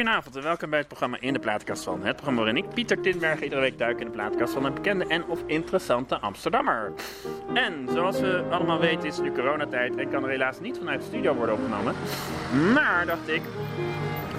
Goedenavond 0.00 0.36
en 0.36 0.42
welkom 0.42 0.70
bij 0.70 0.78
het 0.78 0.88
programma 0.88 1.16
In 1.20 1.32
de 1.32 1.38
Plaatkast 1.38 1.84
van. 1.84 2.02
Het 2.02 2.14
programma 2.14 2.42
waarin 2.42 2.64
ik, 2.64 2.74
Pieter 2.74 3.00
Tinberg, 3.00 3.42
iedere 3.42 3.60
week 3.60 3.78
duik 3.78 4.00
in 4.00 4.06
de 4.06 4.12
plaatkast 4.12 4.52
van 4.52 4.64
een 4.64 4.74
bekende 4.74 5.06
en 5.06 5.24
of 5.24 5.42
interessante 5.46 6.18
Amsterdammer. 6.18 6.92
En 7.54 7.88
zoals 7.92 8.20
we 8.20 8.44
allemaal 8.50 8.78
weten 8.78 9.08
is 9.08 9.18
nu 9.18 9.32
coronatijd 9.32 9.96
en 9.96 10.10
kan 10.10 10.24
er 10.24 10.30
helaas 10.30 10.60
niet 10.60 10.78
vanuit 10.78 11.00
de 11.00 11.06
studio 11.06 11.34
worden 11.34 11.54
opgenomen. 11.54 11.94
Maar 12.74 13.06
dacht 13.06 13.28
ik, 13.28 13.42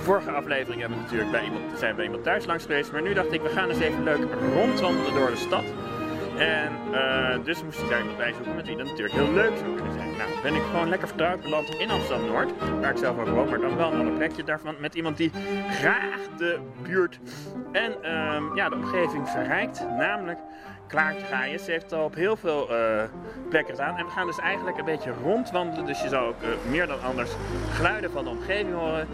vorige 0.01 0.31
aflevering 0.31 0.79
hebben 0.81 0.97
we 0.97 1.03
natuurlijk 1.03 1.31
bij 1.31 1.43
iemand, 1.43 1.63
zijn 1.79 1.89
we 1.89 1.95
bij 1.95 2.05
iemand 2.05 2.23
thuis 2.23 2.45
langs 2.45 2.65
geweest. 2.65 2.91
Maar 2.91 3.01
nu 3.01 3.13
dacht 3.13 3.31
ik, 3.31 3.41
we 3.41 3.49
gaan 3.49 3.69
eens 3.69 3.79
even 3.79 4.03
leuk 4.03 4.27
rondwandelen 4.53 5.13
door 5.13 5.29
de 5.29 5.35
stad. 5.35 5.63
En 6.39 6.71
uh, 6.91 7.45
dus 7.45 7.63
moest 7.63 7.79
ik 7.79 7.89
daar 7.89 7.99
iemand 7.99 8.17
bij 8.17 8.33
zoeken 8.33 8.55
met 8.55 8.67
wie 8.67 8.77
dat 8.77 8.85
natuurlijk 8.85 9.15
heel 9.15 9.33
leuk 9.33 9.57
zou 9.57 9.75
kunnen 9.75 9.93
zijn. 9.93 10.09
Nou, 10.17 10.29
ben 10.43 10.55
ik 10.55 10.61
gewoon 10.61 10.89
lekker 10.89 11.07
vertrouwd 11.07 11.41
beland 11.41 11.69
in 11.69 11.89
Amsterdam-Noord, 11.89 12.51
waar 12.81 12.91
ik 12.91 12.97
zelf 12.97 13.19
ook 13.19 13.27
woon, 13.27 13.49
maar 13.49 13.59
dan 13.59 13.75
wel 13.75 13.91
een 13.91 13.99
ander 13.99 14.13
plekje 14.13 14.43
daarvan. 14.43 14.75
Met 14.79 14.95
iemand 14.95 15.17
die 15.17 15.31
graag 15.69 16.19
de 16.37 16.59
buurt 16.83 17.19
en 17.71 17.95
uh, 18.01 18.55
ja, 18.55 18.69
de 18.69 18.75
omgeving 18.75 19.29
verrijkt, 19.29 19.85
namelijk 19.97 20.39
Klaartje 20.87 21.25
Gaaien. 21.25 21.59
Ze 21.59 21.71
heeft 21.71 21.93
al 21.93 22.03
op 22.03 22.15
heel 22.15 22.35
veel 22.35 22.71
uh, 22.71 23.03
plekken 23.49 23.75
gedaan. 23.75 23.97
En 23.97 24.05
we 24.05 24.11
gaan 24.11 24.27
dus 24.27 24.39
eigenlijk 24.39 24.77
een 24.77 24.85
beetje 24.85 25.13
rondwandelen. 25.23 25.85
Dus 25.85 26.01
je 26.01 26.07
zal 26.07 26.25
ook 26.25 26.41
uh, 26.41 26.49
meer 26.71 26.87
dan 26.87 27.01
anders 27.01 27.31
geluiden 27.71 28.11
van 28.11 28.23
de 28.23 28.29
omgeving 28.29 28.73
horen. 28.73 29.07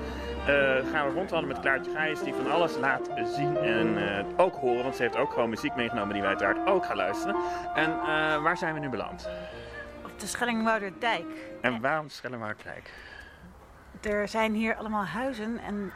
Uh, 0.49 0.91
gaan 0.91 1.07
we 1.07 1.13
rondwandelen 1.13 1.47
met 1.47 1.59
Klaartje 1.59 1.91
Gijs 1.91 2.23
die 2.23 2.33
van 2.33 2.51
alles 2.51 2.77
laat 2.77 3.09
zien 3.35 3.57
en 3.57 3.87
uh, 3.97 4.25
ook 4.37 4.55
horen. 4.55 4.83
Want 4.83 4.95
ze 4.95 5.01
heeft 5.01 5.15
ook 5.15 5.33
gewoon 5.33 5.49
muziek 5.49 5.75
meegenomen 5.75 6.13
die 6.13 6.21
wij 6.21 6.29
uiteraard 6.29 6.67
ook 6.67 6.85
gaan 6.85 6.95
luisteren. 6.95 7.35
En 7.73 7.89
uh, 7.89 8.41
waar 8.41 8.57
zijn 8.57 8.73
we 8.73 8.79
nu 8.79 8.89
beland? 8.89 9.29
Op 10.03 10.19
de 10.19 10.27
Schellingwouderdijk. 10.27 11.25
En 11.61 11.81
waarom 11.81 12.09
Schellingwouderdijk? 12.09 12.93
Er 14.01 14.27
zijn 14.27 14.53
hier 14.53 14.75
allemaal 14.75 15.05
huizen 15.05 15.59
en 15.59 15.91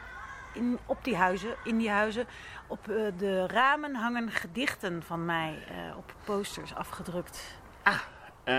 in, 0.54 0.78
op 0.86 1.04
die 1.04 1.16
huizen, 1.16 1.54
in 1.64 1.78
die 1.78 1.90
huizen, 1.90 2.26
op 2.66 2.84
de 3.16 3.46
ramen 3.46 3.94
hangen 3.94 4.30
gedichten 4.30 5.02
van 5.02 5.24
mij 5.24 5.54
op 5.96 6.14
posters 6.24 6.74
afgedrukt. 6.74 7.58
Ah, 7.82 8.00
uh, 8.44 8.54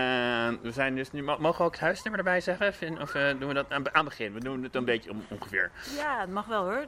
we 0.62 0.70
zijn 0.72 0.94
dus 0.94 1.10
nu, 1.10 1.22
mogen 1.22 1.58
we 1.58 1.62
ook 1.62 1.72
het 1.72 1.80
huisnummer 1.80 2.20
erbij 2.20 2.40
zeggen? 2.40 3.00
Of 3.00 3.14
uh, 3.14 3.28
doen 3.38 3.48
we 3.48 3.54
dat 3.54 3.70
aan, 3.70 3.94
aan 3.94 4.04
het 4.04 4.04
begin? 4.04 4.32
We 4.32 4.40
doen 4.40 4.62
het 4.62 4.74
een 4.74 4.84
beetje 4.84 5.10
om, 5.10 5.24
ongeveer. 5.28 5.70
Ja, 5.96 6.20
het 6.20 6.30
mag 6.30 6.46
wel 6.46 6.64
hoor. 6.64 6.86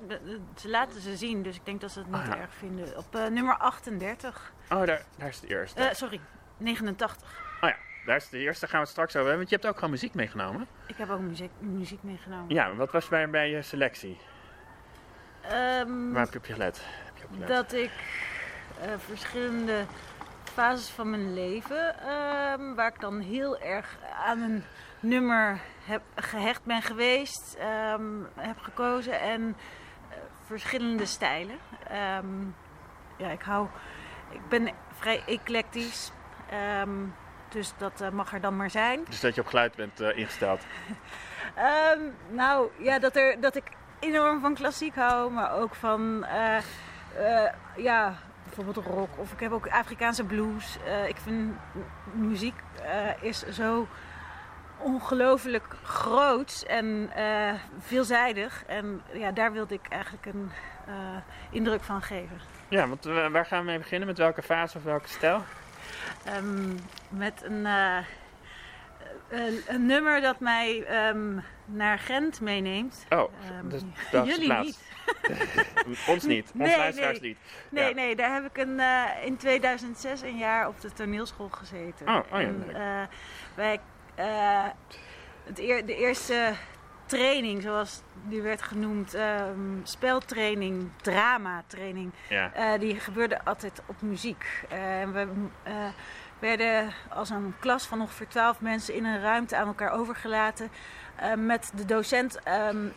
Ze 0.57 0.69
laten 0.69 1.01
ze 1.01 1.17
zien, 1.17 1.43
dus 1.43 1.57
ik 1.57 1.65
denk 1.65 1.81
dat 1.81 1.91
ze 1.91 1.99
het 1.99 2.09
niet 2.09 2.21
oh, 2.21 2.27
ja. 2.27 2.39
erg 2.39 2.55
vinden. 2.55 2.97
Op 2.97 3.17
uh, 3.17 3.27
nummer 3.27 3.57
38. 3.57 4.53
Oh, 4.71 4.87
daar, 4.87 5.03
daar 5.17 5.29
is 5.29 5.41
de 5.41 5.47
eerste. 5.47 5.91
sorry, 5.93 6.21
89. 6.57 7.29
Oh 7.61 7.69
ja, 7.69 7.77
daar 8.07 8.17
is 8.17 8.29
de 8.29 8.39
eerste. 8.39 8.67
Gaan 8.67 8.77
we 8.77 8.83
het 8.83 8.89
straks 8.89 9.17
over 9.17 9.29
hebben. 9.29 9.39
Want 9.39 9.49
je 9.49 9.55
hebt 9.55 9.69
ook 9.69 9.75
gewoon 9.75 9.91
muziek 9.91 10.15
meegenomen. 10.15 10.67
Ik 10.87 10.97
heb 10.97 11.11
ook 11.11 11.21
muziek, 11.21 11.51
muziek 11.59 12.03
meegenomen. 12.03 12.55
Ja, 12.55 12.75
wat 12.75 12.91
was 12.91 13.09
bij, 13.09 13.31
bij 13.31 13.51
je 13.51 13.63
selectie? 13.63 14.19
Um, 15.53 16.13
Waar 16.13 16.25
heb 16.25 16.33
je 16.33 16.39
op 16.39 16.45
gelet? 16.45 16.81
Heb 17.05 17.17
je 17.17 17.25
op 17.25 17.31
gelet? 17.33 17.49
Dat 17.49 17.73
ik 17.73 17.91
verschillende 18.99 19.85
fases 20.55 20.89
van 20.89 21.11
mijn 21.11 21.35
leven. 21.35 22.11
Um, 22.11 22.75
waar 22.75 22.89
ik 22.89 23.01
dan 23.01 23.21
heel 23.21 23.59
erg 23.59 23.97
aan 24.25 24.41
een 24.41 24.65
nummer 25.01 25.61
heb, 25.85 26.03
gehecht 26.15 26.65
ben 26.65 26.83
geweest. 26.83 27.57
Um, 27.93 28.29
heb 28.35 28.59
gekozen. 28.59 29.21
En 29.21 29.43
uh, 29.43 30.17
verschillende 30.45 31.07
stijlen. 31.07 31.57
Um, 32.19 32.55
ja, 33.17 33.29
ik 33.29 33.43
hou... 33.43 33.67
Ik 34.31 34.49
ben 34.49 34.71
vrij 34.93 35.23
eclectisch. 35.27 36.13
dus 37.49 37.73
dat 37.77 38.01
uh, 38.01 38.09
mag 38.09 38.33
er 38.33 38.41
dan 38.41 38.57
maar 38.57 38.71
zijn. 38.71 39.05
Dus 39.09 39.21
dat 39.21 39.35
je 39.35 39.41
op 39.41 39.47
geluid 39.47 39.75
bent 39.75 40.01
uh, 40.01 40.19
ingesteld? 40.19 40.67
nou, 42.31 42.69
ja, 42.79 42.99
dat, 42.99 43.17
er, 43.17 43.41
dat 43.41 43.57
ik 43.57 43.65
enorm 44.01 44.41
van 44.41 44.55
klassiek 44.55 44.95
hou. 44.95 45.31
Maar 45.31 45.53
ook 45.53 45.75
van... 45.75 46.27
ja, 47.77 48.15
bijvoorbeeld 48.55 48.87
rock 48.87 49.19
of 49.19 49.33
ik 49.33 49.41
heb 49.41 49.53
ook 49.53 49.69
Afrikaanse 49.69 50.25
blues. 50.25 50.79
Uh, 50.87 51.09
ik 51.09 51.17
vind 51.17 51.55
muziek 52.13 52.55
uh, 52.85 53.23
is 53.23 53.43
zo 53.43 53.89
ongelooflijk 54.79 55.77
groot 55.83 56.65
en 56.67 57.11
uh, 57.17 57.53
veelzijdig. 57.79 58.65
En 58.67 59.03
ja, 59.13 59.33
daar 59.33 59.53
wilde 59.53 59.75
ik 59.75 59.87
eigenlijk 59.89 60.27
een 60.27 60.51
indruk 61.51 61.83
van 61.83 62.03
geven. 62.03 62.41
Ja, 62.69 62.89
want 62.89 63.05
waar 63.05 63.47
gaan 63.47 63.59
we 63.59 63.65
mee 63.65 63.79
beginnen? 63.79 64.09
Met 64.09 64.19
welke 64.19 64.43
fase 64.43 64.77
of 64.77 64.85
welke 64.85 65.09
stijl? 65.09 65.43
Um, 66.37 66.79
met 67.09 67.43
een, 67.45 67.65
een, 69.29 69.63
een, 69.67 69.87
nummer 69.87 70.21
dat 70.21 70.41
mij 70.41 70.87
um, 71.09 71.43
naar 71.65 71.99
Gent 71.99 72.41
meeneemt. 72.41 73.07
Oh, 73.09 73.31
um, 73.61 73.69
dus 73.69 73.83
dat 74.13 74.27
jullie 74.27 74.47
plaats. 74.47 74.67
niet. 74.67 74.94
Ons 76.07 76.25
niet, 76.25 76.51
ons 76.55 76.69
nee, 76.69 76.77
luisteraars 76.77 77.21
nee. 77.21 77.29
niet. 77.29 77.39
Nee, 77.69 77.89
ja. 77.89 77.95
nee, 77.95 78.17
daar 78.17 78.35
heb 78.35 78.45
ik 78.45 78.57
een, 78.57 78.79
uh, 78.79 79.05
in 79.25 79.37
2006 79.37 80.23
een 80.23 80.37
jaar 80.37 80.69
op 80.69 80.81
de 80.81 80.93
toneelschool 80.93 81.49
gezeten. 81.49 82.09
Oh, 82.09 82.17
oh 82.33 82.41
ja, 82.41 82.47
en, 82.47 82.65
uh, 83.59 83.73
uh, 84.19 84.65
het 85.45 85.59
eer, 85.59 85.87
de 85.87 85.97
eerste 85.97 86.53
training, 87.07 87.63
zoals 87.63 88.03
die 88.29 88.43
werd 88.43 88.63
genoemd, 88.63 89.15
um, 89.15 89.81
speltraining, 89.83 90.91
dramatraining, 91.03 92.13
ja. 92.29 92.79
die 92.79 93.01
gebeurde 93.01 93.45
altijd 93.45 93.83
op 93.87 94.03
muziek. 94.03 94.65
En 94.69 95.13
we 95.13 95.29
werden 96.39 96.93
als 97.09 97.31
een 97.31 97.55
klas 97.61 97.87
van 97.87 98.01
ongeveer 98.01 98.29
twaalf 98.29 98.61
mensen 98.61 98.95
in 98.95 99.05
een 99.05 99.21
ruimte 99.21 99.57
aan 99.57 99.67
elkaar 99.67 99.91
overgelaten. 99.91 100.71
met 101.37 101.73
de 101.75 101.85
docent 101.85 102.39
um, 102.71 102.93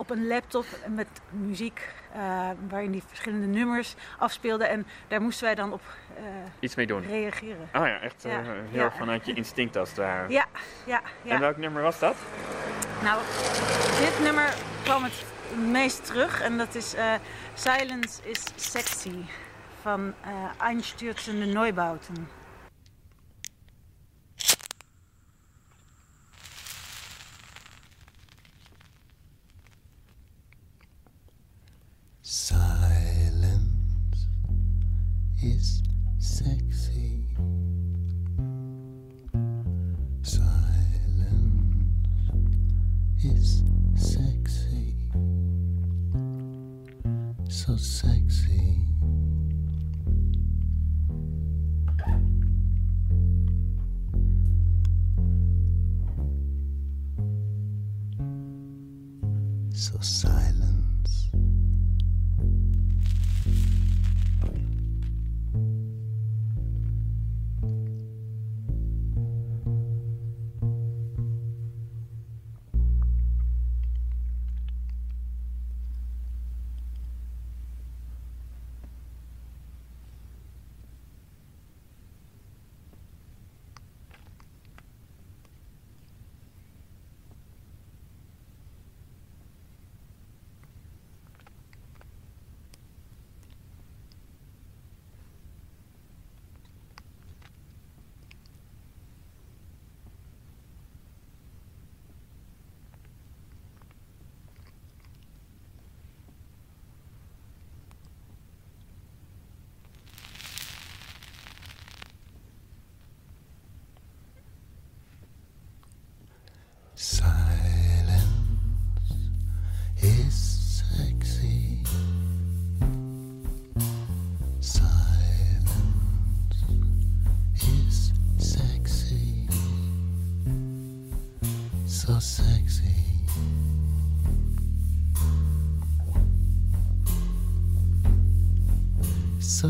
op 0.00 0.10
een 0.10 0.26
laptop 0.26 0.64
met 0.86 1.06
muziek 1.30 1.88
uh, 2.16 2.50
waarin 2.68 2.90
die 2.90 3.02
verschillende 3.06 3.46
nummers 3.46 3.94
afspeelden. 4.18 4.68
En 4.68 4.86
daar 5.08 5.20
moesten 5.20 5.44
wij 5.44 5.54
dan 5.54 5.72
op 5.72 5.80
uh, 6.18 6.24
iets 6.60 6.74
mee 6.74 6.86
doen. 6.86 7.02
reageren. 7.06 7.68
Oh 7.74 7.86
ja, 7.86 8.00
echt 8.00 8.26
uh, 8.26 8.32
Ja. 8.32 8.40
heel 8.42 8.54
Ja. 8.70 8.82
erg 8.84 8.94
vanuit 8.96 9.26
je 9.26 9.32
instinct 9.34 9.76
als 9.76 9.88
het 9.88 9.98
ware. 9.98 10.28
Ja, 10.32 10.44
ja, 10.86 11.00
ja. 11.22 11.34
En 11.34 11.40
welk 11.40 11.56
nummer 11.56 11.82
was 11.82 11.98
dat? 11.98 12.16
Nou, 13.02 13.20
dit 13.98 14.20
nummer 14.22 14.54
kwam 14.82 15.02
het 15.04 15.24
meest 15.70 16.06
terug 16.06 16.40
en 16.40 16.58
dat 16.58 16.74
is 16.74 16.94
eh, 16.94 17.12
Silence 17.54 18.20
is 18.30 18.44
Sexy 18.56 19.24
van 19.82 20.14
eh 20.20 20.66
Einstürzende 20.70 21.46
Neubauten. 21.46 22.28
Silence 32.32 33.66
is 35.42 35.82
sexy. 36.20 37.24
Silence 40.22 40.44
is 43.24 43.64
sexy. 43.96 44.94
So 47.48 47.76
sexy. 47.76 48.69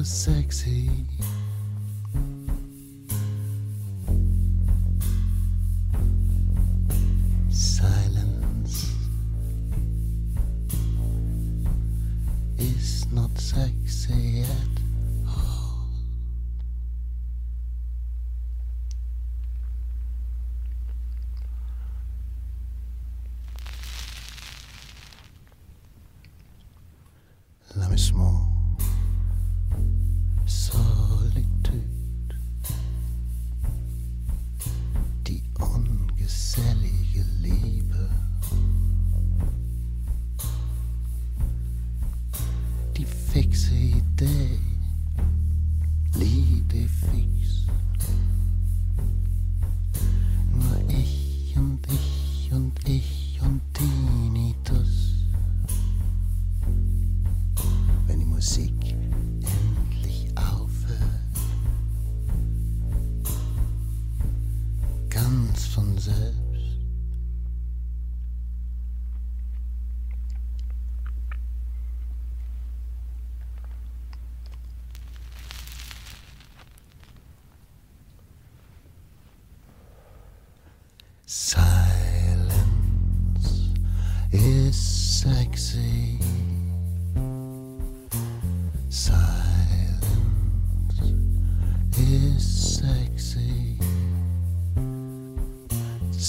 Sexy. 0.04 1.09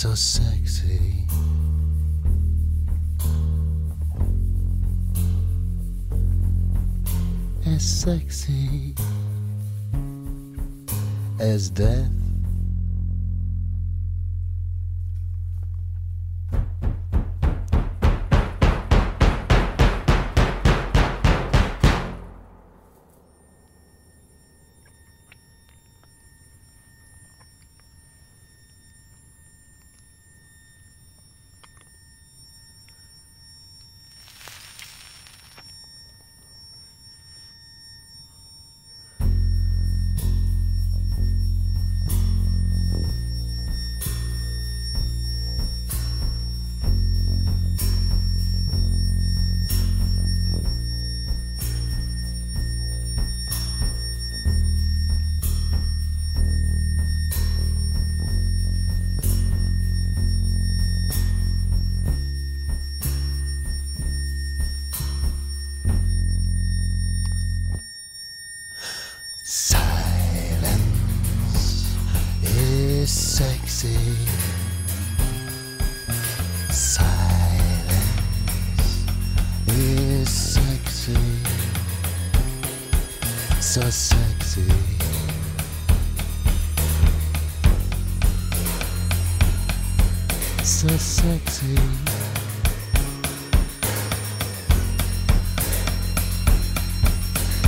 So 0.02 0.16
sexy. 0.16 1.28
As 7.68 7.84
sexy 7.84 8.96
as 11.40 11.70
death. 11.70 12.21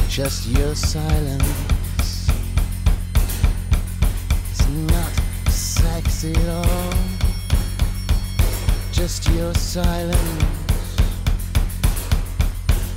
Just 0.10 0.48
your 0.48 0.74
silence 0.74 2.28
is 4.52 4.68
not 4.90 5.14
sexy 5.48 6.32
at 6.32 6.50
all. 6.50 6.94
Just 8.92 9.30
your 9.30 9.54
silence 9.54 10.18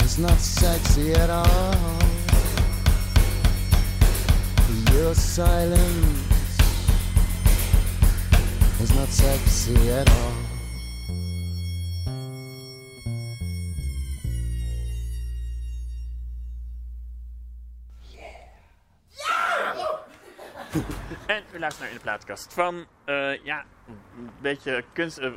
is 0.00 0.18
not 0.18 0.38
sexy 0.38 1.12
at 1.12 1.28
all. 1.28 1.74
Your 4.94 5.14
silence 5.14 6.58
is 8.80 8.94
not 8.94 9.08
sexy 9.08 9.90
at 9.90 10.08
all. 10.08 10.45
En 21.26 21.42
u 21.52 21.58
luistert 21.58 21.78
naar 21.80 21.88
In 21.88 21.94
de 21.94 22.00
Plaatkast 22.02 22.52
van, 22.54 22.86
eh, 23.04 23.44
ja, 23.44 23.64
een 23.88 24.30
beetje 24.40 24.84
kunst, 24.92 25.18
eh, 25.18 25.32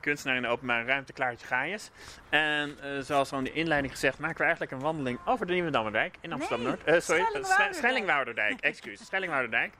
kunstenaar 0.00 0.36
in 0.36 0.42
de 0.42 0.48
openbare 0.48 0.84
ruimte, 0.84 1.12
Klaartje 1.12 1.46
Gaius. 1.46 1.90
En 2.28 2.76
zoals 3.04 3.32
al 3.32 3.38
in 3.38 3.44
de 3.44 3.52
inleiding 3.52 3.92
gezegd, 3.92 4.18
maken 4.18 4.36
we 4.36 4.42
eigenlijk 4.42 4.72
een 4.72 4.80
wandeling 4.80 5.18
over 5.24 5.46
de 5.46 5.52
Nieuwe 5.52 5.70
Dammerdijk 5.70 6.16
in 6.20 6.32
Amsterdam-Noord. 6.32 6.84
Nee, 6.86 7.00
sorry, 7.00 7.20
Schellingwouderdijk. 7.22 7.72
Sche- 7.72 7.78
Schellingwouderdijk, 7.80 8.60
excuus, 8.60 9.04
Schellingwouderdijk. 9.06 9.72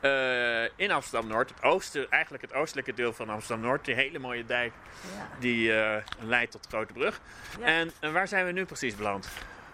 Eh, 0.00 0.62
in 0.84 0.90
Amsterdam-Noord, 0.90 1.48
het 1.48 1.62
oosten, 1.62 2.10
eigenlijk 2.10 2.42
het 2.42 2.52
oostelijke 2.54 2.94
deel 2.94 3.12
van 3.12 3.28
Amsterdam-Noord. 3.28 3.84
Die 3.84 3.94
hele 3.94 4.18
mooie 4.18 4.44
dijk 4.44 4.72
Ja. 5.16 5.28
die 5.38 5.72
leidt 6.20 6.52
tot 6.52 6.66
Grote 6.68 6.92
Brug. 6.92 7.20
Ja. 7.60 7.66
En 7.66 8.12
waar 8.12 8.28
zijn 8.28 8.46
we 8.46 8.52
nu 8.52 8.64
precies 8.64 8.96
beland? 8.96 9.28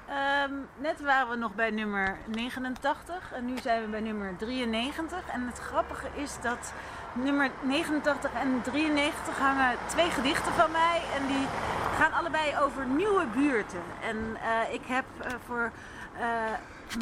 Ehm, 0.09 0.53
net 0.77 1.01
waren 1.01 1.29
we 1.31 1.37
nog 1.37 1.55
bij 1.55 1.71
nummer 1.71 2.17
89 2.27 3.33
en 3.33 3.45
nu 3.45 3.59
zijn 3.59 3.83
we 3.83 3.89
bij 3.89 4.01
nummer 4.01 4.37
93. 4.37 5.19
En 5.33 5.47
het 5.47 5.59
grappige 5.59 6.07
is 6.15 6.37
dat 6.41 6.73
nummer 7.13 7.51
89 7.63 8.33
en 8.35 8.63
93 8.63 9.39
hangen 9.39 9.77
twee 9.87 10.11
gedichten 10.11 10.53
van 10.53 10.71
mij. 10.71 11.03
En 11.17 11.27
die 11.27 11.47
gaan 11.99 12.13
allebei 12.13 12.57
over 12.59 12.87
nieuwe 12.87 13.27
buurten. 13.27 13.83
En 14.03 14.37
eh, 14.43 14.73
ik 14.75 14.83
heb 14.87 15.05
eh, 15.23 15.33
voor 15.47 15.71
eh, 16.19 16.27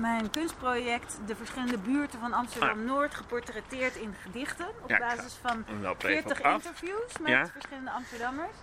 mijn 0.01 0.31
kunstproject 0.31 1.19
de 1.27 1.37
verschillende 1.37 1.79
buurten 1.79 2.21
van 2.21 2.33
Amsterdam-Noord 2.33 3.15
geportretteerd 3.15 3.95
in 3.97 4.15
gedichten. 4.23 4.67
Op 4.83 4.89
Ja, 4.91 4.99
basis 4.99 5.35
van 5.41 5.65
hem 5.67 5.83
lopen 5.83 6.09
even 6.09 6.23
40 6.23 6.39
op 6.39 6.45
af. 6.45 6.53
interviews 6.55 7.19
met 7.19 7.31
Ja. 7.31 7.47
verschillende 7.47 7.91
Amsterdammers. 7.91 8.57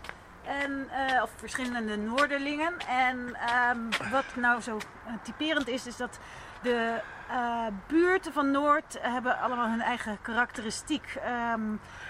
En, 0.44 0.88
eh, 0.92 1.22
of 1.22 1.32
verschillende 1.36 1.98
Noorderlingen. 1.98 2.74
En 2.88 3.36
ehm, 3.36 4.12
wat 4.12 4.26
nou 4.36 4.62
zo 4.62 4.78
eh, 5.06 5.14
typerend 5.24 5.68
is, 5.68 5.88
is 5.88 5.98
dat 5.98 6.20
de 6.62 7.00
eh, 7.30 7.66
buurten 7.88 8.34
van 8.34 8.52
Noord 8.52 8.98
hebben 9.02 9.40
allemaal 9.40 9.70
hun 9.70 9.82
eigen 9.82 10.18
karakteristiek. 10.22 11.16
Ehm, 11.24 11.62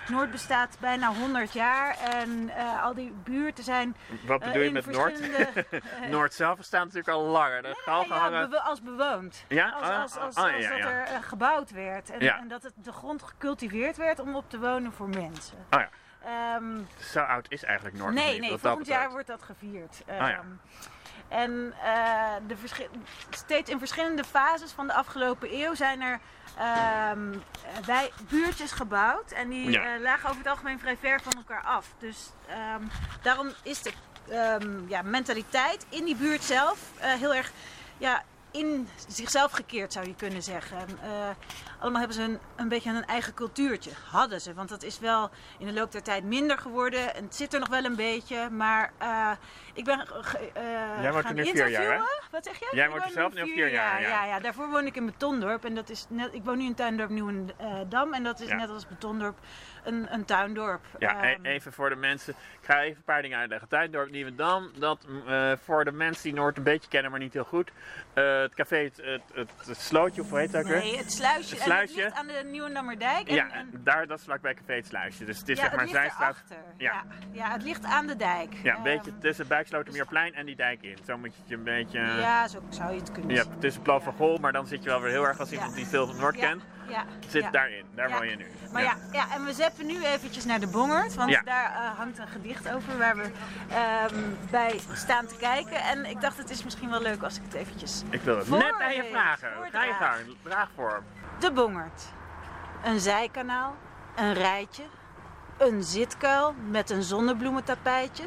Noord 0.08 0.32
bestaat 0.32 0.78
bijna 0.80 1.14
100 1.14 1.54
jaar 1.54 1.98
en 1.98 2.52
al 2.82 2.94
die 2.94 3.14
buurten 3.24 3.64
zijn. 3.64 3.96
Wat 4.26 4.40
bedoel 4.40 4.62
je 4.62 4.72
met 4.72 4.86
Noord? 4.86 5.18
verschillende, 5.18 5.66
Noord 6.16 6.34
zelf 6.34 6.58
bestaat 6.58 6.82
natuurlijk 6.84 7.10
al 7.10 7.24
langer. 7.24 7.64
Ja, 7.86 8.04
hangen... 8.08 8.50
bewo- 8.50 8.62
als 8.62 8.82
bewoond. 8.82 9.46
Ja? 9.48 9.70
Als, 9.70 9.88
Ah, 9.88 10.02
als, 10.02 10.18
als, 10.18 10.36
ah, 10.36 10.60
ja, 10.60 10.70
dat 10.70 10.90
er 10.90 11.24
gebouwd 11.24 11.72
werd 11.72 12.10
en, 12.10 12.20
en 12.20 12.48
dat 12.48 12.64
het, 12.64 12.74
de 12.76 12.92
grond 12.92 13.24
gecultiveerd 13.24 13.98
werd 13.98 14.20
om 14.20 14.36
op 14.36 14.50
te 14.50 14.60
wonen 14.60 14.94
voor 14.94 15.10
mensen. 15.10 15.58
Oh 15.70 15.82
Ehm, 16.26 16.80
Zo 17.12 17.20
oud 17.20 17.46
is 17.52 17.64
eigenlijk 17.64 17.98
Noord 17.98 18.14
nee, 18.14 18.40
nee, 18.40 18.58
volgend 18.58 18.88
jaar 18.88 19.10
wordt 19.12 19.28
dat 19.28 19.42
gevierd. 19.42 20.02
Ah, 20.08 20.16
ja. 20.18 20.30
Ehm, 20.30 20.46
En 21.28 21.74
eh, 21.84 22.34
de 22.48 22.56
steeds 23.30 23.70
in 23.70 23.80
verschillende 23.80 24.24
fases 24.24 24.72
van 24.72 24.88
de 24.88 24.94
afgelopen 24.94 25.54
eeuw 25.54 25.74
zijn 25.76 26.02
er 26.02 26.20
ehm, 26.58 27.34
wij, 27.86 28.12
buurtjes 28.30 28.72
gebouwd. 28.72 29.32
En 29.32 29.50
die 29.50 29.70
Ja. 29.70 29.94
eh, 29.96 30.02
lagen 30.02 30.30
over 30.30 30.42
het 30.42 30.52
algemeen 30.52 30.80
vrij 30.80 30.98
ver 30.98 31.22
van 31.22 31.34
elkaar 31.34 31.64
af. 31.64 31.88
Dus 31.98 32.32
daarom 33.22 33.52
is 33.64 33.82
de 33.82 33.94
ja, 34.88 35.02
mentaliteit 35.02 35.86
in 35.90 36.06
die 36.06 36.16
buurt 36.16 36.44
zelf 36.44 36.80
eh, 37.00 37.14
heel 37.14 37.34
erg 37.34 37.52
ja, 37.98 38.24
in 38.52 38.88
zichzelf 39.08 39.52
gekeerd, 39.52 39.94
zou 39.94 40.08
je 40.08 40.16
kunnen 40.16 40.44
zeggen. 40.44 40.78
Eh, 41.02 41.10
allemaal 41.80 42.00
hebben 42.00 42.18
ze 42.18 42.24
een, 42.24 42.40
een 42.56 42.68
beetje 42.68 42.90
een 42.90 43.06
eigen 43.06 43.34
cultuurtje. 43.34 43.92
Hadden 44.12 44.42
ze, 44.42 44.54
want 44.54 44.70
dat 44.70 44.84
is 44.84 45.00
wel 45.00 45.30
in 45.58 45.66
de 45.68 45.74
loop 45.74 45.92
der 45.92 46.04
tijd 46.04 46.24
minder 46.24 46.58
geworden. 46.58 47.16
En 47.16 47.24
het 47.24 47.36
zit 47.36 47.54
er 47.54 47.60
nog 47.60 47.70
wel 47.70 47.84
een 47.86 47.96
beetje. 47.96 48.50
Maar 48.50 48.92
eh, 48.98 49.32
ik 49.74 49.84
ben 49.86 50.08
ge- 50.08 50.52
eh, 50.54 51.02
Jij 51.02 51.12
woont 51.12 51.26
er 51.26 51.34
nu 51.34 51.46
vier 51.46 51.68
jaar, 51.70 51.94
hè? 51.98 52.02
Wat 52.32 52.44
zeg 52.46 52.60
jij? 52.60 52.70
Jij 52.72 52.86
Ik 52.86 52.92
woont 52.92 53.04
er 53.04 53.10
zelf 53.12 53.34
nu 53.34 53.42
al 53.42 53.48
vier 53.48 53.72
jaar, 53.72 54.02
ja. 54.02 54.08
ja. 54.08 54.26
ja. 54.26 54.40
Daarvoor 54.40 54.70
woon 54.70 54.86
ik 54.86 54.96
in 54.96 55.06
Betondorp. 55.06 55.66
En 55.66 55.76
dat 55.76 55.90
is 55.90 56.06
net, 56.10 56.34
ik 56.34 56.44
woon 56.44 56.58
nu 56.58 56.66
in 56.66 56.74
Tuindorp 56.76 57.10
Nieuwendam. 57.10 58.14
En 58.14 58.24
dat 58.24 58.40
is 58.40 58.48
Ja. 58.48 58.56
net 58.56 58.70
als 58.70 58.88
Betondorp 58.88 59.38
een, 59.84 60.14
een 60.14 60.26
tuindorp. 60.26 60.82
Ja, 61.00 61.24
e- 61.24 61.34
Ehm, 61.34 61.46
even 61.46 61.74
voor 61.74 61.90
de 61.90 61.96
mensen. 61.96 62.34
Ik 62.62 62.66
ga 62.66 62.82
even 62.82 62.98
een 62.98 63.04
paar 63.04 63.22
dingen 63.22 63.38
uitleggen. 63.40 63.68
Tuindorp 63.68 64.10
Nieuwendam, 64.12 64.72
dat 64.76 65.06
voor 65.64 65.86
de 65.86 65.92
mensen 65.92 66.24
die 66.24 66.34
Noord 66.34 66.58
een 66.58 66.64
beetje 66.64 66.90
kennen, 66.90 67.12
maar 67.12 67.20
niet 67.20 67.34
heel 67.34 67.44
goed. 67.44 67.72
Het 68.42 68.54
café, 68.56 68.78
het, 68.78 68.98
het, 69.04 69.22
het, 69.34 69.50
het 69.68 69.78
slootje, 69.78 70.22
of 70.22 70.30
hoe 70.30 70.40
heet 70.40 70.52
dat 70.52 70.64
ook? 70.66 70.70
Nee, 70.72 70.98
het 70.98 71.12
sluisje. 71.12 71.54
Het 71.56 71.64
sluisje. 71.64 71.96
ligt 71.96 72.14
aan 72.16 72.28
de 72.28 72.42
Nieuwendammerdijk. 72.46 73.28
En, 73.28 73.36
Ja, 73.36 73.52
en- 73.52 73.70
daar, 73.84 74.08
dat 74.08 74.18
is 74.20 74.24
vlakbij 74.24 74.54
Café 74.54 74.74
het 74.74 74.88
Sluisje. 74.88 75.26
Dus 75.26 75.40
het 75.40 75.50
is 75.50 75.58
ja, 75.58 75.64
zeg 75.64 75.72
maar 75.72 75.82
het 75.82 75.92
ligt 75.92 76.04
Zijstraat. 76.04 76.44
Ja. 76.78 76.92
Ja. 76.94 77.04
Ja, 77.32 77.52
het 77.52 77.64
ligt 77.64 77.84
aan 77.84 78.08
de 78.08 78.16
dijk. 78.16 78.54
Ja, 78.64 78.76
een 78.78 78.84
beetje 78.84 79.12
Ehm, 79.12 79.20
tussen 79.20 79.48
Buikslotermeerplein 79.48 80.34
en 80.34 80.46
die 80.46 80.56
dijk 80.56 80.82
in. 80.82 80.98
Zo 81.06 81.18
moet 81.18 81.36
je 81.36 81.42
het 81.44 81.52
een 81.52 81.64
beetje... 81.64 82.00
Ja, 82.00 82.48
zo 82.48 82.62
zou 82.70 82.92
je 82.94 83.00
het 83.00 83.12
kunnen 83.12 83.36
Ja, 83.36 83.44
zien. 83.44 83.60
tussen 83.60 83.82
Plan 83.82 84.02
van 84.02 84.14
Gol, 84.14 84.38
maar 84.38 84.52
dan 84.52 84.68
zit 84.68 84.84
je 84.84 84.90
wel 84.90 85.02
weer 85.02 85.12
heel 85.12 85.28
erg 85.28 85.40
als 85.40 85.52
iemand 85.52 85.76
die 85.76 85.86
veel 85.88 86.08
van 86.08 86.18
Noord 86.18 86.36
kent. 86.36 86.64
Ja, 86.90 87.06
Zit 87.28 87.44
ja. 87.44 87.50
daarin, 87.50 87.86
daar 87.96 88.10
woon 88.10 88.30
je 88.30 88.36
nu. 88.36 88.46
Maar 88.72 88.84
ja, 88.84 88.96
ja, 89.12 89.26
en 89.34 89.46
we 89.46 89.54
zeppen 89.54 89.86
nu 89.86 90.04
eventjes 90.04 90.46
naar 90.46 90.60
de 90.60 90.68
Bongert, 90.68 91.16
want 91.16 91.42
daar 91.46 91.72
eh, 91.72 91.98
hangt 91.98 92.18
een 92.18 92.28
gedicht 92.28 92.74
over 92.74 92.98
waar 92.98 93.16
we 93.18 93.32
ehm, 93.70 94.16
bij 94.50 94.80
staan 94.94 95.26
te 95.26 95.36
kijken. 95.36 95.82
En 95.82 96.06
ik 96.06 96.22
dacht, 96.22 96.38
het 96.38 96.50
is 96.50 96.64
misschien 96.64 96.90
wel 96.90 97.02
leuk 97.02 97.24
als 97.24 97.38
ik 97.38 97.44
het 97.44 97.54
eventjes... 97.54 98.04
Ik 98.10 98.22
wil 98.22 98.38
het 98.38 98.50
net 98.50 98.74
aan 98.80 98.96
je 98.96 99.08
vragen. 99.12 99.50
Ga 99.72 99.84
je 99.84 99.94
gang, 99.94 100.20
draag 100.44 100.70
voor. 100.76 101.04
De 101.40 101.52
Bongert. 101.52 102.04
Een 102.84 103.00
zijkanaal, 103.00 103.76
een 104.16 104.34
rijtje, 104.34 104.84
een 105.58 105.84
zitkuil 105.84 106.56
met 106.70 106.90
een 106.90 107.04
zonnebloementapijtje. 107.04 108.24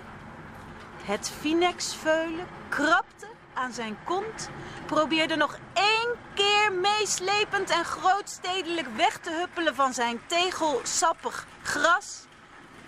Het 1.05 1.33
Finex-veulen 1.41 2.47
krabde 2.69 3.27
aan 3.55 3.73
zijn 3.73 3.97
kont, 4.05 4.51
probeerde 4.87 5.37
nog 5.37 5.59
één 5.73 6.11
keer 6.35 6.73
meeslepend 6.73 7.71
en 7.71 7.85
grootstedelijk 7.85 8.87
weg 8.97 9.19
te 9.19 9.31
huppelen 9.31 9.75
van 9.75 9.93
zijn 9.95 10.21
tegelsappig 10.27 11.47
gras 11.63 12.25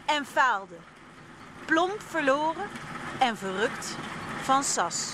en 0.06 0.24
faalde. 0.26 0.74
Plomp 1.64 2.02
verloren 2.02 2.68
en 3.18 3.36
verrukt 3.36 3.96
van 4.42 4.64
sas. 4.64 5.12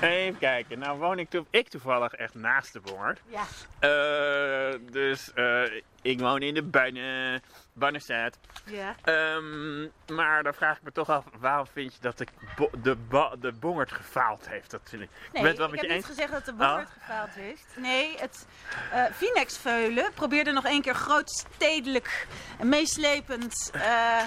Even 0.00 0.38
kijken, 0.38 0.78
nou 0.78 0.98
woon 0.98 1.18
ik, 1.18 1.30
to 1.30 1.46
ik 1.50 1.68
toevallig 1.68 2.12
echt 2.12 2.34
naast 2.34 2.72
de 2.72 2.80
Bongert. 2.80 3.20
Ja, 3.26 3.42
Eh, 3.78 4.78
dus 4.92 5.32
eh, 5.32 5.62
ik 6.02 6.20
woon 6.20 6.42
in 6.42 6.54
de 6.54 6.62
Buinen, 6.62 7.42
Buinenstad. 7.78 8.38
ja. 8.64 8.94
Ehm, 9.04 9.80
maar 10.16 10.42
dan 10.42 10.54
vraag 10.54 10.76
ik 10.76 10.82
me 10.82 10.92
toch 10.92 11.08
af, 11.10 11.24
waarom 11.38 11.66
vind 11.72 11.94
je 11.94 12.00
dat 12.00 12.18
de, 12.18 12.26
bo- 12.56 12.70
de, 12.82 12.96
de 13.40 13.52
Bongert 13.52 13.92
gefaald 13.92 14.48
heeft? 14.48 14.70
Dat 14.70 14.80
vind 14.84 15.02
ik. 15.02 15.08
Nee, 15.32 15.52
ik 15.52 15.58
heb 15.58 15.70
niet 15.72 15.82
eens. 15.84 16.06
gezegd 16.06 16.32
dat 16.32 16.44
de 16.44 16.52
Bongert 16.52 16.90
gefaald 17.00 17.30
heeft. 17.30 17.64
Nee, 17.76 18.16
het 18.18 18.46
eh 18.92 19.04
Finex-veulen 19.14 20.12
probeerde 20.14 20.52
nog 20.52 20.64
één 20.64 20.82
keer 20.82 20.94
grootstedelijk 20.94 22.26
en 22.58 22.68
meeslepend 22.68 23.70
eh, 23.72 24.22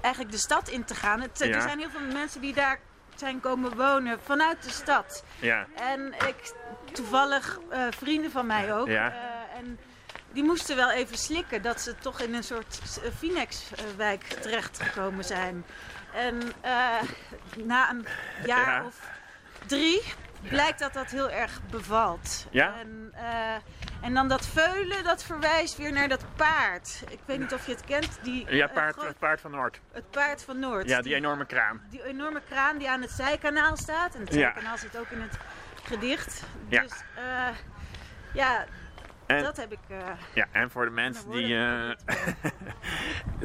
eigenlijk 0.00 0.32
de 0.32 0.38
stad 0.38 0.68
in 0.68 0.84
te 0.84 0.94
gaan. 0.94 1.20
Het, 1.20 1.38
Ja. 1.38 1.46
Er 1.54 1.60
zijn 1.62 1.78
heel 1.78 1.90
veel 1.90 2.12
mensen 2.12 2.40
die 2.40 2.54
daar 2.54 2.80
zijn 3.14 3.40
komen 3.40 3.76
wonen 3.76 4.18
vanuit 4.24 4.62
de 4.62 4.70
stad. 4.70 5.24
Ja, 5.40 5.66
En 5.74 6.14
ik, 6.26 6.54
toevallig 6.92 7.58
eh, 7.70 7.82
vrienden 7.90 8.30
van 8.30 8.46
mij 8.46 8.74
ook. 8.74 8.86
Ja. 8.88 9.12
en 9.56 9.78
die 10.32 10.42
moesten 10.44 10.76
wel 10.76 10.90
even 10.90 11.18
slikken 11.18 11.62
dat 11.62 11.80
ze 11.80 11.94
toch 11.94 12.20
in 12.20 12.34
een 12.34 12.44
soort 12.44 12.80
eh, 13.04 13.10
Finex-wijk 13.18 14.22
terechtgekomen 14.24 15.24
zijn. 15.24 15.64
En 16.14 16.40
eh, 16.60 17.02
na 17.64 17.90
een 17.90 18.06
jaar 18.44 18.80
Ja. 18.80 18.84
of 18.84 18.94
drie 19.66 20.02
blijkt 20.48 20.78
dat 20.78 20.92
dat 20.92 21.10
heel 21.10 21.30
erg 21.30 21.60
bevalt. 21.70 22.46
Ja? 22.50 22.74
En, 22.78 23.10
eh, 23.14 23.54
en 24.02 24.14
dan 24.14 24.28
dat 24.28 24.46
veulen, 24.46 25.04
dat 25.04 25.22
verwijst 25.24 25.76
weer 25.76 25.92
naar 25.92 26.08
dat 26.08 26.24
paard. 26.36 27.02
Ik 27.08 27.18
weet 27.24 27.38
niet 27.38 27.52
of 27.54 27.66
je 27.66 27.72
het 27.72 27.84
kent. 27.84 28.18
Die, 28.22 28.54
ja 28.54 28.68
eh, 28.68 28.74
paard, 28.74 28.96
groot- 28.96 29.18
paard 29.18 29.40
van 29.40 29.50
Noord. 29.50 29.80
het 29.92 30.10
paard 30.10 30.42
van 30.42 30.58
Noord. 30.58 30.88
Ja, 30.88 31.00
die 31.00 31.14
enorme 31.14 31.46
kraan. 31.46 31.80
die 31.90 32.04
enorme 32.04 32.40
kraan 32.48 32.78
die 32.78 32.90
aan 32.90 33.00
het 33.02 33.10
zijkanaal 33.10 33.76
staat. 33.76 34.14
En 34.14 34.20
het 34.20 34.34
Ja. 34.34 34.40
zijkanaal 34.40 34.78
zit 34.78 34.96
ook 34.98 35.08
in 35.10 35.20
het 35.20 35.36
gedicht. 35.84 36.42
Ja. 36.68 36.82
Dus 36.82 36.92
eh, 37.16 37.48
ja, 38.32 38.64
En, 39.28 39.42
dat 39.42 39.56
heb 39.56 39.72
ik. 39.72 39.78
eh, 39.88 39.96
ja, 40.34 40.46
en 40.52 40.70
voor 40.70 40.84
de 40.84 40.90
mensen 40.90 41.30
die... 41.30 41.56
eh, 41.56 41.90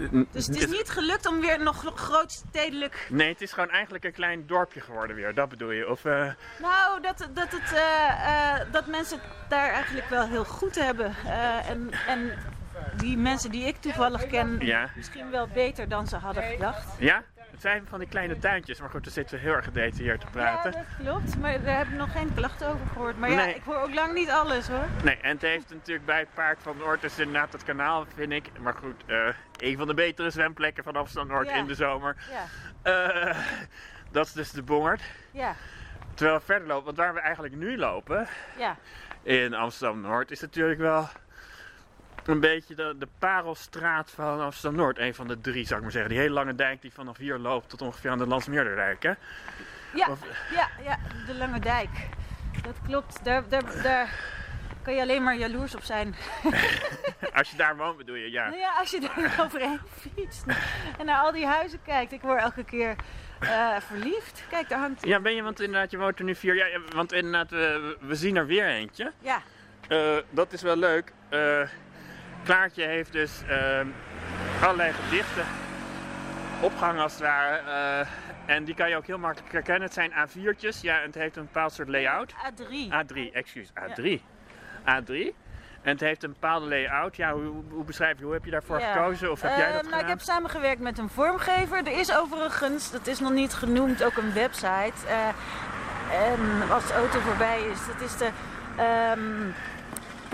dus 0.32 0.48
het 0.48 0.56
is 0.56 0.68
niet 0.68 0.90
gelukt 0.90 1.26
om 1.28 1.40
weer 1.40 1.64
nog 1.64 1.92
grootstedelijk. 1.96 3.08
Nee, 3.10 3.32
het 3.32 3.42
is 3.42 3.52
gewoon 3.54 3.70
eigenlijk 3.70 4.04
een 4.04 4.12
klein 4.12 4.48
dorpje 4.48 4.82
geworden 4.82 5.16
weer, 5.16 5.34
dat 5.34 5.50
bedoel 5.50 5.72
je? 5.72 5.90
Of, 5.90 6.06
eh, 6.06 6.32
Nou, 6.62 7.02
dat, 7.02 7.28
dat, 7.34 7.48
het, 7.52 8.72
dat 8.72 8.88
mensen 8.88 9.20
het 9.20 9.50
daar 9.50 9.70
eigenlijk 9.70 10.10
wel 10.10 10.28
heel 10.28 10.46
goed 10.46 10.76
hebben. 10.76 11.16
En, 11.68 11.90
en 12.08 12.32
die 12.98 13.18
mensen 13.18 13.52
die 13.52 13.66
ik 13.66 13.76
toevallig 13.78 14.28
ken, 14.28 14.58
Ja. 14.60 14.90
misschien 14.96 15.32
wel 15.32 15.48
beter 15.48 15.90
dan 15.90 16.08
ze 16.08 16.16
hadden 16.18 16.44
gedacht. 16.44 16.86
ja? 17.00 17.24
Het 17.54 17.62
zijn 17.62 17.86
van 17.90 18.00
die 18.00 18.08
kleine 18.08 18.40
tuintjes, 18.40 18.80
maar 18.80 18.90
goed, 18.90 19.04
dan 19.04 19.14
zitten 19.14 19.36
we 19.38 19.42
heel 19.44 19.54
erg 19.54 19.66
gedetailleerd 19.66 20.20
te 20.20 20.26
Ja, 20.26 20.32
praten. 20.32 20.72
dat 20.72 20.82
klopt. 21.00 21.38
Maar 21.40 21.62
daar 21.64 21.78
heb 21.78 21.88
ik 21.88 21.94
nog 21.94 22.12
geen 22.12 22.34
klachten 22.36 22.68
over 22.68 22.88
gehoord. 22.88 23.18
Maar 23.20 23.32
ja, 23.32 23.46
ik 23.46 23.62
hoor 23.66 23.76
ook 23.82 23.94
lang 23.94 24.14
niet 24.14 24.30
alles 24.30 24.68
hoor. 24.68 24.86
Nee, 25.04 25.18
en 25.18 25.30
het 25.30 25.42
heeft 25.42 25.70
natuurlijk 25.70 26.06
bij 26.06 26.20
het 26.20 26.34
Paard 26.34 26.58
van 26.62 26.78
Noord, 26.78 27.02
dus 27.02 27.20
inderdaad 27.20 27.54
het 27.54 27.64
kanaal, 27.64 28.06
vind 28.16 28.32
ik. 28.32 28.60
Maar 28.60 28.74
goed, 28.74 29.04
eh, 29.06 29.28
een 29.58 29.78
van 29.78 29.88
de 29.88 29.94
betere 29.94 30.30
zwemplekken 30.30 30.84
van 30.84 30.96
Amsterdam 30.96 31.28
Noord 31.32 31.48
Ja. 31.50 31.56
in 31.56 31.66
de 31.68 31.76
zomer. 31.76 32.16
Ja, 32.32 32.44
Eh, 32.82 33.38
dat 34.12 34.26
is 34.26 34.32
dus 34.34 34.52
de 34.52 34.64
Bongert. 34.64 35.02
ja, 35.32 35.56
Terwijl 36.14 36.38
we 36.40 36.46
verder 36.46 36.68
lopen, 36.68 36.86
want 36.86 36.98
waar 36.98 37.14
we 37.14 37.20
eigenlijk 37.20 37.56
nu 37.56 37.78
lopen, 37.78 38.28
ja. 38.58 38.78
in 39.24 39.54
Amsterdam 39.54 40.02
Noord, 40.02 40.32
is 40.32 40.42
natuurlijk 40.42 40.80
wel 40.80 41.10
een 42.28 42.40
beetje 42.40 42.76
de, 42.76 42.96
de 43.00 43.08
parelstraat 43.20 44.12
van 44.12 44.42
Amsterdam 44.42 44.80
Noord. 44.80 44.98
Een 45.00 45.16
van 45.16 45.28
de 45.28 45.42
drie, 45.42 45.66
zou 45.66 45.76
ik 45.78 45.82
maar 45.84 45.92
zeggen. 45.92 46.12
Die 46.12 46.20
hele 46.20 46.34
lange 46.34 46.56
dijk 46.56 46.82
die 46.82 46.94
vanaf 46.94 47.18
hier 47.18 47.38
loopt 47.38 47.70
tot 47.70 47.82
ongeveer 47.82 48.10
aan 48.12 48.18
de 48.18 48.28
Landsmeerderdijk. 48.28 49.04
Hè? 49.04 49.12
Ja, 49.94 50.08
Of- 50.10 50.20
ja, 50.54 50.70
ja, 50.84 51.00
de 51.28 51.34
Lange 51.36 51.60
Dijk. 51.60 51.90
Dat 52.64 52.76
klopt. 52.88 53.24
Daar, 53.24 53.44
daar, 53.50 53.82
daar 53.84 54.10
kan 54.82 54.94
je 54.96 55.02
alleen 55.02 55.24
maar 55.24 55.36
jaloers 55.36 55.76
op 55.76 55.84
zijn. 55.84 56.16
Als 57.34 57.52
je 57.52 57.58
daar 57.58 57.78
woont, 57.78 57.98
bedoel 57.98 58.16
je, 58.16 58.32
ja. 58.32 58.46
Nou 58.48 58.60
ja, 58.60 58.74
als 58.80 58.92
je 58.92 59.00
daar 59.00 59.36
overheen 59.46 59.80
fietst 60.00 60.44
en 60.98 61.06
naar 61.06 61.18
al 61.22 61.32
die 61.32 61.46
huizen 61.46 61.80
kijkt. 61.86 62.12
Ik 62.12 62.22
word 62.22 62.42
elke 62.42 62.64
keer 62.64 62.96
eh, 63.40 63.76
verliefd. 63.80 64.44
Kijk, 64.50 64.70
daar 64.70 64.80
hangt... 64.80 65.06
Ja, 65.06 65.20
ben 65.20 65.36
je, 65.36 65.42
want 65.44 65.60
inderdaad, 65.62 65.92
je 65.92 65.98
woont 65.98 66.20
er 66.20 66.26
nu 66.26 66.36
vier 66.36 66.56
jaar. 66.56 66.70
Ja, 66.70 66.80
want 66.96 67.12
inderdaad, 67.12 67.50
we, 67.50 67.98
we 68.02 68.16
zien 68.16 68.36
er 68.36 68.46
weer 68.46 68.66
eentje. 68.68 69.12
Ja, 69.20 69.42
Eh, 69.88 70.18
dat 70.30 70.54
is 70.54 70.62
wel 70.62 70.76
leuk. 70.78 71.14
Eh, 71.30 71.62
Klaartje 72.44 72.84
heeft 72.84 73.12
dus 73.12 73.42
ehm, 73.48 73.88
allerlei 74.62 74.94
gedichten 74.94 75.44
opgehangen 76.62 77.02
als 77.02 77.12
het 77.14 77.22
ware. 77.22 77.58
Eh, 77.58 78.08
en 78.56 78.64
die 78.64 78.76
kan 78.76 78.90
je 78.90 78.96
ook 78.96 79.06
heel 79.08 79.18
makkelijk 79.18 79.52
herkennen. 79.54 79.84
Het 79.84 79.94
zijn 79.94 80.12
A4'tjes. 80.12 80.82
Ja, 80.82 80.98
en 81.00 81.06
het 81.06 81.16
heeft 81.16 81.36
een 81.36 81.44
bepaald 81.44 81.74
soort 81.74 81.88
layout. 81.90 82.32
A3. 82.34 82.92
A3, 82.94 83.32
excuus. 83.34 83.70
A3. 83.70 84.22
A3. 84.86 85.34
En 85.82 85.92
het 85.92 86.00
heeft 86.00 86.24
een 86.24 86.32
bepaalde 86.32 86.66
layout. 86.68 87.16
Ja, 87.16 87.34
hoe, 87.34 87.64
hoe- 87.70 87.84
beschrijf 87.84 88.18
je? 88.18 88.24
Hoe 88.24 88.34
heb 88.34 88.46
je 88.46 88.52
daarvoor 88.52 88.80
Ja. 88.80 88.92
gekozen? 88.92 89.32
Of 89.32 89.42
heb 89.42 89.52
jij 89.56 89.64
dat 89.66 89.74
nou, 89.74 89.84
gedaan? 89.86 90.00
ik 90.00 90.08
heb 90.08 90.22
samengewerkt 90.22 90.82
met 90.82 90.98
een 90.98 91.10
vormgever. 91.10 91.78
Er 91.78 92.00
is 92.00 92.16
overigens, 92.18 92.92
dat 92.92 93.08
is 93.08 93.20
nog 93.20 93.32
niet 93.32 93.54
genoemd, 93.54 94.04
ook 94.04 94.18
een 94.18 94.34
website. 94.34 94.94
Eh, 95.08 95.28
en 96.28 96.72
als 96.72 96.88
de 96.88 96.94
auto 96.94 97.20
voorbij 97.20 97.62
is, 97.72 97.80
dat 97.88 98.02
is 98.02 98.18
de 98.18 98.30
ehm, 98.78 99.22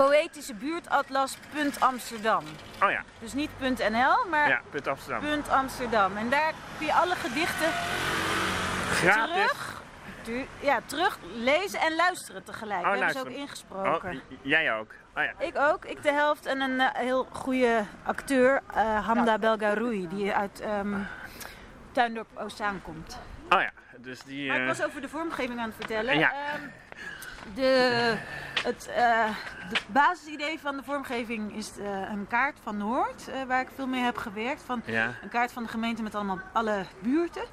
poëtische 0.06 0.53
buurtatlas.amsterdam. 0.53 2.44
Oh 2.84 2.91
ja, 2.91 3.03
Dus 3.20 3.34
niet 3.34 3.50
.nl, 3.60 4.25
maar 4.29 4.50
ja, 4.50 4.62
punt 4.70 4.88
Amsterdam. 4.88 5.22
Punt 5.22 5.50
Amsterdam. 5.50 6.18
En 6.18 6.29
daar 6.29 6.53
kun 6.77 6.86
je 6.88 6.94
alle 6.94 7.15
gedichten 7.15 7.70
Gratis. 8.91 9.34
terug, 9.36 9.82
tu- 10.22 10.48
ja, 10.60 10.79
terug 10.86 11.20
lezen 11.34 11.79
en 11.79 11.96
luisteren 11.96 12.44
tegelijk. 12.44 12.86
Oh, 12.86 12.91
We 12.91 12.98
hebben 12.98 13.13
ze 13.15 13.20
ook 13.20 13.27
ingesproken. 13.29 14.12
Oh, 14.12 14.22
jij 14.41 14.74
ook. 14.74 14.91
Oh 15.15 15.24
ja. 15.24 15.34
Ik 15.38 15.58
ook, 15.58 15.86
ik 15.86 16.03
de 16.03 16.12
helft. 16.12 16.46
En 16.46 16.62
een 16.62 16.79
eh, 16.79 16.88
heel 16.94 17.27
goede 17.32 17.84
acteur, 18.03 18.62
eh, 18.74 19.06
Hamda 19.08 19.38
Belgaroui, 19.38 20.08
die 20.08 20.34
uit 20.34 20.60
ehm 20.60 20.96
Tuindorp 21.91 22.38
Oostzaan 22.38 22.82
komt. 22.82 23.20
Oh 23.50 23.62
ja, 23.62 23.72
dus 23.98 24.22
die... 24.22 24.48
Maar 24.48 24.56
ik 24.56 24.62
eh, 24.62 24.68
was 24.68 24.84
over 24.84 25.01
de 25.01 25.10
vormgeving 25.10 25.60
aan 25.60 25.65
het 25.65 25.75
vertellen. 25.75 26.20
Ja. 26.20 26.32
Ehm, 26.32 26.62
de, 27.56 28.15
het 28.63 28.89
eh, 28.96 29.29
de 29.70 29.79
basisidee 29.88 30.60
van 30.60 30.77
de 30.77 30.84
vormgeving 30.84 31.56
is 31.56 31.72
eh, 31.79 32.10
een 32.12 32.27
kaart 32.27 32.58
van 32.63 32.77
Noord, 32.77 33.27
eh, 33.27 33.44
waar 33.44 33.62
ik 33.62 33.68
veel 33.75 33.88
mee 33.88 34.01
heb 34.01 34.18
gewerkt. 34.18 34.63
Van 34.63 34.82
Ja, 34.86 35.13
een 35.22 35.29
kaart 35.29 35.51
van 35.51 35.63
de 35.63 35.70
gemeente 35.70 36.03
met 36.03 36.15
allemaal 36.15 36.39
alle 36.53 36.86
buurten. 37.00 37.44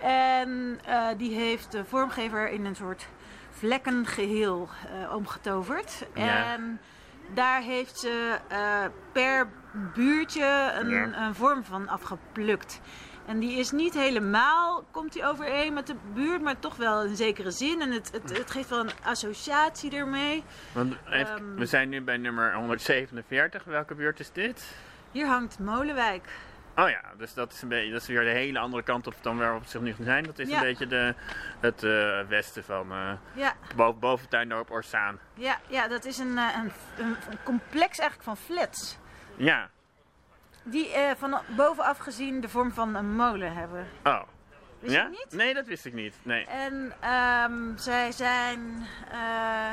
En 0.00 0.80
die 1.16 1.34
heeft 1.34 1.72
de 1.72 1.84
vormgever 1.84 2.50
in 2.50 2.64
een 2.64 2.76
soort 2.76 3.06
vlekkengeheel 3.50 4.68
eh 5.02 5.14
omgetoverd. 5.14 6.06
Ja. 6.14 6.52
En 6.52 6.80
daar 7.34 7.60
heeft 7.60 7.98
ze 7.98 8.38
per 9.12 9.48
buurtje 9.94 10.72
een, 10.78 10.88
Ja. 10.88 11.26
een 11.26 11.34
vorm 11.34 11.64
van 11.64 11.88
afgeplukt. 11.88 12.80
En 13.28 13.38
die 13.38 13.58
is 13.58 13.70
niet 13.70 13.94
helemaal, 13.94 14.84
komt 14.90 15.12
die 15.12 15.24
overeen 15.24 15.72
met 15.72 15.86
de 15.86 15.94
buurt, 16.14 16.42
maar 16.42 16.58
toch 16.58 16.76
wel 16.76 17.02
in 17.04 17.16
zekere 17.16 17.50
zin. 17.50 17.80
En 17.80 17.90
het, 17.92 18.10
het, 18.12 18.38
het 18.38 18.50
geeft 18.50 18.68
wel 18.68 18.80
een 18.80 18.90
associatie 19.04 19.96
ermee. 19.96 20.44
want 20.72 20.94
even- 21.10 21.34
Ehm. 21.36 21.54
we 21.54 21.66
zijn 21.66 21.88
nu 21.88 22.00
bij 22.02 22.16
nummer 22.16 22.54
147. 22.54 23.64
Welke 23.64 23.94
buurt 23.94 24.20
is 24.20 24.32
dit? 24.32 24.74
Hier 25.12 25.26
hangt 25.26 25.58
Molenwijk. 25.58 26.28
Oh 26.76 26.88
ja, 26.88 27.00
dus 27.16 27.34
dat 27.34 27.52
is, 27.52 27.62
een 27.62 27.68
beetje, 27.68 27.92
dat 27.92 28.00
is 28.00 28.06
weer 28.08 28.24
de 28.24 28.30
hele 28.30 28.58
andere 28.58 28.82
kant 28.82 29.06
op 29.06 29.14
dan 29.20 29.38
waar 29.38 29.52
we 29.52 29.58
op 29.60 29.66
zich 29.66 29.80
nu 29.80 29.94
zijn. 30.00 30.24
Dat 30.24 30.38
is 30.38 30.48
Ja. 30.48 30.56
een 30.56 30.62
beetje 30.62 30.86
de, 30.86 31.14
het 31.60 31.82
eh, 31.82 32.20
westen 32.28 32.64
van 32.64 32.92
uh, 32.92 33.10
Ja, 33.34 33.54
boven, 33.76 34.00
boven 34.00 34.28
Tuindorp 34.28 34.70
Orsaan. 34.70 35.18
ja, 35.34 35.58
ja 35.68 35.88
dat 35.88 36.04
is 36.04 36.18
een, 36.18 36.38
eh, 36.38 36.44
een, 36.56 36.72
een, 37.04 37.16
een 37.30 37.38
complex 37.44 37.98
eigenlijk 37.98 38.22
van 38.22 38.36
flats. 38.36 38.98
Ja, 39.36 39.70
Die 40.70 40.92
eh, 40.92 41.10
van 41.18 41.40
bovenaf 41.56 41.98
gezien 41.98 42.40
de 42.40 42.48
vorm 42.48 42.72
van 42.72 42.94
een 42.94 43.16
molen 43.16 43.52
hebben. 43.54 43.86
oh. 44.04 44.22
Wist 44.78 44.94
ja? 44.94 45.02
je 45.02 45.08
niet? 45.08 45.26
Nee, 45.30 45.54
dat 45.54 45.66
wist 45.66 45.84
ik 45.84 45.94
niet. 45.94 46.14
Nee. 46.22 46.46
En 46.46 46.92
ehm, 47.00 47.76
zij 47.76 48.12
zijn 48.12 48.86
eh, 49.10 49.72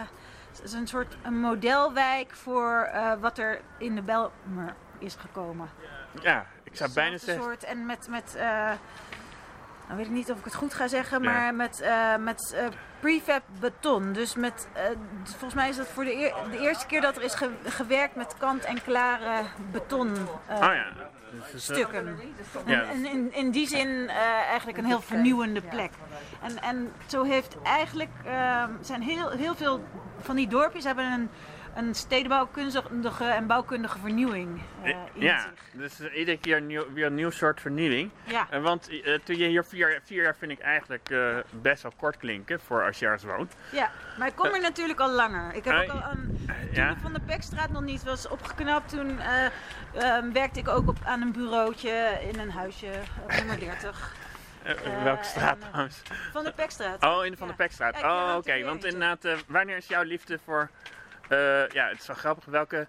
het 0.50 0.64
is 0.64 0.74
een 0.74 0.88
soort 0.88 1.18
een 1.24 1.40
modelwijk 1.40 2.34
voor 2.34 2.90
eh, 2.94 3.14
wat 3.20 3.38
er 3.38 3.62
in 3.78 3.96
de 3.96 4.02
Belmer 4.02 4.76
is 5.00 5.16
gekomen. 5.16 5.70
Ja, 6.22 6.46
ik 6.64 6.76
zou 6.76 6.94
bijna 6.94 7.12
Hetzelfde 7.12 7.42
zeggen... 7.42 7.60
soort 7.60 7.64
en 7.64 7.86
met, 7.86 8.08
met 8.10 8.36
eh, 8.36 8.72
nou 9.86 9.98
weet 9.98 10.06
ik 10.06 10.12
niet 10.12 10.32
of 10.32 10.38
ik 10.40 10.44
het 10.46 10.56
goed 10.56 10.74
ga 10.74 10.88
zeggen, 10.88 11.24
Ja. 11.24 11.32
maar 11.32 11.56
met, 11.56 11.82
eh, 11.82 12.16
met 12.16 12.54
eh, 12.56 12.66
prefab 13.00 13.42
beton. 13.60 14.14
Dus 14.14 14.36
met, 14.36 14.68
eh, 14.74 14.84
volgens 15.24 15.54
mij 15.54 15.70
is 15.70 15.78
dat 15.78 15.88
voor 15.88 16.04
de, 16.04 16.16
eer- 16.16 16.34
de 16.52 16.60
eerste 16.60 16.86
keer 16.86 17.02
dat 17.02 17.16
er 17.18 17.24
is 17.24 17.34
ge- 17.36 17.52
gewerkt 17.64 18.16
met 18.16 18.36
kant-en-klare 18.38 19.42
beton. 19.72 20.10
Oh 20.50 20.58
ja. 20.60 20.86
Dus, 21.52 21.70
eh, 21.70 21.76
stukken. 21.76 22.18
Ja. 22.66 22.82
En, 22.82 22.90
en 22.90 23.06
in, 23.06 23.34
in 23.34 23.52
die 23.52 23.68
zin 23.68 24.10
eigenlijk 24.48 24.78
een 24.78 24.86
heel 24.86 25.02
vernieuwende 25.02 25.62
plek. 25.62 25.92
En, 26.42 26.62
en 26.62 26.92
zo 27.06 27.24
heeft 27.24 27.62
eigenlijk, 27.62 28.10
zijn 28.82 29.02
heel, 29.02 29.30
heel 29.30 29.56
veel 29.56 29.84
van 30.20 30.36
die 30.36 30.48
dorpjes 30.48 30.84
hebben 30.84 31.06
een, 31.12 31.30
een 31.76 31.96
stedenbouwkundige 31.96 33.24
en 33.26 33.48
bouwkundige 33.48 34.00
vernieuwing 34.00 34.62
eh, 34.84 34.90
in 34.90 35.22
ja, 35.22 35.40
zich. 35.40 35.52
dus 35.72 36.00
eh, 36.00 36.18
iedere 36.18 36.38
keer 36.40 36.62
nieuw, 36.62 36.94
weer 36.94 37.06
een 37.06 37.16
nieuw 37.16 37.30
soort 37.30 37.62
vernieuwing. 37.62 38.12
Ja. 38.24 38.48
Eh, 38.50 38.62
want 38.62 38.90
eh, 38.90 39.20
toen 39.24 39.38
je 39.38 39.48
hier 39.48 39.64
vier, 39.64 40.00
vier 40.04 40.24
jaar 40.24 40.36
vind 40.40 40.52
ik 40.52 40.60
eigenlijk 40.60 41.10
eh, 41.10 41.38
best 41.50 41.84
wel 41.84 41.92
kort 41.98 42.18
klinken 42.18 42.60
voor 42.60 42.84
als 42.86 43.00
je 43.00 43.06
ergens 43.06 43.24
woont. 43.24 43.54
ja, 43.72 43.92
maar 44.18 44.28
ik 44.28 44.36
kom 44.36 44.46
er 44.54 44.62
natuurlijk 44.62 45.00
al 45.00 45.10
langer. 45.12 45.54
Ik 45.54 45.64
heb 45.64 45.74
Eh, 45.74 45.80
ook 45.82 45.90
al 45.90 46.02
aan, 46.02 46.38
toen 46.46 46.68
ja. 46.72 46.90
ik 46.90 46.98
van 47.02 47.14
de 47.14 47.20
Pekstraat 47.20 47.70
nog 47.72 47.82
niet 47.82 48.04
was 48.04 48.28
opgeknapt, 48.28 48.90
toen 48.90 49.20
eh, 49.20 49.46
ehm, 49.94 50.32
werkte 50.32 50.60
ik 50.60 50.68
ook 50.68 50.88
op, 50.88 50.98
aan 51.04 51.22
een 51.22 51.32
bureautje 51.32 52.20
in 52.34 52.40
een 52.40 52.52
huisje 52.52 52.92
op 53.24 53.32
nummer 53.32 53.60
30 53.60 54.14
Eh, 54.64 54.72
Eh, 54.72 55.04
welke 55.04 55.24
straat 55.24 55.56
en, 55.56 55.62
eh, 55.62 55.68
trouwens? 55.70 56.02
van 56.32 56.44
de 56.44 56.52
Pekstraat. 56.52 57.04
Oh, 57.04 57.26
in 57.26 57.32
de 57.32 57.38
Van 57.38 57.48
Ja. 57.48 57.54
de 57.54 57.58
Pekstraat. 57.64 58.00
Ja, 58.00 58.30
Oh, 58.32 58.36
oké. 58.38 58.52
het 58.52 58.66
Want 58.66 58.84
inderdaad, 58.84 59.26
eh, 59.26 59.34
wanneer 59.48 59.78
is 59.78 59.88
jouw 59.88 60.04
liefde 60.04 60.40
voor... 60.46 60.70
eh, 61.30 61.68
ja, 61.68 61.88
het 61.88 62.00
is 62.00 62.08
wel 62.08 62.16
grappig. 62.16 62.46
Welke... 62.46 62.88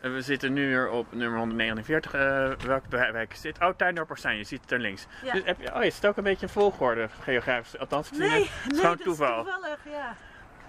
eh, 0.00 0.10
we 0.12 0.20
zitten 0.20 0.52
nu 0.52 0.68
weer 0.68 0.88
op 0.90 1.12
nummer 1.12 1.38
149. 1.38 2.12
eh, 2.14 2.50
welke 2.66 2.88
wijk 3.12 3.32
is 3.32 3.40
dit? 3.40 3.60
Oh, 3.60 3.68
Tuindorp. 3.76 4.16
Je 4.16 4.44
ziet 4.44 4.60
het 4.60 4.70
er 4.72 4.78
links. 4.78 5.06
Ja. 5.22 5.32
Dus 5.32 5.42
heb 5.44 5.60
je, 5.60 5.74
oh, 5.74 5.82
je 5.84 5.90
zit 5.90 6.06
ook 6.06 6.16
een 6.16 6.24
beetje 6.24 6.46
in 6.46 6.52
volgorde 6.52 7.08
geografisch. 7.22 7.78
Althans, 7.78 8.10
het 8.10 8.18
is 8.18 8.28
Nee, 8.30 8.40
het 8.42 8.50
nee, 8.64 8.74
is 8.74 8.80
gewoon 8.80 8.96
toeval. 8.98 9.38
is 9.46 9.52
toevallig, 9.52 9.78
ja. 9.84 10.14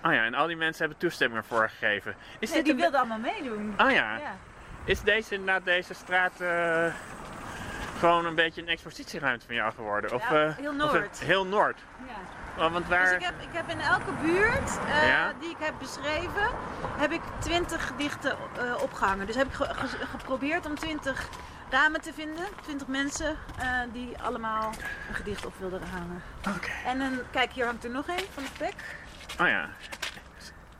Oh 0.03 0.13
ja, 0.13 0.23
en 0.25 0.33
al 0.33 0.47
die 0.47 0.55
mensen 0.55 0.79
hebben 0.79 0.97
toestemming 0.99 1.41
ervoor 1.41 1.69
gegeven. 1.69 2.15
Is 2.39 2.49
Nee, 2.51 2.57
dit 2.57 2.65
die 2.65 2.73
een... 2.73 2.79
wilden 2.79 2.99
allemaal 2.99 3.19
meedoen. 3.19 3.73
Oh 3.77 3.91
ja. 3.91 4.17
Ja. 4.17 4.35
Is 4.85 5.01
deze 5.01 5.33
inderdaad 5.33 5.65
deze 5.65 5.93
straat 5.93 6.33
gewoon 7.99 8.25
een 8.25 8.35
beetje 8.35 8.61
een 8.61 8.67
expositieruimte 8.67 9.45
van 9.45 9.55
jou 9.55 9.73
geworden? 9.73 10.13
Of, 10.13 10.29
Ja, 10.29 10.35
heel 10.57 10.65
of 10.69 10.71
een- 10.71 10.75
Noord. 10.77 11.19
heel 11.19 11.45
Noord. 11.45 11.79
Ja. 12.07 12.13
Want 12.57 12.87
waar... 12.87 13.03
Dus 13.03 13.13
ik 13.13 13.21
heb, 13.23 13.41
ik 13.41 13.47
heb 13.51 13.69
in 13.69 13.79
elke 13.79 14.11
buurt 14.21 14.77
eh, 14.87 15.07
Ja? 15.07 15.33
die 15.39 15.49
ik 15.49 15.57
heb 15.59 15.73
beschreven, 15.79 16.49
heb 16.97 17.11
ik 17.11 17.21
20 17.39 17.87
gedichten 17.87 18.31
eh, 18.57 18.81
opgehangen. 18.81 19.25
Dus 19.25 19.35
heb 19.35 19.47
ik 19.47 19.53
ge- 19.53 19.73
ge- 19.73 20.05
geprobeerd 20.07 20.65
om 20.65 20.75
20 20.75 21.27
ramen 21.69 22.01
te 22.01 22.13
vinden, 22.13 22.45
20 22.61 22.87
mensen 22.87 23.37
eh, 23.59 23.79
die 23.93 24.17
allemaal 24.21 24.71
een 25.09 25.15
gedicht 25.15 25.45
op 25.45 25.53
wilden 25.59 25.81
hangen. 25.91 26.23
Oké. 26.57 26.69
En 26.85 26.99
dan, 26.99 27.19
kijk, 27.31 27.51
hier 27.51 27.65
hangt 27.65 27.83
er 27.83 27.89
nog 27.89 28.07
één 28.07 28.25
van 28.33 28.43
de 28.43 28.49
pek. 28.57 28.73
Oh 29.41 29.47
ja. 29.47 29.69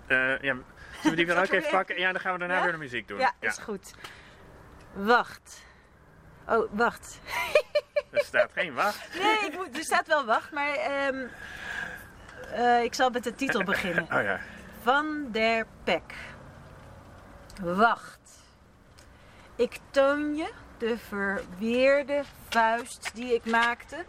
Ja. 0.07 0.35
Zullen 0.41 0.65
we 1.01 1.15
die 1.15 1.25
weer 1.25 1.35
Zal 1.35 1.43
ook 1.43 1.49
even 1.51 1.71
pakken? 1.71 1.99
Ja, 1.99 2.11
dan 2.11 2.21
gaan 2.21 2.33
we 2.33 2.39
daarna 2.39 2.55
Ja? 2.57 2.63
weer 2.63 2.71
de 2.71 2.77
muziek 2.77 3.07
doen. 3.07 3.19
Ja, 3.19 3.31
is 3.39 3.57
goed. 3.57 3.93
Wacht. 4.93 5.65
Oh, 6.47 6.69
wacht. 6.71 7.19
Er 8.11 8.23
staat 8.23 8.51
geen 8.53 8.73
wacht. 8.73 9.19
Nee, 9.19 9.51
ik 9.51 9.53
moet, 9.57 9.77
er 9.77 9.83
staat 9.83 10.07
wel 10.07 10.25
wacht, 10.25 10.51
maar 10.51 10.73
ehm, 10.73 11.27
eh, 12.51 12.83
ik 12.83 12.93
zal 12.93 13.09
met 13.09 13.23
de 13.23 13.35
titel 13.35 13.63
beginnen. 13.63 14.03
Oh 14.17 14.23
ja. 14.23 14.39
Van 14.81 15.27
der 15.31 15.65
Pek. 15.83 16.13
Wacht. 17.61 18.19
Ik 19.55 19.79
toon 19.89 20.35
je 20.35 20.51
de 20.77 20.97
verweerde 20.97 22.23
vuist 22.49 23.11
die 23.13 23.33
ik 23.33 23.45
maakte 23.45 24.05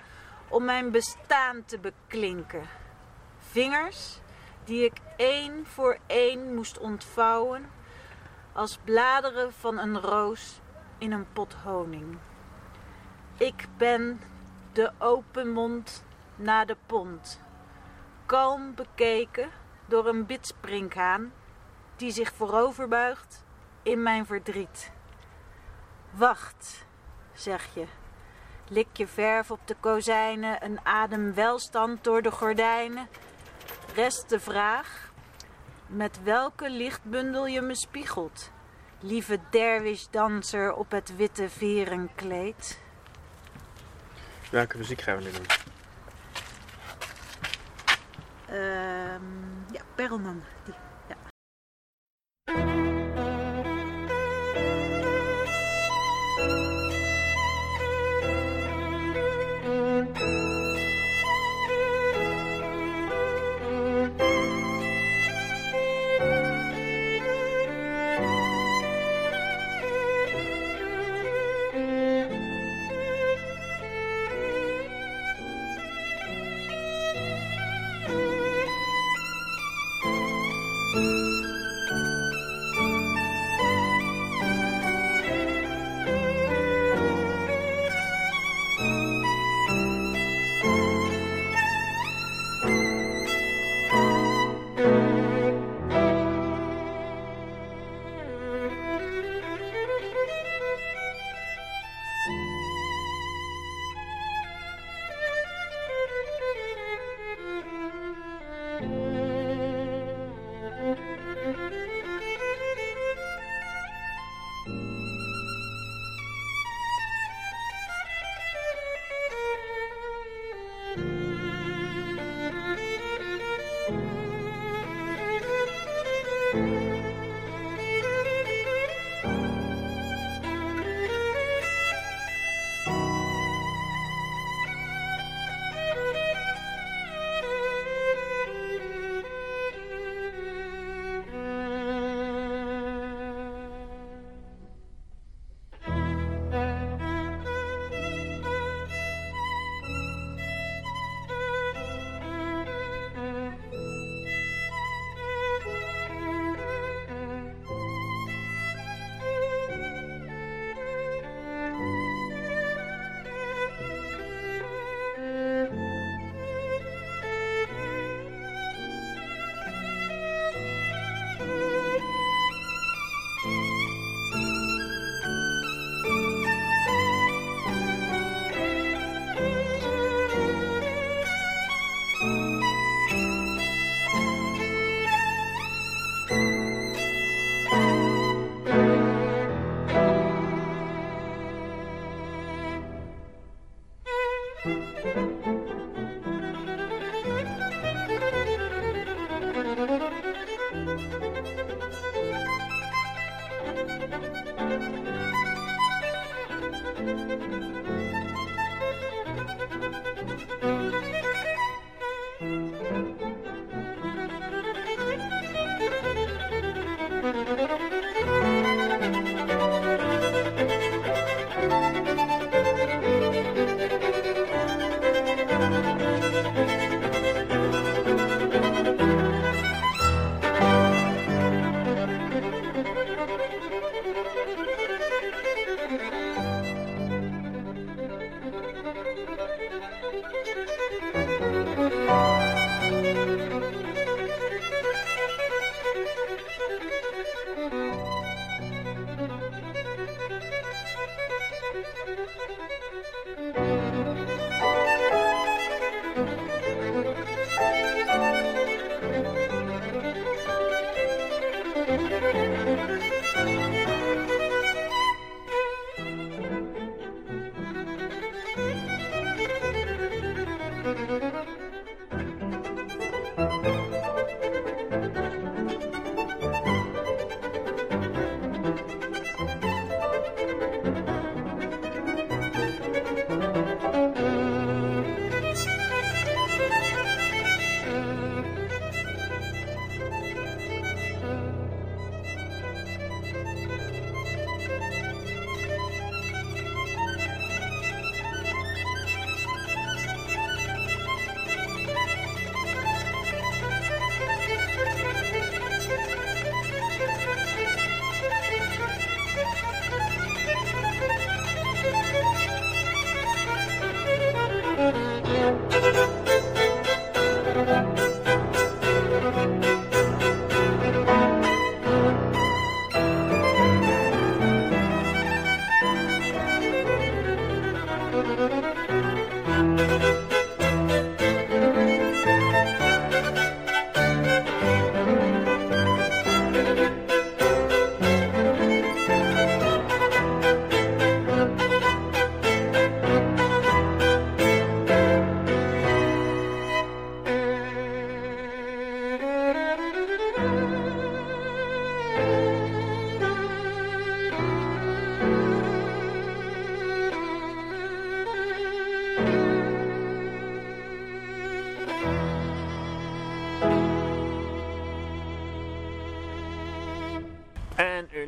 om 0.49 0.65
mijn 0.65 0.91
bestaan 0.91 1.65
te 1.65 1.79
beklinken. 1.79 2.63
Vingers 3.39 4.21
die 4.65 4.85
ik 4.85 4.97
één 5.17 5.67
voor 5.67 5.99
één 6.07 6.55
moest 6.55 6.79
ontvouwen 6.79 7.71
als 8.53 8.79
bladeren 8.85 9.53
van 9.53 9.79
een 9.79 10.01
roos 10.01 10.61
in 10.99 11.13
een 11.13 11.33
pot 11.33 11.55
honing. 11.65 12.19
Ik 13.39 13.67
ben 13.77 14.21
de 14.73 14.93
open 14.99 15.53
mond 15.53 16.05
na 16.37 16.65
de 16.65 16.77
pont, 16.87 17.41
kalm 18.27 18.75
bekeken 18.75 19.51
door 19.87 20.07
een 20.07 20.27
bitsprinkhaan 20.27 21.33
die 21.97 22.11
zich 22.11 22.33
voorover 22.35 22.89
buigt 22.89 23.45
in 23.83 24.03
mijn 24.03 24.27
verdriet. 24.27 24.91
Wacht, 26.11 26.87
zeg 27.33 27.75
je. 27.75 27.85
Lik 28.69 28.89
je 28.93 29.07
verf 29.07 29.51
op 29.51 29.61
de 29.65 29.77
kozijnen, 29.81 30.65
een 30.65 30.81
adem 30.83 31.35
welstand 31.35 32.05
door 32.05 32.23
de 32.23 32.31
gordijnen. 32.31 33.09
Rest 33.95 34.29
de 34.29 34.41
vraag 34.41 35.13
met 35.87 36.23
welke 36.23 36.71
lichtbundel 36.71 37.47
je 37.47 37.61
me 37.61 37.75
spiegelt. 37.75 38.51
Lieve 39.01 39.39
derwish-danser 39.51 40.75
op 40.75 40.91
het 40.91 41.17
witte 41.17 41.49
verenkleed. 41.49 42.87
Welke 44.51 44.77
muziek 44.77 45.01
gaan 45.01 45.17
we 45.17 45.23
nu 45.23 45.31
doen? 45.31 45.47
Ehm 48.47 49.73
ja, 49.73 49.83
Perlman. 49.95 50.43
Die. 50.65 50.75
Ja. 51.09 52.78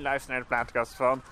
Luistert 0.03 0.31
naar 0.31 0.41
de 0.41 0.47
plaatkast 0.47 0.95
van 0.95 1.23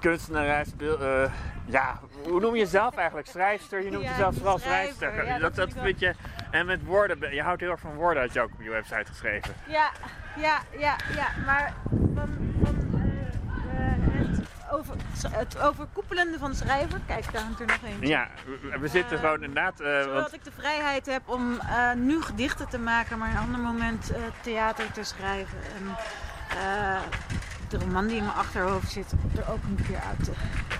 kunstenares, 0.00 0.68
eh, 0.78 1.32
ja, 1.64 2.00
hoe 2.22 2.40
noem 2.40 2.54
je 2.54 2.60
jezelf 2.60 2.96
eigenlijk? 2.96 3.28
Schrijfster? 3.28 3.84
Je 3.84 3.90
noemt 3.90 4.04
Ja, 4.04 4.10
jezelf 4.10 4.34
vooral 4.36 4.58
schrijfster. 4.58 5.24
Ja, 5.24 5.38
dat, 5.38 5.54
dat 5.54 5.70
dat 5.70 5.82
vind 5.82 6.00
je, 6.00 6.14
en 6.50 6.66
met 6.66 6.84
woorden, 6.84 7.34
je 7.34 7.42
houdt 7.42 7.60
heel 7.60 7.70
erg 7.70 7.80
van 7.80 7.94
woorden, 7.94 8.22
had 8.22 8.32
je 8.32 8.40
ook 8.40 8.52
op 8.52 8.62
je 8.62 8.70
website 8.70 9.04
geschreven. 9.06 9.54
Ja, 9.66 9.90
ja, 10.36 10.58
ja, 10.78 10.96
ja. 11.14 11.28
Maar 11.46 11.74
van, 12.14 12.54
van 12.62 13.00
eh, 13.00 13.78
eh, 13.78 14.28
het, 14.28 15.09
het 15.28 15.60
overkoepelende 15.60 16.38
van 16.38 16.54
schrijven, 16.54 17.02
kijk, 17.06 17.32
daar 17.32 17.42
hangt 17.42 17.60
er 17.60 17.66
nog 17.66 17.78
één. 17.84 18.06
Ja, 18.06 18.28
we, 18.44 18.78
we 18.78 18.88
zitten 18.88 19.16
Eh, 19.16 19.22
gewoon 19.22 19.42
inderdaad, 19.42 19.80
eh, 19.80 20.00
Zodat 20.02 20.20
want, 20.20 20.34
ik 20.34 20.44
de 20.44 20.52
vrijheid 20.52 21.06
heb 21.06 21.28
om 21.28 21.58
eh, 21.58 21.92
nu 21.92 22.22
gedichten 22.22 22.68
te 22.68 22.78
maken, 22.78 23.18
maar 23.18 23.30
een 23.30 23.36
ander 23.36 23.60
moment 23.60 24.12
theater 24.40 24.92
te 24.92 25.04
schrijven. 25.04 25.58
En 25.58 25.96
de 27.68 27.78
roman 27.78 28.06
die 28.06 28.16
in 28.16 28.24
mijn 28.24 28.36
achterhoofd 28.36 28.90
zit, 28.90 29.12
er 29.36 29.52
ook 29.52 29.62
een 29.62 29.84
keer 29.86 30.00
uit 30.08 30.24
te... 30.24 30.32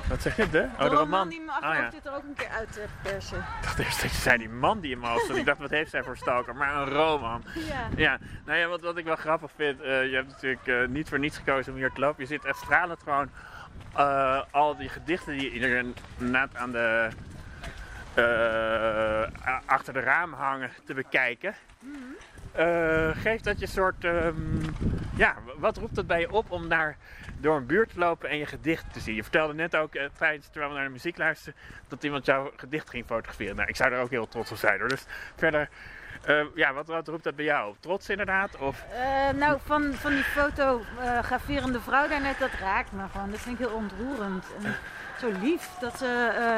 wat 0.09 0.23
zeg 0.23 0.37
je, 0.37 0.51
de? 0.51 0.69
Oh, 0.73 0.83
de, 0.83 0.89
de 0.89 0.97
roman. 0.97 1.29
die 1.29 1.39
in 1.39 1.45
mijn 1.45 1.59
Ah 1.59 1.65
achterhoofd 1.65 1.93
ja. 1.93 1.99
zit, 2.03 2.07
er 2.07 2.17
ook 2.17 2.23
een 2.23 2.35
keer 2.35 2.49
uit 2.49 2.73
te 2.73 2.85
persen. 3.03 3.39
Ik 3.39 3.63
dacht 3.63 3.79
eerst 3.79 4.03
dat 4.03 4.11
je 4.11 4.17
zei 4.17 4.39
die 4.39 4.49
man 4.49 4.81
die 4.81 4.91
in 4.91 4.99
mijn 4.99 5.13
hoofd 5.13 5.27
zat. 5.27 5.37
Ik 5.37 5.45
dacht, 5.45 5.59
wat 5.59 5.71
heeft 5.71 5.91
zij 5.91 6.03
voor 6.03 6.17
stalker? 6.17 6.57
Maar 6.57 6.75
een 6.75 6.89
roman. 6.89 7.45
Ja. 7.55 7.89
Ja, 7.97 8.19
nou 8.45 8.59
ja, 8.59 8.67
wat, 8.67 8.81
wat 8.81 8.97
ik 8.97 9.05
wel 9.05 9.17
grappig 9.17 9.51
vind, 9.57 9.79
je 9.83 10.11
hebt 10.13 10.29
natuurlijk 10.29 10.91
niet 10.91 11.09
voor 11.09 11.19
niets 11.19 11.37
gekozen 11.37 11.73
om 11.73 11.79
hier 11.79 11.93
te 11.93 12.01
lopen. 12.01 12.23
Je 12.23 12.29
zit 12.29 12.45
echt 12.45 12.59
stralend 12.59 13.03
gewoon 13.03 13.31
eh, 13.95 14.43
al 14.51 14.77
die 14.77 14.89
gedichten 14.89 15.39
die 15.39 15.61
er 15.61 15.85
inderdaad 16.19 16.57
aan 16.57 16.73
de, 16.73 17.09
eh, 18.15 19.59
achter 19.67 19.93
de 19.93 20.01
raam 20.01 20.33
hangen 20.33 20.71
te 20.85 20.95
bekijken. 20.95 21.55
Eh, 22.53 23.11
geeft 23.15 23.45
dat 23.45 23.61
je 23.61 23.67
soort, 23.67 24.05
ehm, 24.05 24.35
ja, 25.17 25.35
wat 25.57 25.77
roept 25.77 25.95
dat 25.95 26.07
bij 26.07 26.21
je 26.21 26.33
op 26.33 26.51
om 26.51 26.69
daar 26.69 26.97
door 27.39 27.57
een 27.57 27.67
buurt 27.67 27.93
te 27.93 27.99
lopen 27.99 28.29
en 28.29 28.39
je 28.39 28.47
gedicht 28.47 28.93
te 28.93 29.01
zien? 29.01 29.15
Je 29.15 29.23
vertelde 29.23 29.55
net 29.55 29.77
ook, 29.77 29.93
tijdens, 30.19 30.47
terwijl 30.47 30.71
we 30.71 30.77
naar 30.77 30.87
de 30.87 30.93
muziek 30.93 31.19
luisterden, 31.19 31.61
dat 31.89 32.05
iemand 32.05 32.27
jouw 32.27 32.51
gedicht 32.57 32.91
ging 32.91 33.07
fotograferen. 33.07 33.57
Nou, 33.57 33.69
ik 33.69 33.77
zou 33.77 33.93
er 33.93 34.01
ook 34.01 34.11
heel 34.11 34.29
trots 34.29 34.51
op 34.51 34.57
zijn 34.57 34.79
hoor. 34.79 34.89
Dus 34.89 35.07
verder, 35.37 35.69
eh, 36.25 36.45
ja, 36.55 36.73
wat, 36.73 36.87
wat 36.87 37.09
roept 37.09 37.25
dat 37.25 37.37
bij 37.37 37.45
jou? 37.45 37.75
Trots 37.81 38.09
inderdaad? 38.09 38.57
Of, 38.57 38.85
Eh, 38.93 39.29
nou, 39.39 39.59
van, 39.65 39.93
van 39.95 40.11
die 40.11 40.25
fotograferende 40.25 41.81
vrouw 41.81 42.09
daarnet, 42.09 42.39
dat 42.39 42.51
raakt 42.61 42.93
me 42.93 43.03
gewoon. 43.13 43.31
Dat 43.31 43.41
vind 43.41 43.61
ik 43.61 43.67
heel 43.67 43.77
ontroerend. 43.77 44.47
En 44.63 44.75
zo 45.19 45.31
lief 45.41 45.69
dat 45.81 45.99
ze 45.99 46.33
eh, 46.39 46.57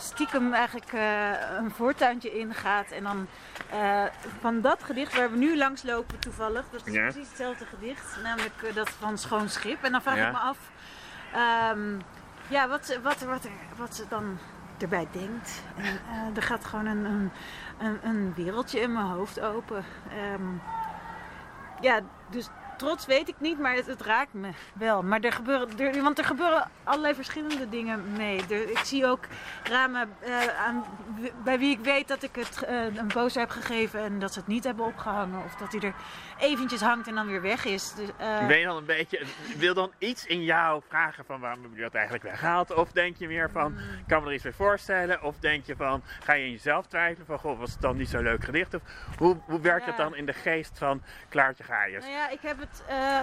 stiekem 0.00 0.52
eigenlijk 0.54 0.92
eh, 0.92 1.30
een 1.58 1.70
voortuintje 1.70 2.38
ingaat. 2.38 2.90
En 2.90 3.02
dan 3.02 3.26
eh, 3.70 4.04
van 4.40 4.60
dat 4.60 4.82
gedicht 4.84 5.16
waar 5.16 5.30
we 5.30 5.36
nu 5.36 5.56
langs 5.56 5.82
lopen 5.82 6.18
toevallig, 6.18 6.64
dat 6.70 6.86
is 6.86 6.92
Ja. 6.94 7.02
precies 7.02 7.28
hetzelfde 7.28 7.64
gedicht. 7.66 8.16
Namelijk 8.22 8.62
eh, 8.62 8.74
dat 8.74 8.90
van 8.90 9.18
Schoon 9.18 9.48
Schip. 9.48 9.82
En 9.82 9.92
dan 9.92 10.02
vraag 10.02 10.16
Ja. 10.16 10.26
ik 10.26 10.32
me 10.32 10.38
af, 10.38 10.58
ehm, 11.32 11.98
ja, 12.48 12.68
wat, 12.68 12.98
wat, 13.02 13.20
wat, 13.20 13.44
er- 13.44 13.50
wat 13.76 13.94
ze 13.96 14.04
dan 14.08 14.38
erbij 14.78 15.06
denkt. 15.12 15.62
En, 15.76 15.84
eh, 15.84 16.36
er 16.36 16.42
gaat 16.42 16.64
gewoon 16.64 16.86
een, 16.86 17.30
een, 17.78 17.98
een, 18.02 18.32
wereldje 18.36 18.80
in 18.80 18.92
mijn 18.92 19.06
hoofd 19.06 19.40
open. 19.40 19.84
Ehm, 20.10 20.42
ja, 21.80 22.00
dus 22.30 22.48
trots 22.78 23.06
weet 23.06 23.28
ik 23.28 23.34
niet, 23.38 23.58
maar 23.58 23.74
het, 23.74 23.86
het 23.86 24.00
raakt 24.02 24.32
me 24.32 24.48
wel. 24.72 25.02
Maar 25.02 25.20
er 25.20 25.32
gebeuren, 25.32 25.78
er, 25.78 26.02
want 26.02 26.18
er 26.18 26.24
gebeuren 26.24 26.70
allerlei 26.84 27.14
verschillende 27.14 27.68
dingen 27.68 28.12
mee. 28.12 28.40
Er- 28.50 28.70
ik 28.70 28.78
zie 28.78 29.06
ook 29.06 29.24
ramen 29.62 30.08
eh, 30.20 30.66
aan, 30.66 30.84
bij 31.44 31.58
wie 31.58 31.70
ik 31.70 31.84
weet 31.84 32.08
dat 32.08 32.22
ik 32.22 32.34
het 32.36 32.62
eh, 32.62 32.96
een 32.96 33.06
poster 33.06 33.40
heb 33.40 33.50
gegeven 33.50 34.00
en 34.00 34.18
dat 34.18 34.32
ze 34.32 34.38
het 34.38 34.48
niet 34.48 34.64
hebben 34.64 34.86
opgehangen. 34.86 35.44
Of 35.44 35.54
dat 35.54 35.72
hij 35.72 35.80
er 35.80 35.94
eventjes 36.38 36.80
hangt 36.80 37.08
en 37.08 37.14
dan 37.14 37.26
weer 37.26 37.42
weg 37.42 37.64
is. 37.64 37.94
Dus, 37.94 38.08
ben 38.46 38.58
je 38.58 38.64
dan 38.64 38.76
een 38.76 38.84
beetje, 38.84 39.22
wil 39.56 39.74
dan 39.74 39.92
iets 39.98 40.26
in 40.26 40.42
jou 40.44 40.82
vragen 40.88 41.24
van 41.24 41.40
waarom 41.40 41.62
heb 41.62 41.70
je 41.74 41.80
dat 41.82 41.94
eigenlijk 41.94 42.24
weggehaald? 42.24 42.74
Of 42.74 42.92
denk 42.92 43.16
je 43.16 43.26
meer 43.26 43.50
van, 43.50 43.72
Mm. 43.72 43.78
ik 43.78 44.04
kan 44.06 44.22
me 44.22 44.28
er 44.28 44.34
iets 44.34 44.42
bij 44.42 44.52
voorstellen? 44.52 45.22
Of 45.22 45.38
denk 45.38 45.66
je 45.66 45.76
van, 45.76 46.02
ga 46.24 46.32
je 46.32 46.44
in 46.44 46.50
jezelf 46.50 46.86
twijfelen 46.86 47.26
van, 47.26 47.38
goh, 47.38 47.58
was 47.58 47.72
het 47.72 47.80
dan 47.80 47.96
niet 47.96 48.08
zo 48.08 48.22
leuk 48.22 48.44
gedicht? 48.44 48.74
Of 48.74 48.82
hoe, 49.18 49.36
hoe 49.44 49.60
werkt 49.60 49.86
het 49.86 49.96
Ja. 49.96 50.02
dan 50.02 50.14
in 50.16 50.26
de 50.26 50.32
geest 50.32 50.78
van 50.78 51.02
Klaartje 51.28 51.64
Gaaiers? 51.64 52.04
Nou 52.04 52.16
ja, 52.16 52.28
ik 52.30 52.40
heb 52.40 52.58
het 52.60 52.82
eh, 52.86 53.20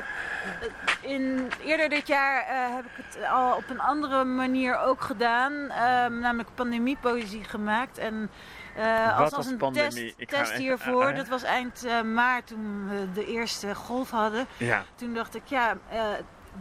in, 1.02 1.52
eerder 1.66 1.90
dit 1.90 2.08
jaar 2.08 2.42
eh, 2.42 2.76
heb 2.76 2.86
ik 2.86 2.92
het 3.06 3.24
al 3.28 3.56
op 3.56 3.70
een 3.70 3.80
andere 3.80 4.24
manier 4.24 4.78
ook 4.80 5.02
gedaan. 5.02 5.54
Ehm, 5.70 6.20
namelijk 6.20 6.50
pandemiepoëzie 6.56 7.44
gemaakt. 7.44 7.98
En 7.98 8.30
eh, 8.76 9.06
Wat 9.18 9.24
als, 9.24 9.34
als 9.34 9.48
een 9.48 9.58
pandemie? 9.58 10.16
test, 10.18 10.30
test 10.30 10.52
even- 10.52 10.62
hiervoor, 10.64 11.06
ah. 11.06 11.16
dat 11.16 11.28
was 11.28 11.44
eind 11.44 11.86
eh, 11.86 12.02
maart 12.02 12.48
toen 12.48 12.90
we 12.90 13.12
de 13.14 13.26
eerste 13.26 13.76
golf 13.76 14.10
hadden. 14.10 14.48
Ja, 14.58 14.84
Toen 14.96 15.14
dacht 15.14 15.36
ik, 15.36 15.42
ja, 15.46 15.78
eh, 15.90 16.00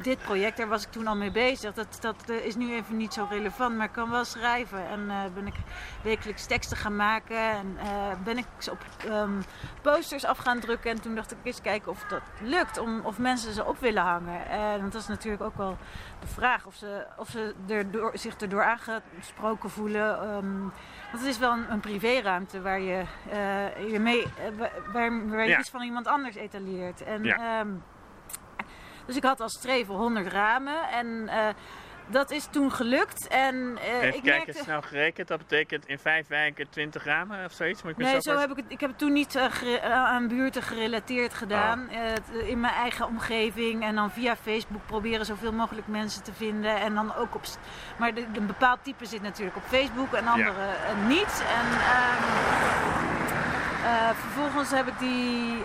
dit 0.03 0.19
project, 0.23 0.57
daar 0.57 0.69
was 0.69 0.83
ik 0.87 0.91
toen 0.91 1.07
al 1.07 1.17
mee 1.17 1.31
bezig. 1.31 1.73
Dat, 1.75 1.99
dat 2.01 2.17
eh, 2.31 2.45
is 2.45 2.55
nu 2.57 2.73
even 2.75 2.97
niet 2.97 3.13
zo 3.15 3.27
relevant, 3.31 3.77
maar 3.77 3.87
ik 3.87 3.93
kan 3.93 4.11
wel 4.11 4.25
schrijven. 4.25 4.89
En 4.89 5.11
eh, 5.11 5.17
ben 5.35 5.47
ik 5.47 5.55
wekelijks 6.03 6.47
teksten 6.47 6.77
gaan 6.77 6.97
maken. 6.97 7.37
En 7.37 7.77
eh, 7.79 7.87
ben 8.25 8.39
ik 8.39 8.47
ze 8.59 8.71
op 8.71 8.79
ehm, 9.09 9.41
posters 9.83 10.25
af 10.25 10.39
gaan 10.39 10.61
drukken. 10.61 10.91
En 10.91 11.01
toen 11.01 11.15
dacht 11.15 11.33
ik 11.33 11.39
eens 11.43 11.61
kijken 11.61 11.91
of 11.91 12.05
dat 12.05 12.23
lukt. 12.43 12.79
Om, 12.79 13.01
of 13.05 13.19
mensen 13.19 13.53
ze 13.53 13.65
op 13.65 13.79
willen 13.79 14.03
hangen. 14.03 14.49
En 14.49 14.81
want 14.81 14.93
dat 14.93 15.03
is 15.03 15.09
natuurlijk 15.09 15.43
ook 15.43 15.57
wel 15.57 15.77
de 16.21 16.27
vraag. 16.27 16.67
Of 16.67 16.75
ze, 16.75 17.07
of 17.17 17.29
ze 17.29 17.55
er 17.69 17.91
door, 17.91 18.11
zich 18.15 18.37
erdoor 18.37 18.65
aangesproken 18.65 19.71
voelen. 19.71 20.19
ehm, 20.21 20.59
want 21.11 21.27
het 21.27 21.35
is 21.35 21.39
wel 21.39 21.53
een, 21.53 21.73
een 21.73 21.81
privéruimte 21.81 22.61
waar 22.63 22.81
je, 22.81 23.03
eh, 23.31 23.91
je 23.93 23.99
mee, 24.01 24.23
eh, 24.23 24.31
wa- 24.59 24.71
waar, 24.93 25.29
waar 25.29 25.43
je 25.43 25.49
Ja. 25.51 25.59
iets 25.59 25.71
van 25.71 25.83
iemand 25.83 26.07
anders 26.07 26.35
etaleert. 26.37 27.03
En, 27.03 27.25
Ja. 27.25 27.59
ehm, 27.59 27.69
dus 29.07 29.17
ik 29.17 29.25
had 29.25 29.41
als 29.41 29.53
streven 29.53 29.95
100 29.95 30.27
ramen 30.27 30.89
en 30.89 31.29
eh, 31.29 31.49
dat 32.07 32.31
is 32.31 32.47
toen 32.51 32.73
gelukt. 32.73 33.29
En 33.29 33.79
eh, 33.79 33.87
even 33.87 34.07
ik 34.07 34.23
kijken, 34.23 34.31
merkte... 34.45 34.63
snel 34.63 34.83
gerekend. 34.83 35.29
Dat 35.29 35.39
betekent 35.39 35.87
in 35.87 35.99
vijf 35.99 36.27
wijken 36.27 36.69
20 36.71 37.05
ramen 37.05 37.45
of 37.45 37.53
zoiets? 37.53 37.83
Moet 37.83 37.93
ik 37.93 37.99
Nee, 37.99 38.21
zo 38.21 38.39
heb 38.39 38.51
ik 38.51 38.57
het. 38.57 38.65
Ik 38.69 38.81
heb 38.81 38.91
het 38.91 38.99
toen 38.99 39.13
niet 39.13 39.35
eh, 39.35 39.93
aan 39.93 40.29
buurten 40.29 40.63
gerelateerd 40.63 41.35
gedaan. 41.35 41.89
Oh. 41.91 42.49
In 42.49 42.61
mijn 42.61 42.75
eigen 42.75 43.07
omgeving. 43.07 43.83
En 43.83 43.95
dan 43.95 44.11
via 44.11 44.37
Facebook 44.37 44.87
proberen 44.87 45.27
zoveel 45.27 45.53
mogelijk 45.53 45.87
mensen 45.87 46.23
te 46.23 46.33
vinden. 46.33 46.77
En 46.77 46.95
dan 46.95 47.15
ook 47.15 47.35
op. 47.35 47.43
Maar 47.97 48.13
een 48.35 48.47
bepaald 48.47 48.79
type 48.83 49.07
zit 49.07 49.23
natuurlijk 49.23 49.57
op 49.57 49.63
Facebook 49.63 50.13
en 50.13 50.27
andere 50.27 50.67
niet. 51.09 51.45
En 51.49 51.67
ehm, 51.81 52.23
eh, 53.85 54.11
vervolgens 54.15 54.71
heb 54.71 54.87
ik 54.87 54.99
die. 54.99 55.65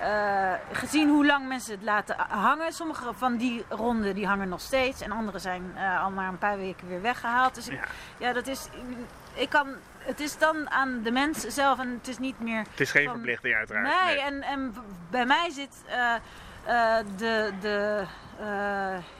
Eh, 0.00 0.52
gezien 0.72 1.08
hoe 1.08 1.26
lang 1.26 1.48
mensen 1.48 1.72
het 1.74 1.82
laten 1.82 2.16
hangen. 2.28 2.72
Sommige 2.72 3.12
van 3.14 3.36
die 3.36 3.64
ronden 3.68 4.14
die 4.14 4.26
hangen 4.26 4.48
nog 4.48 4.60
steeds. 4.60 5.00
En 5.00 5.12
andere 5.12 5.38
zijn 5.38 5.72
eh, 5.76 6.02
al 6.02 6.10
maar 6.10 6.28
een 6.28 6.38
paar 6.38 6.56
weken 6.58 6.88
weer 6.88 7.02
weggehaald. 7.02 7.54
Dus 7.54 7.68
ik, 7.68 7.80
Ja. 8.18 8.32
dat 8.32 8.46
is. 8.46 8.68
Ik 9.34 9.48
kan, 9.48 9.68
het 9.98 10.20
is 10.20 10.38
dan 10.38 10.70
aan 10.70 11.02
de 11.02 11.10
mens 11.10 11.40
zelf 11.40 11.78
en 11.78 11.88
het 11.88 12.08
is 12.08 12.18
niet 12.18 12.40
meer. 12.40 12.58
Het 12.70 12.80
is 12.80 12.90
geen 12.90 13.04
van- 13.04 13.12
verplichting 13.14 13.54
uiteraard. 13.54 14.04
Nee, 14.04 14.20
En, 14.20 14.42
en 14.42 14.74
bij 15.10 15.26
mij 15.26 15.50
zit 15.50 15.82
eh, 15.86 16.14
eh, 16.68 16.96
de, 17.16 17.52
de 17.60 18.04
eh, 18.38 18.46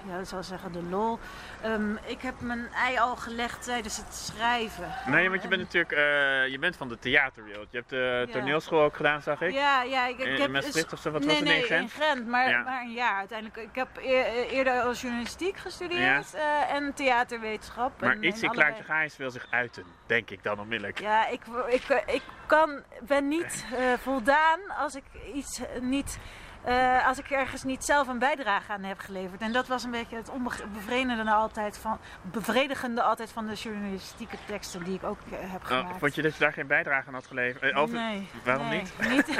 ja, 0.08 0.18
ik 0.20 0.26
zou 0.26 0.42
zeggen, 0.42 0.72
de 0.72 0.82
lol. 0.82 1.18
Ehm, 1.62 1.92
ik 2.04 2.20
heb 2.20 2.40
mijn 2.40 2.68
ei 2.72 2.98
al 2.98 3.16
gelegd 3.16 3.64
tijdens 3.64 3.96
het 3.96 4.14
schrijven. 4.14 4.88
Nee, 5.06 5.28
want 5.30 5.42
je 5.42 5.48
bent 5.48 5.60
En- 5.60 5.66
natuurlijk 5.66 5.92
eh, 5.92 6.52
je 6.52 6.58
bent 6.60 6.76
van 6.76 6.88
de 6.88 6.98
theaterwereld. 6.98 7.66
Je 7.70 7.76
hebt 7.76 7.90
de 7.90 8.24
Ja. 8.26 8.32
toneelschool 8.32 8.82
ook 8.82 8.96
gedaan, 8.96 9.22
zag 9.22 9.40
ik. 9.40 9.52
Ja, 9.52 9.82
ja, 9.82 10.06
ik, 10.06 10.18
ik 10.18 10.24
In- 10.26 10.34
in 10.34 10.40
heb 10.40 10.50
Maastricht 10.50 10.92
of 10.92 10.98
zo, 11.00 11.10
wat 11.10 11.20
nee, 11.20 11.28
was 11.28 11.38
het, 11.38 11.46
in 11.48 11.54
nee, 11.54 11.62
Gent? 11.62 11.82
in 11.82 12.02
Gent, 12.02 12.26
maar, 12.26 12.48
Ja. 12.48 12.62
maar 12.62 12.80
een 12.82 12.92
jaar 12.92 13.18
uiteindelijk. 13.18 13.56
Ik 13.60 13.74
heb 13.74 13.88
eer- 14.02 14.46
eerder 14.48 14.80
als 14.82 15.00
journalistiek 15.00 15.56
gestudeerd 15.56 16.34
en 16.68 16.94
theaterwetenschap. 16.94 18.00
Maar 18.00 18.10
en, 18.12 18.24
iets 18.24 18.42
in 18.42 18.50
Klaartje 18.50 18.84
Gaais 18.84 19.16
wil 19.16 19.30
zich 19.30 19.46
uiten, 19.50 19.84
denk 20.06 20.30
ik 20.30 20.42
dan 20.42 20.60
onmiddellijk. 20.60 21.00
Ja, 21.00 21.26
ik, 21.28 21.40
ik, 21.68 22.02
ik 22.06 22.22
kan, 22.46 22.82
ben 23.02 23.28
niet 23.28 23.64
voldaan 24.04 24.60
als 24.78 24.94
ik 24.94 25.04
iets 25.34 25.60
niet. 25.80 26.18
Eh, 26.64 27.06
als 27.06 27.18
ik 27.18 27.30
ergens 27.30 27.62
niet 27.62 27.84
zelf 27.84 28.08
een 28.08 28.18
bijdrage 28.18 28.72
aan 28.72 28.82
heb 28.82 28.98
geleverd. 29.00 29.40
En 29.40 29.52
dat 29.52 29.66
was 29.68 29.84
een 29.84 29.90
beetje 29.90 30.16
het 30.16 30.28
onbevredigende 30.30 31.32
altijd 31.32 31.78
van, 31.78 31.98
bevredigende 32.22 33.02
altijd 33.02 33.32
van 33.32 33.46
de 33.46 33.54
journalistieke 33.54 34.36
teksten 34.46 34.84
die 34.84 34.94
ik 34.94 35.04
ook 35.04 35.18
eh, 35.30 35.38
heb 35.40 35.60
Oh, 35.60 35.66
gemaakt. 35.66 35.98
vond 35.98 36.14
je 36.14 36.22
dat 36.22 36.32
je 36.32 36.38
daar 36.38 36.52
geen 36.52 36.66
bijdrage 36.66 37.08
aan 37.08 37.14
had 37.14 37.26
geleverd? 37.26 37.62
Eh, 37.62 37.84
Nee. 37.84 38.28
Waarom 38.44 38.68
nee, 38.68 38.82
niet? 39.00 39.08
niet? 39.08 39.26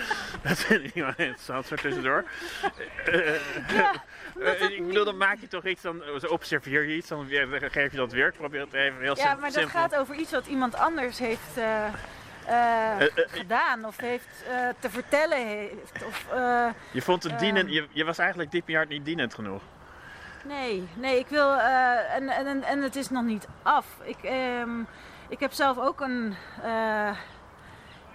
Dat 0.42 0.58
vind 0.58 0.84
ik 0.84 0.94
wel 0.94 1.06
interessant, 1.16 1.66
zo 1.66 1.74
tussendoor. 1.74 2.24
Ja, 3.68 3.92
ik 4.68 4.86
bedoel, 4.86 5.04
dan 5.04 5.16
maak 5.16 5.38
je 5.40 5.48
toch 5.48 5.64
iets, 5.66 5.82
dan 5.82 6.02
observeer 6.28 6.82
je 6.88 6.96
iets, 6.96 7.08
dan 7.08 7.26
geef 7.70 7.90
je 7.90 7.96
dat 7.96 8.12
weer. 8.12 8.26
Ik 8.26 8.36
probeer 8.36 8.60
het 8.60 8.72
even 8.72 9.00
heel 9.00 9.16
ja, 9.16 9.30
sim- 9.30 9.40
maar 9.40 9.50
dat 9.50 9.52
simpel. 9.52 9.80
gaat 9.80 9.96
over 9.96 10.14
iets 10.14 10.30
wat 10.30 10.46
iemand 10.46 10.74
anders 10.74 11.18
heeft 11.18 11.56
gedaan 13.26 13.84
of 13.84 13.96
heeft 13.96 14.44
eh, 14.50 14.68
te 14.78 14.90
vertellen 14.90 15.46
heeft. 15.46 16.04
Of, 16.06 16.26
eh, 16.32 16.66
Je 16.90 17.02
vond 17.02 17.22
het 17.22 17.38
dienend, 17.38 17.72
je, 17.72 17.86
je 17.90 18.04
was 18.04 18.18
eigenlijk 18.18 18.50
diep 18.50 18.66
in 18.66 18.72
je 18.72 18.76
hart 18.78 18.88
niet 18.88 19.04
dienend 19.04 19.34
genoeg. 19.34 19.62
Nee, 20.44 20.88
nee, 20.94 21.18
ik 21.18 21.26
wil. 21.28 21.52
eh, 21.54 22.14
en, 22.14 22.28
en, 22.28 22.62
en- 22.62 22.82
het 22.82 22.96
is 22.96 23.10
nog 23.10 23.24
niet 23.24 23.46
af. 23.62 23.86
Ik, 24.02 24.22
ehm, 24.22 24.80
ik 25.28 25.40
heb 25.40 25.52
zelf 25.52 25.78
ook 25.78 26.00
een. 26.00 26.34
eh, 26.62 27.10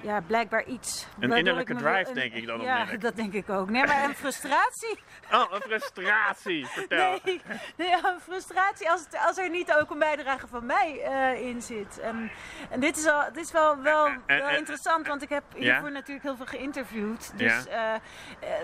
ja, 0.02 0.22
blijkbaar 0.22 0.64
iets. 0.66 1.08
Een 1.20 1.32
innerlijke 1.32 1.74
me 1.74 1.80
drive, 1.80 2.14
denk 2.14 2.34
ik 2.34 2.46
dan 2.48 2.62
Ja, 2.62 2.86
dat 3.00 3.16
denk 3.16 3.34
ik 3.34 3.50
ook. 3.50 3.70
Nee, 3.70 3.86
maar 3.86 4.04
een 4.04 4.16
frustratie. 4.16 5.00
Oh, 5.34 5.46
een 5.54 5.62
frustratie. 5.62 6.66
Vertel. 6.66 7.20
Nee, 7.26 7.42
nee 7.78 7.88
ja, 7.88 7.98
een 8.14 8.20
frustratie 8.20 8.90
als, 8.92 9.02
het, 9.02 9.18
als 9.28 9.38
er 9.38 9.50
niet 9.50 9.74
ook 9.74 9.90
een 9.92 10.00
bijdrage 10.00 10.48
van 10.48 10.66
mij 10.66 11.02
eh, 11.02 11.48
in 11.48 11.62
zit. 11.62 12.00
En, 12.00 12.32
en 12.70 12.80
dit 12.80 12.98
is, 12.98 13.08
al, 13.08 13.24
dit 13.34 13.44
is 13.44 13.52
wel, 13.52 13.82
wel, 13.82 14.06
En- 14.06 14.22
en- 14.26 14.40
wel 14.40 14.50
interessant, 14.58 15.08
want 15.08 15.22
ik 15.22 15.30
heb 15.30 15.44
Ja? 15.56 15.60
hiervoor 15.60 15.92
natuurlijk 15.92 16.24
heel 16.26 16.36
veel 16.36 16.46
geïnterviewd. 16.46 17.34
Ja. 17.36 17.56
Dus 17.56 17.68
eh, 17.68 17.94
eh, 17.94 18.00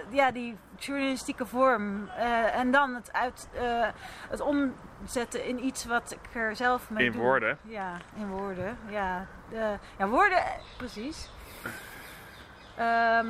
ja, 0.10 0.32
die 0.32 0.58
journalistieke 0.78 1.46
vorm. 1.46 2.10
eh, 2.10 2.56
en 2.56 2.72
dan 2.72 2.96
het, 2.96 3.14
uit, 3.14 3.50
eh, 3.54 3.88
het 4.30 4.40
omzetten 4.42 5.46
in 5.46 5.66
iets 5.66 5.86
wat 5.86 6.12
ik 6.12 6.36
er 6.36 6.56
zelf 6.56 6.90
mee 6.90 7.06
In 7.06 7.12
doe. 7.12 7.22
woorden? 7.22 7.58
Ja, 7.64 7.98
in 8.16 8.28
woorden. 8.28 8.78
Ja, 8.90 9.28
ja 9.98 10.08
woorden, 10.08 10.44
precies. 10.78 11.30
Ehm, 12.78 13.28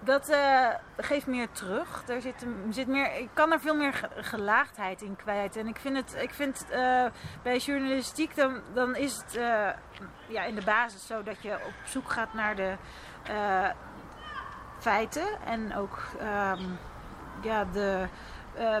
dat 0.00 0.28
eh, 0.28 0.68
geeft 0.96 1.26
meer 1.26 1.50
terug. 1.52 2.02
Er 2.08 2.20
zit, 2.20 2.46
zit 2.70 2.86
meer, 2.86 3.16
ik 3.16 3.28
kan 3.32 3.52
er 3.52 3.60
veel 3.60 3.74
meer 3.76 3.92
ge- 3.92 4.08
gelaagdheid 4.16 5.02
in 5.02 5.16
kwijt. 5.16 5.56
En 5.56 5.66
ik 5.66 5.76
vind 5.76 5.96
het, 5.96 6.14
ik 6.22 6.34
vind, 6.34 6.66
eh, 6.70 7.04
bij 7.42 7.56
journalistiek, 7.56 8.36
dan, 8.36 8.60
dan 8.74 8.96
is 8.96 9.16
het 9.16 9.36
eh, 9.36 9.68
ja, 10.26 10.42
in 10.44 10.54
de 10.54 10.64
basis 10.64 11.06
zo 11.06 11.22
dat 11.22 11.42
je 11.42 11.54
op 11.54 11.74
zoek 11.84 12.10
gaat 12.10 12.34
naar 12.34 12.56
de 12.56 12.74
feiten. 14.78 15.26
En 15.44 15.76
ook 15.76 15.98
ehm, 16.18 16.62
ja, 17.42 17.64
de 17.64 18.06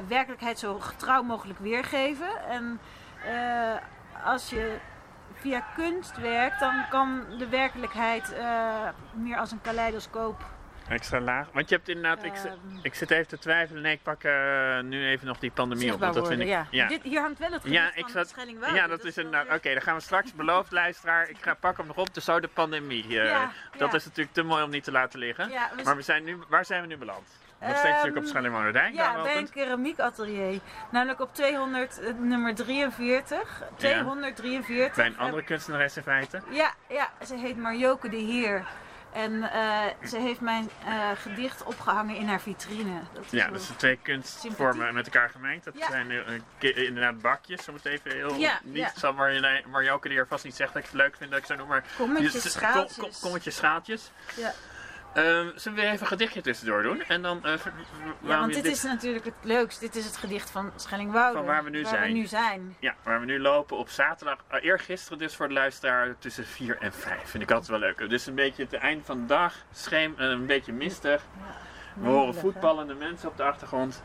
werkelijkheid 0.08 0.58
zo 0.58 0.78
getrouw 0.78 1.22
mogelijk 1.22 1.58
weergeven. 1.58 2.42
En 2.48 2.80
als 4.24 4.50
je 4.50 4.78
via 5.42 5.64
kunst 5.74 6.20
werkt, 6.20 6.60
dan 6.60 6.84
kan 6.90 7.24
de 7.38 7.48
werkelijkheid 7.48 8.32
eh, 8.32 8.88
meer 9.12 9.36
als 9.36 9.50
een 9.50 9.60
kaleidoscoop. 9.60 10.44
Extra 10.88 11.20
laag. 11.20 11.48
Want 11.52 11.68
je 11.68 11.74
hebt 11.74 11.88
inderdaad... 11.88 12.24
Ik, 12.24 12.34
ehm, 12.34 12.56
ik 12.82 12.94
zit 12.94 13.10
even 13.10 13.28
te 13.28 13.38
twijfelen. 13.38 13.82
Nee, 13.82 13.92
ik 13.92 14.02
pak 14.02 14.22
eh, 14.22 14.80
nu 14.80 15.06
even 15.06 15.26
nog 15.26 15.38
die 15.38 15.50
pandemie 15.50 15.92
op. 15.92 16.00
Want 16.00 16.14
dat 16.14 16.28
vind 16.28 16.40
ik... 16.40 16.66
ja. 16.70 16.86
Dit, 16.88 17.02
hier 17.02 17.20
hangt 17.20 17.38
wel 17.38 17.52
het 17.52 17.62
Ja, 17.64 17.94
ik. 17.94 18.06
Ja, 18.74 18.86
dat 18.86 19.04
is 19.04 19.16
een. 19.16 19.34
Oké, 19.52 19.72
dan 19.72 19.82
gaan 19.82 19.94
we 19.94 20.00
straks. 20.00 20.34
Beloofd, 20.42 20.72
luisteraar. 20.72 21.28
Ik 21.28 21.36
ga 21.40 21.54
pak 21.54 21.76
hem 21.76 21.86
nog 21.86 21.96
op. 21.96 22.14
Dus 22.14 22.24
zo 22.24 22.40
de 22.40 22.48
pandemie. 22.48 23.08
Ja, 23.08 23.50
dat 23.76 23.94
is 23.94 24.04
natuurlijk 24.04 24.34
te 24.34 24.42
mooi 24.42 24.62
om 24.62 24.70
niet 24.70 24.84
te 24.84 24.92
laten 24.92 25.18
liggen. 25.18 25.50
Maar 25.84 25.96
we 25.96 26.02
zijn 26.02 26.24
nu, 26.24 26.38
waar 26.48 26.64
zijn 26.64 26.80
we 26.80 26.86
nu 26.86 26.96
beland? 26.96 27.28
Nog 27.68 27.76
steeds 27.76 27.82
natuurlijk 27.88 28.16
op 28.16 28.22
Ehm, 28.22 28.30
Schellingwoude 28.30 28.90
Ja, 28.92 29.22
bij 29.22 29.36
een 29.36 29.50
keramiekatelier. 29.50 30.60
Namelijk 30.90 31.20
op 31.20 31.34
200, 31.34 32.00
eh, 32.00 32.12
nummer 32.18 32.54
43. 32.54 33.62
243. 33.76 34.94
Bij 34.96 35.06
een 35.06 35.18
andere 35.18 35.42
kunstenares 35.42 35.96
in 35.96 36.02
feite. 36.02 36.40
Ja, 36.50 36.72
ja, 36.88 37.10
ze 37.26 37.36
heet 37.36 37.56
Marjoke 37.56 38.08
de 38.08 38.16
Heer. 38.16 38.64
En 39.12 39.42
eh, 39.42 39.80
ze 40.08 40.18
heeft 40.18 40.40
mijn 40.40 40.70
eh, 40.86 41.10
gedicht 41.22 41.62
opgehangen 41.62 42.16
in 42.16 42.28
haar 42.28 42.40
vitrine. 42.40 43.00
Dat 43.12 43.24
is 43.24 43.30
Ja, 43.30 43.48
dus 43.48 43.66
de 43.66 43.76
twee 43.76 43.96
kunstvormen 44.02 44.94
met 44.94 45.04
elkaar 45.06 45.30
gemengd. 45.30 45.64
Dat 45.64 45.74
Ja. 45.78 45.86
zijn 45.90 46.10
inderdaad 46.58 47.20
bakjes. 47.20 47.68
Om 47.68 47.74
het 47.74 47.84
even 47.84 48.10
heel. 48.10 48.34
Ja, 48.34 48.58
niet, 48.62 48.76
ja. 48.76 48.90
zal 48.96 49.12
Marjoke 49.66 50.08
die 50.08 50.18
er 50.18 50.26
vast 50.26 50.44
niet 50.44 50.56
zegt 50.56 50.72
dat 50.72 50.82
ik 50.82 50.88
het 50.88 50.98
leuk 50.98 51.16
vind 51.16 51.30
dat 51.30 51.38
ik 51.40 51.46
zo 51.46 51.54
noem. 51.54 51.68
Maar 51.68 51.84
Kommetjes, 51.96 52.52
schaaltjes. 52.52 52.96
kom- 52.98 53.10
kom- 53.10 53.20
kommetjes, 53.20 53.56
schaaltjes. 53.56 54.10
Ja. 54.36 54.52
Ehm, 55.14 55.24
zullen 55.54 55.78
we 55.78 55.82
weer 55.82 55.84
even 55.90 56.00
een 56.00 56.06
gedichtje 56.06 56.40
tussendoor 56.40 56.82
doen? 56.82 57.02
En 57.02 57.22
dan. 57.22 57.44
eh, 57.44 57.52
Ja, 58.22 58.38
want 58.40 58.54
dit 58.54 58.64
is 58.64 58.82
natuurlijk 58.82 59.24
het 59.24 59.34
leukst. 59.42 59.80
Dit 59.80 59.96
is 59.96 60.04
het 60.04 60.16
gedicht 60.16 60.50
van 60.50 60.72
Schellingwoude. 60.76 61.36
Van 61.38 61.46
waar 61.46 61.64
we 61.64 61.70
nu 61.70 61.84
zijn. 61.84 62.02
we 62.12 62.18
nu 62.18 62.26
zijn. 62.26 62.76
Ja, 62.80 62.94
waar 63.02 63.20
we 63.20 63.26
nu 63.26 63.40
lopen 63.40 63.76
op 63.76 63.88
zaterdag, 63.88 64.38
uh, 64.52 64.64
eergisteren 64.64 65.18
dus 65.18 65.36
voor 65.36 65.48
de 65.48 65.54
luisteraar, 65.54 66.14
tussen 66.18 66.46
4 66.46 66.76
en 66.80 66.92
5. 66.92 67.20
Vind 67.24 67.42
ik 67.42 67.50
altijd 67.50 67.70
wel 67.70 67.78
leuk. 67.78 68.08
Dus 68.10 68.26
een 68.26 68.34
beetje 68.34 68.62
het 68.62 68.72
eind 68.74 69.06
van 69.06 69.20
de 69.20 69.26
dag, 69.26 69.54
scheem, 69.72 70.14
eh, 70.18 70.26
een 70.26 70.46
beetje 70.46 70.72
mistig. 70.72 71.22
We 71.94 72.08
horen 72.08 72.34
voetballende 72.34 72.94
mensen 72.94 73.28
op 73.28 73.36
de 73.36 73.42
achtergrond. 73.42 74.02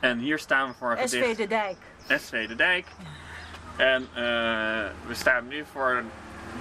En 0.00 0.18
hier 0.18 0.38
staan 0.38 0.68
we 0.68 0.74
voor 0.74 0.90
een 0.90 1.08
SV 1.08 1.20
gedicht. 1.20 1.36
de 1.36 1.46
Dijk. 1.46 1.76
SV 2.20 2.48
de 2.48 2.54
Dijk. 2.54 2.86
En 3.76 4.02
eh, 4.14 4.22
we 5.06 5.14
staan 5.14 5.48
nu 5.48 5.64
voor 5.72 5.90
een 5.90 6.10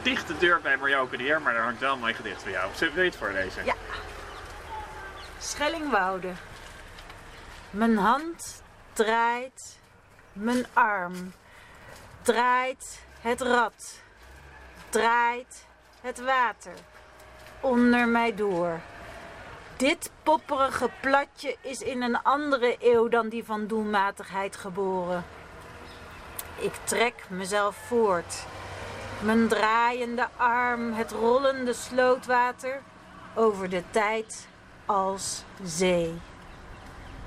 dichte 0.02 0.38
deur 0.38 0.62
bij 0.62 0.78
Marjoke 0.78 1.18
de 1.18 1.24
Heer, 1.24 1.42
maar 1.42 1.54
daar 1.54 1.64
hangt 1.64 1.80
wel 1.80 1.94
een 1.94 2.00
mooi 2.00 2.14
gedicht 2.14 2.42
voor 2.42 2.52
jou. 2.52 2.72
Zullen 2.76 2.94
we 2.94 3.04
het 3.04 3.16
voorlezen? 3.16 3.66
Ja. 3.66 3.74
Schellingwoude. 5.40 6.32
Mijn 7.70 7.98
hand 7.98 8.64
draait, 8.94 9.80
mijn 10.34 10.66
arm 10.74 11.34
draait 12.22 13.02
het 13.22 13.42
rad, 13.42 14.02
draait 14.90 15.66
het 16.02 16.20
water 16.20 16.74
onder 17.60 18.08
mij 18.08 18.36
door. 18.36 18.80
Dit 19.78 20.12
popperige 20.24 20.90
platje 21.02 21.56
is 21.62 21.82
in 21.82 22.02
een 22.02 22.22
andere 22.22 22.76
eeuw 22.80 23.08
dan 23.08 23.30
die 23.30 23.44
van 23.44 23.68
doelmatigheid 23.68 24.56
geboren. 24.56 25.26
Ik 26.56 26.74
trek 26.84 27.14
mezelf 27.30 27.76
voort. 27.76 28.46
Mijn 29.22 29.48
draaiende 29.48 30.28
arm, 30.36 30.94
het 30.94 31.12
rollende 31.12 31.74
slootwater 31.74 32.82
over 33.36 33.70
de 33.70 33.84
tijd 33.92 34.48
als 34.86 35.44
zee. 35.64 36.14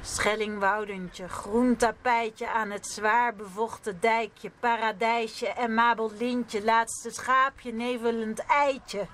Schellingwoudentje, 0.03 1.29
groen 1.29 1.76
tapijtje 1.76 2.50
aan 2.50 2.70
het 2.70 2.87
zwaar 2.87 3.35
bevochten 3.35 4.00
dijkje, 4.00 4.50
paradijsje 4.61 5.48
en 5.48 5.74
Mabel 5.74 6.12
Lintje, 6.18 6.64
laatste 6.64 7.11
schaapje, 7.11 7.72
nevelend 7.72 8.46
eitje. 8.46 9.07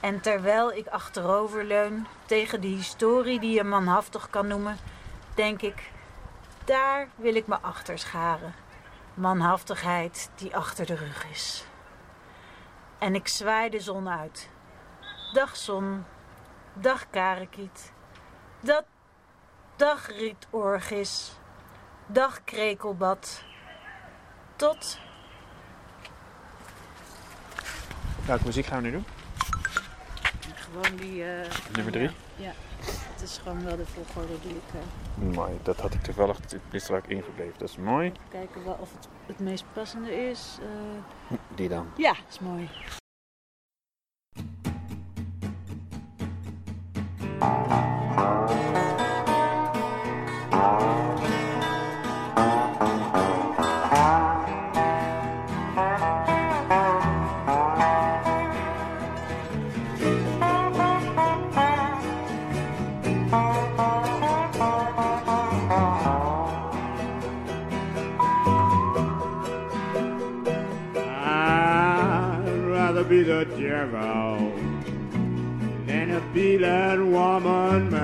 En 0.00 0.20
terwijl 0.20 0.72
ik 0.72 0.86
achteroverleun 0.86 2.06
tegen 2.26 2.60
de 2.60 2.68
historie 2.68 3.40
die 3.40 3.54
je 3.54 3.64
manhaftig 3.64 4.30
kan 4.30 4.46
noemen, 4.46 4.78
denk 5.34 5.62
ik, 5.62 5.90
daar 6.64 7.08
wil 7.16 7.34
ik 7.34 7.46
me 7.46 7.56
achter 7.60 7.98
scharen. 7.98 8.63
Manhaftigheid 9.14 10.30
die 10.34 10.56
achter 10.56 10.86
de 10.86 10.94
rug 10.94 11.26
is. 11.30 11.64
En 12.98 13.14
ik 13.14 13.28
zwaai 13.28 13.70
de 13.70 13.80
zon 13.80 14.08
uit. 14.08 14.48
Dag 15.32 15.56
zon, 15.56 16.04
dag 16.72 17.10
karekiet, 17.10 17.92
dat, 18.60 18.84
dag 19.76 20.06
rietorgis, 20.08 21.32
dag 22.06 22.44
krekelbad. 22.44 23.42
Tot 24.56 24.98
Welke 28.26 28.44
muziek 28.44 28.66
gaan 28.66 28.82
we 28.82 28.88
nu 28.88 28.92
doen? 28.92 29.06
gewoon 30.54 30.96
die. 30.96 31.24
eh, 31.24 31.50
Nummer 31.72 31.92
drie? 31.92 32.10
Ja, 32.36 32.52
het 33.12 33.22
is 33.22 33.38
gewoon 33.42 33.64
wel 33.64 33.76
de 33.76 33.86
volgorde 33.86 34.40
die 34.40 34.50
ik. 34.56 34.74
eh, 34.74 34.80
Mooi, 35.14 35.58
dat 35.62 35.80
had 35.80 35.94
ik 35.94 36.02
toevallig, 36.02 36.38
ook 36.96 37.06
ingebleven. 37.06 37.58
Dat 37.58 37.68
is 37.68 37.76
mooi. 37.76 38.12
kijken 38.30 38.64
wel 38.64 38.76
of 38.80 38.92
het 38.92 39.08
het 39.26 39.40
meest 39.40 39.64
passende 39.72 40.14
is. 40.28 40.58
eh. 40.60 41.38
Die 41.54 41.68
dan. 41.68 41.86
ja, 41.96 42.14
is 42.28 42.38
mooi. 42.38 42.68
Gerald 73.58 74.52
and 75.88 76.12
a 76.12 76.20
beaten 76.32 77.12
woman. 77.12 78.03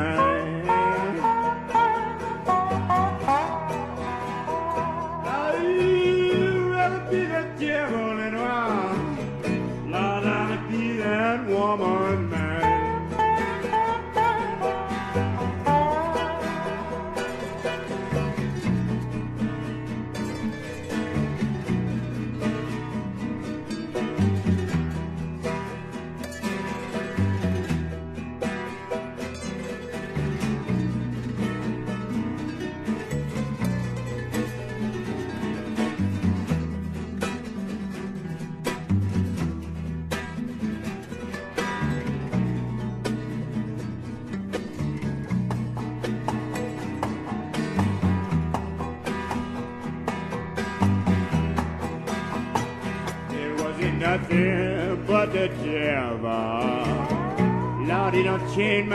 in 58.60 58.89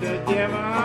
the 0.00 0.18
devil. 0.26 0.83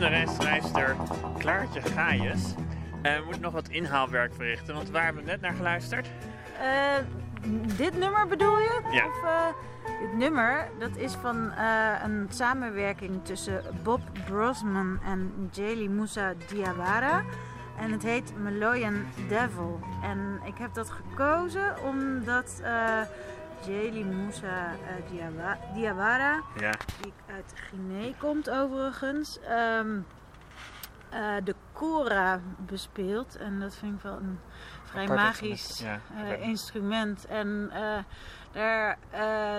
Kunstenares, 0.00 0.36
schrijfster 0.36 0.96
Klaartje 1.38 1.80
Gaius. 1.80 2.54
En 3.02 3.18
we 3.18 3.24
moeten 3.24 3.42
nog 3.42 3.52
wat 3.52 3.68
inhaalwerk 3.68 4.34
verrichten, 4.34 4.74
want 4.74 4.90
waar 4.90 5.04
hebben 5.04 5.24
we 5.24 5.30
net 5.30 5.40
naar 5.40 5.54
geluisterd? 5.54 6.10
Eh, 6.60 6.96
dit 7.76 7.98
nummer 7.98 8.26
bedoel 8.26 8.58
je? 8.58 8.80
Ja. 8.92 9.06
Of, 9.06 9.24
eh, 9.24 9.46
dit 10.00 10.16
nummer 10.16 10.68
dat 10.78 10.96
is 10.96 11.12
van 11.12 11.52
eh, 11.52 11.92
een 12.04 12.26
samenwerking 12.30 13.24
tussen 13.24 13.62
Bob 13.82 14.00
Brosman 14.26 14.98
en 15.04 15.48
Jaylee 15.52 15.90
Moussa 15.90 16.34
Diawara. 16.48 17.24
En 17.78 17.92
het 17.92 18.02
heet 18.02 18.32
Meloyan 18.38 19.04
Devil. 19.28 19.80
En 20.02 20.40
ik 20.44 20.58
heb 20.58 20.74
dat 20.74 20.90
gekozen 20.90 21.82
omdat 21.82 22.62
Jaylee 23.66 24.04
Moussa 24.04 24.72
uh, 24.72 25.10
Diawa 25.10 25.58
Diawara, 25.74 26.42
Ja, 26.56 26.72
die 27.00 27.12
uit 27.34 27.52
Guinea 27.54 28.12
komt 28.18 28.50
overigens, 28.50 29.40
ehm, 29.40 29.96
uh, 31.14 31.36
de 31.44 31.54
kora 31.72 32.40
bespeelt. 32.66 33.36
En 33.36 33.60
dat 33.60 33.74
vind 33.74 33.96
ik 33.96 34.02
wel 34.02 34.16
een 34.16 34.38
vrij 34.84 35.02
Apart 35.02 35.18
magisch 35.18 35.50
instrument, 35.50 36.02
ja, 36.08 36.16
uh, 36.16 36.24
apart. 36.24 36.40
instrument. 36.40 37.26
En 37.26 37.70
daar 38.52 38.98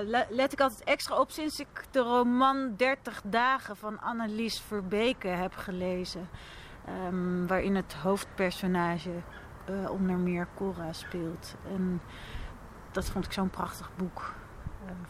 le 0.06 0.26
let 0.30 0.54
ik 0.54 0.62
altijd 0.62 0.84
extra 0.84 1.20
op 1.20 1.32
sinds 1.32 1.60
ik 1.60 1.86
de 1.92 2.00
roman 2.00 2.74
30 2.78 3.22
dagen 3.26 3.78
van 3.78 4.00
Annelies 4.00 4.62
Verbeke 4.62 5.28
heb 5.28 5.56
gelezen. 5.56 6.30
Um, 7.08 7.48
waarin 7.48 7.76
het 7.76 7.94
hoofdpersonage 7.94 9.22
onder 9.90 10.18
meer 10.18 10.48
Cora 10.56 10.94
speelt. 10.94 11.56
En 11.74 12.02
dat 12.92 13.06
vond 13.06 13.26
ik 13.26 13.32
zo'n 13.32 13.50
prachtig 13.50 13.90
boek. 13.96 14.34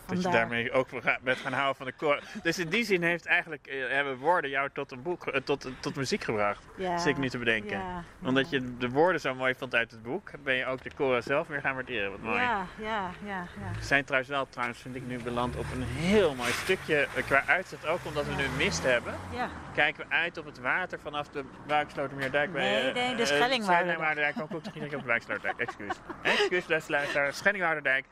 Dat 0.06 0.22
je 0.22 0.30
daarmee 0.30 0.72
ook 0.72 0.88
bent 1.22 1.38
gaan 1.38 1.54
houden 1.54 1.76
van 1.76 1.86
de 1.86 1.92
koor. 1.92 2.20
Dus 2.44 2.60
in 2.60 2.70
die 2.70 2.84
zin 2.84 3.04
heeft 3.04 3.26
eigenlijk, 3.26 3.68
eh, 3.68 3.88
hebben 3.90 4.18
woorden 4.18 4.50
jou 4.50 4.70
tot, 4.74 4.92
een 4.92 5.02
boek, 5.02 5.28
eh, 5.28 5.42
tot, 5.42 5.68
tot 5.80 5.96
muziek 5.96 6.24
gebracht. 6.24 6.64
ja. 6.78 6.98
Zit 6.98 7.08
ik 7.08 7.18
nu 7.18 7.30
te 7.30 7.38
bedenken. 7.38 7.78
Ja, 7.78 8.04
Omdat 8.24 8.50
ja. 8.50 8.58
je 8.60 8.78
de 8.78 8.90
woorden 8.90 9.22
zo 9.22 9.36
mooi 9.36 9.56
vond 9.56 9.76
uit 9.76 9.92
het 9.92 10.04
boek, 10.04 10.32
ben 10.44 10.56
je 10.56 10.66
ook 10.66 10.84
de 10.84 10.92
koren 10.96 11.24
zelf 11.24 11.48
weer 11.48 11.62
gaan 11.62 11.74
waarderen. 11.74 12.12
Wat 12.12 12.20
mooi. 12.22 12.42
Ja, 12.42 12.66
ja, 12.78 13.10
ja, 13.26 13.38
ja. 13.60 13.72
We 13.80 13.86
zijn 13.86 14.04
trouwens 14.04 14.32
wel, 14.32 14.48
trouwens 14.50 14.80
vind 14.80 14.96
ik 14.96 15.08
nu 15.08 15.20
beland 15.24 15.56
op 15.56 15.66
een 15.74 15.84
heel 15.84 16.36
mooi 16.36 16.52
stukje. 16.52 17.08
eh, 17.16 17.24
Qua 17.26 17.44
uitzicht 17.46 17.86
ook, 17.88 18.00
omdat 18.04 18.26
we 18.26 18.34
nu 18.36 18.48
mist 18.58 18.84
hebben. 18.84 19.14
ja. 19.34 19.50
Kijken 19.74 20.08
we 20.08 20.16
uit 20.16 20.38
op 20.38 20.46
het 20.46 20.60
water 20.60 21.00
vanaf 21.00 21.28
de 21.30 21.44
Buikslotermeerdijk 21.68 22.52
bij... 22.54 22.62
Nee, 22.62 22.88
eh, 22.90 22.94
nee, 22.94 23.16
de 23.16 23.22
eh, 23.22 23.28
Schellingwouderdijk. 23.28 23.64
Schellingwouderdijk, 23.64 24.42
ook 24.42 24.52
ook 24.54 24.94
op 24.94 25.02
de 25.02 25.08
Buiksloterdijk, 25.08 25.60
excuus. 25.60 25.94
Excuus, 26.22 26.88
luisteraar. 26.88 27.34
Schellingwouderdijk. 27.34 28.06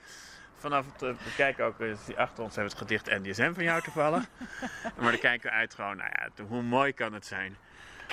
Vanaf 0.60 0.86
het 0.86 1.02
eh, 1.02 1.10
we 1.10 1.34
kijken 1.36 1.66
ook, 1.66 1.80
eh, 1.80 1.88
die 2.06 2.20
achter 2.20 2.44
ons 2.44 2.56
hebben 2.56 2.72
het 2.74 2.82
gedicht 2.82 3.06
NDSM 3.06 3.54
van 3.54 3.64
jou 3.64 3.82
toevallig. 3.82 4.24
maar 5.00 5.12
dan 5.12 5.20
kijken 5.20 5.50
we 5.50 5.56
uit 5.56 5.74
gewoon, 5.74 5.98
nou 5.98 6.10
ja, 6.10 6.44
hoe 6.44 6.62
mooi 6.62 6.94
kan 6.94 7.14
het 7.14 7.26
zijn. 7.26 7.58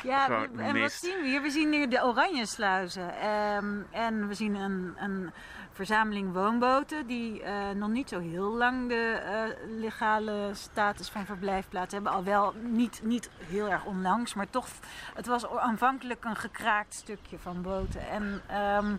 Ja, 0.02 0.24
Gewoon 0.24 0.60
en 0.60 0.80
wat 0.80 0.92
zien 0.92 1.20
we 1.20 1.28
hier? 1.28 1.42
We 1.42 1.50
zien 1.50 1.72
hier 1.72 1.88
de 1.88 2.04
oranje 2.04 2.46
sluizen. 2.46 3.18
Ehm, 3.20 3.80
en 3.90 4.28
we 4.28 4.34
zien 4.34 4.54
een, 4.54 4.94
een 4.98 5.32
verzameling 5.72 6.32
woonboten 6.32 7.06
die 7.06 7.42
eh, 7.42 7.70
nog 7.70 7.88
niet 7.88 8.08
zo 8.08 8.20
heel 8.20 8.56
lang 8.56 8.88
de 8.88 9.56
legale 9.78 10.50
status 10.52 11.08
van 11.08 11.26
verblijfplaats 11.26 11.92
hebben. 11.92 12.12
Al 12.12 12.24
wel 12.24 12.54
niet, 12.62 13.00
niet 13.02 13.30
heel 13.46 13.68
erg 13.68 13.84
onlangs, 13.84 14.34
maar 14.34 14.50
toch, 14.50 14.68
het 15.14 15.26
was 15.26 15.48
aanvankelijk 15.48 16.24
een 16.24 16.36
gekraakt 16.36 16.94
stukje 16.94 17.38
van 17.38 17.62
boten. 17.62 18.08
En 18.08 18.42
ehm, 18.46 18.94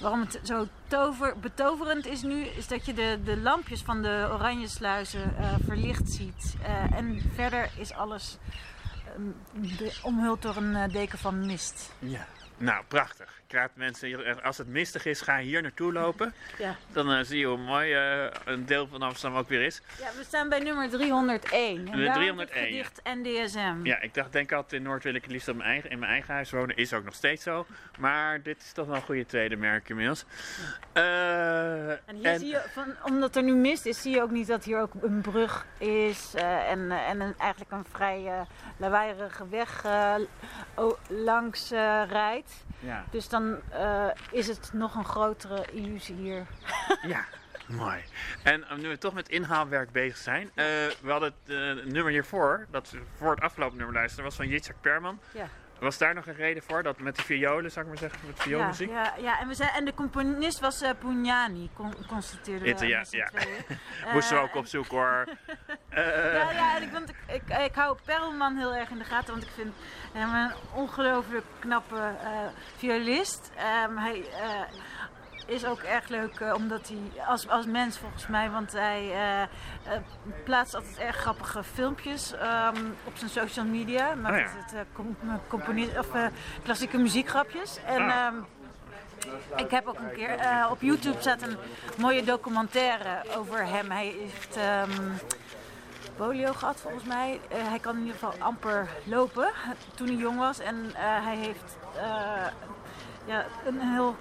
waarom 0.00 0.20
het 0.20 0.40
zo 0.42 0.66
tover, 0.86 1.38
betoverend 1.38 2.06
is 2.06 2.22
nu, 2.22 2.44
is 2.44 2.68
dat 2.68 2.86
je 2.86 2.94
de, 2.94 3.20
de 3.24 3.36
lampjes 3.36 3.82
van 3.82 4.02
de 4.02 4.28
oranje 4.32 4.68
sluizen 4.68 5.36
eh, 5.36 5.54
verlicht 5.64 6.10
ziet. 6.10 6.56
Eh, 6.62 6.92
en 6.92 7.22
verder 7.34 7.70
is 7.76 7.92
alles 7.92 8.38
ehm, 9.04 9.82
omhuld 10.02 10.42
door 10.42 10.56
een 10.56 10.76
eh, 10.76 10.92
deken 10.92 11.18
van 11.18 11.46
mist. 11.46 11.92
Ja. 11.98 12.26
Nou, 12.56 12.84
prachtig. 12.88 13.39
Ik 13.50 13.56
raad 13.56 13.70
mensen, 13.74 14.42
als 14.42 14.58
het 14.58 14.66
mistig 14.68 15.04
is, 15.04 15.20
ga 15.20 15.38
hier 15.38 15.62
naartoe 15.62 15.92
lopen. 15.92 16.34
Ja. 16.58 16.76
Dan 16.92 17.12
eh, 17.12 17.24
zie 17.24 17.38
je 17.38 17.46
hoe 17.46 17.56
mooi 17.58 17.92
eh, 17.94 18.26
een 18.44 18.66
deel 18.66 18.86
van 18.86 19.02
Amsterdam 19.02 19.38
ook 19.38 19.48
weer 19.48 19.62
is. 19.62 19.82
ja, 19.98 20.08
we 20.16 20.24
staan 20.24 20.48
bij 20.48 20.58
nummer 20.58 20.88
301. 20.90 21.76
En 21.76 21.84
De 21.98 22.04
daar 22.04 22.14
301, 22.14 22.38
het 22.38 22.50
gedicht 22.52 23.00
NDSM. 23.04 23.86
Ja, 23.86 24.00
ik 24.00 24.14
dacht, 24.14 24.32
denk 24.32 24.52
altijd 24.52 24.72
in 24.72 24.82
Noord 24.82 25.02
wil 25.02 25.14
ik 25.14 25.22
het 25.22 25.30
liefst 25.30 25.48
op 25.48 25.56
mijn 25.56 25.68
eigen, 25.68 25.90
in 25.90 25.98
mijn 25.98 26.12
eigen 26.12 26.34
huis 26.34 26.50
wonen. 26.50 26.76
Is 26.76 26.92
ook 26.92 27.04
nog 27.04 27.14
steeds 27.14 27.42
zo. 27.42 27.66
Maar 27.98 28.42
dit 28.42 28.62
is 28.62 28.72
toch 28.72 28.86
wel 28.86 28.96
een 28.96 29.02
goede 29.02 29.26
tweede 29.26 29.56
merk 29.56 29.88
inmiddels. 29.88 30.24
Eh, 30.92 31.90
En 31.90 32.14
hier 32.14 32.38
zie 32.38 32.48
je, 32.48 32.62
van, 32.72 32.94
omdat 33.04 33.36
er 33.36 33.42
nu 33.42 33.54
mist 33.54 33.86
is, 33.86 34.02
zie 34.02 34.14
je 34.14 34.22
ook 34.22 34.30
niet 34.30 34.46
dat 34.46 34.64
hier 34.64 34.80
ook 34.80 34.92
een 35.02 35.20
brug 35.20 35.66
is. 35.78 36.34
en 36.34 36.90
en 36.90 37.20
een, 37.20 37.34
eigenlijk 37.38 37.70
een 37.72 37.84
vrij 37.92 38.46
lawaaierige 38.76 39.48
weg 39.48 39.84
langs 41.08 41.70
rijdt. 42.08 42.64
Ja, 42.78 43.04
Dus 43.10 43.28
dan 43.28 43.39
eh, 43.70 44.06
is 44.30 44.46
het 44.46 44.70
nog 44.72 44.94
een 44.94 45.04
grotere 45.04 45.64
illusie 45.72 46.14
hier. 46.14 46.46
ja, 47.14 47.24
mooi. 47.66 48.00
En 48.42 48.64
eh, 48.68 48.76
nu 48.76 48.88
we 48.88 48.98
toch 48.98 49.14
met 49.14 49.28
inhaalwerk 49.28 49.92
bezig 49.92 50.16
zijn. 50.16 50.50
eh, 50.54 50.64
we 51.00 51.10
hadden 51.10 51.34
het 51.44 51.84
nummer 51.84 52.12
hiervoor, 52.12 52.66
dat 52.70 52.90
we 52.90 53.00
voor 53.16 53.30
het 53.30 53.40
afgelopen 53.40 53.76
nummer 53.76 53.94
luisteren, 53.94 54.24
was 54.24 54.36
van 54.36 54.48
Yitzhak 54.48 54.80
Perman. 54.80 55.20
Ja. 55.34 55.48
Was 55.80 55.98
daar 55.98 56.14
nog 56.14 56.26
een 56.26 56.34
reden 56.34 56.62
voor? 56.62 56.82
Dat 56.82 56.98
met 56.98 57.16
de 57.16 57.22
violen, 57.22 57.70
zou 57.70 57.84
ik 57.84 57.90
maar 57.90 58.00
zeggen, 58.00 58.20
met 58.26 58.36
Ja, 58.36 58.42
vioolmuziek? 58.42 58.90
ja, 58.90 59.14
ja, 59.18 59.40
en, 59.40 59.48
we 59.48 59.54
zijn, 59.54 59.70
en 59.70 59.84
de 59.84 59.94
componist 59.94 60.60
was 60.60 60.80
eh 60.82 60.90
Pugnani, 60.98 61.70
con, 61.74 61.94
constateerden 62.08 62.62
we 62.62 62.68
Itte- 62.68 62.86
ja, 62.86 63.04
ja. 63.10 63.26
tweeën. 63.26 63.64
Moesten 64.12 64.36
we 64.36 64.42
Eh, 64.42 64.48
ook 64.48 64.54
opzoeken 64.54 64.96
hoor. 64.96 65.24
Eh, 65.88 66.34
Ja, 66.34 66.50
ja 66.50 66.76
en 66.76 66.82
ik, 66.82 66.92
want 66.92 67.08
ik, 67.08 67.16
ik, 67.26 67.58
ik 67.58 67.74
hou 67.74 67.98
Perlman 68.04 68.56
heel 68.56 68.74
erg 68.74 68.90
in 68.90 68.98
de 68.98 69.04
gaten, 69.04 69.30
want 69.32 69.42
ik 69.42 69.50
vind 69.54 69.72
hem 70.12 70.34
een 70.34 70.52
ongelooflijk 70.74 71.44
knappe 71.58 71.96
eh, 72.22 72.30
violist. 72.76 73.50
Ehm, 73.56 73.96
hij 73.96 74.24
eh, 74.28 74.60
is 75.50 75.64
ook 75.64 75.78
erg 75.80 76.08
leuk 76.08 76.40
eh, 76.40 76.54
omdat 76.54 76.88
hij, 76.88 77.24
als, 77.26 77.48
als 77.48 77.66
mens 77.66 77.98
volgens 77.98 78.26
mij, 78.26 78.50
want 78.50 78.72
hij 78.72 79.10
eh, 79.12 79.42
eh, 79.42 79.48
plaatst 80.44 80.74
altijd 80.74 80.98
erg 80.98 81.16
grappige 81.16 81.62
filmpjes 81.64 82.32
ehm, 82.32 82.76
op 83.04 83.16
zijn 83.16 83.30
social 83.30 83.64
media. 83.64 84.14
Met 84.14 84.30
Oh 84.32 84.38
ja. 84.38 84.46
het, 84.46 84.86
com- 84.92 85.16
componi- 85.48 85.98
of, 85.98 86.08
klassieke 86.62 86.98
muziekgrapjes. 86.98 87.78
En, 87.86 88.00
Ah. 88.02 88.16
ehm, 88.16 88.34
ik 89.56 89.70
heb 89.70 89.86
ook 89.86 89.98
een 89.98 90.12
keer 90.12 90.38
op 90.70 90.80
YouTube 90.80 91.20
staat 91.20 91.42
een 91.42 91.56
mooie 91.96 92.24
documentaire 92.24 93.22
over 93.36 93.66
hem. 93.66 93.90
Hij 93.90 94.06
heeft 94.06 94.56
ehm, 94.56 94.90
polio 96.16 96.52
gehad 96.52 96.80
volgens 96.80 97.04
mij. 97.04 97.40
Hij 97.48 97.78
kan 97.78 97.94
in 97.94 98.00
ieder 98.00 98.14
geval 98.18 98.34
amper 98.38 98.88
lopen 99.04 99.50
toen 99.94 100.06
hij 100.06 100.16
jong 100.16 100.38
was. 100.38 100.58
En 100.58 100.90
hij 100.96 101.36
heeft 101.36 101.76
ja, 103.26 103.44
een 103.66 103.80
heel 103.80 104.16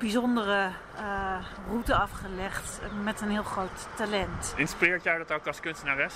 bijzondere 0.00 0.68
eh, 0.96 1.36
route 1.68 1.94
afgelegd 1.94 2.80
met 3.02 3.20
een 3.20 3.30
heel 3.30 3.42
groot 3.42 3.88
talent. 3.96 4.54
Inspireert 4.56 5.02
jou 5.02 5.18
dat 5.18 5.32
ook 5.32 5.46
als 5.46 5.60
kunstenares? 5.60 6.14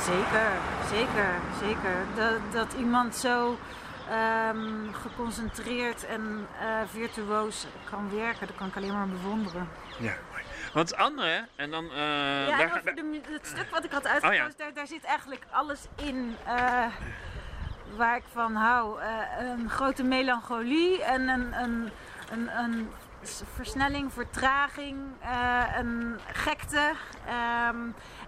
Zeker, 0.00 0.48
zeker, 0.90 1.28
zeker. 1.60 1.96
Dat, 2.14 2.52
dat 2.52 2.72
iemand 2.78 3.14
zo 3.16 3.58
ehm, 4.10 4.92
geconcentreerd 4.92 6.06
en 6.06 6.46
eh, 6.60 6.66
virtuoos 6.92 7.66
kan 7.90 8.10
werken, 8.16 8.46
dat 8.46 8.56
kan 8.56 8.66
ik 8.66 8.76
alleen 8.76 8.92
maar 8.92 9.08
bewonderen. 9.08 9.68
Ja, 9.98 10.14
mooi. 10.30 10.42
Want 10.72 10.90
het 10.90 10.98
andere, 10.98 11.46
en 11.56 11.70
dan... 11.70 11.84
eh, 11.90 12.48
Ja, 12.48 12.56
daar 12.58 12.66
over 12.78 12.94
de, 12.94 13.20
het 13.28 13.46
stuk 13.46 13.70
wat 13.70 13.84
ik 13.84 13.90
had 13.92 14.06
uitgekozen, 14.06 14.44
Oh 14.44 14.50
ja. 14.50 14.56
daar, 14.56 14.72
daar 14.74 14.86
zit 14.86 15.04
eigenlijk 15.04 15.42
alles 15.50 15.86
in 15.94 16.36
waar 17.96 18.16
ik 18.16 18.24
van 18.32 18.54
hou. 18.54 18.98
Een 19.38 19.70
grote 19.70 20.02
melancholie 20.04 21.02
en 21.02 21.28
een, 21.28 21.52
een, 21.62 21.90
een, 22.30 22.58
een 22.58 22.88
versnelling, 23.54 24.12
vertraging, 24.12 24.96
eh, 25.20 25.62
een 25.78 26.18
gekte. 26.32 26.92
Ehm, 27.26 27.76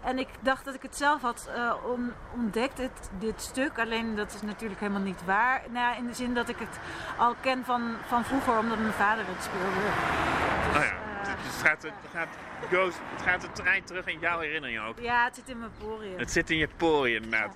en 0.02 0.18
ik 0.18 0.28
dacht 0.40 0.64
dat 0.64 0.74
ik 0.74 0.82
het 0.82 0.96
zelf 0.96 1.22
had 1.22 1.50
eh, 1.54 1.72
on- 1.86 2.12
ontdekt, 2.34 2.76
dit, 2.76 3.10
dit 3.18 3.40
stuk. 3.42 3.78
Alleen 3.78 4.14
dat 4.14 4.34
is 4.34 4.42
natuurlijk 4.42 4.80
helemaal 4.80 5.02
niet 5.02 5.24
waar. 5.24 5.62
Nou, 5.70 5.96
in 5.96 6.06
de 6.06 6.14
zin 6.14 6.34
dat 6.34 6.48
ik 6.48 6.58
het 6.58 6.78
al 7.16 7.34
ken 7.40 7.64
van, 7.64 7.96
van 8.06 8.24
vroeger, 8.24 8.58
omdat 8.58 8.78
mijn 8.78 8.92
vader 8.92 9.24
het 9.28 9.42
speelde. 9.42 9.74
Dus, 9.74 10.76
Oh 10.76 10.82
ja, 10.84 10.90
eh, 10.90 11.28
het, 11.28 11.38
het 11.42 11.66
gaat, 11.66 11.82
het, 11.82 11.92
gaat, 12.12 12.28
goes, 12.72 12.94
het 13.14 13.22
gaat 13.22 13.40
de 13.40 13.52
trein 13.52 13.84
terug 13.84 14.06
in 14.06 14.18
jouw 14.18 14.38
herinneringen 14.38 14.82
ook. 14.82 14.98
ja, 14.98 15.24
het 15.24 15.34
zit 15.34 15.48
in 15.48 15.58
mijn 15.58 15.70
poriën. 15.78 16.18
Het 16.18 16.30
zit 16.32 16.50
in 16.50 16.56
je 16.56 16.68
poriën 16.76 17.22
inderdaad. 17.22 17.54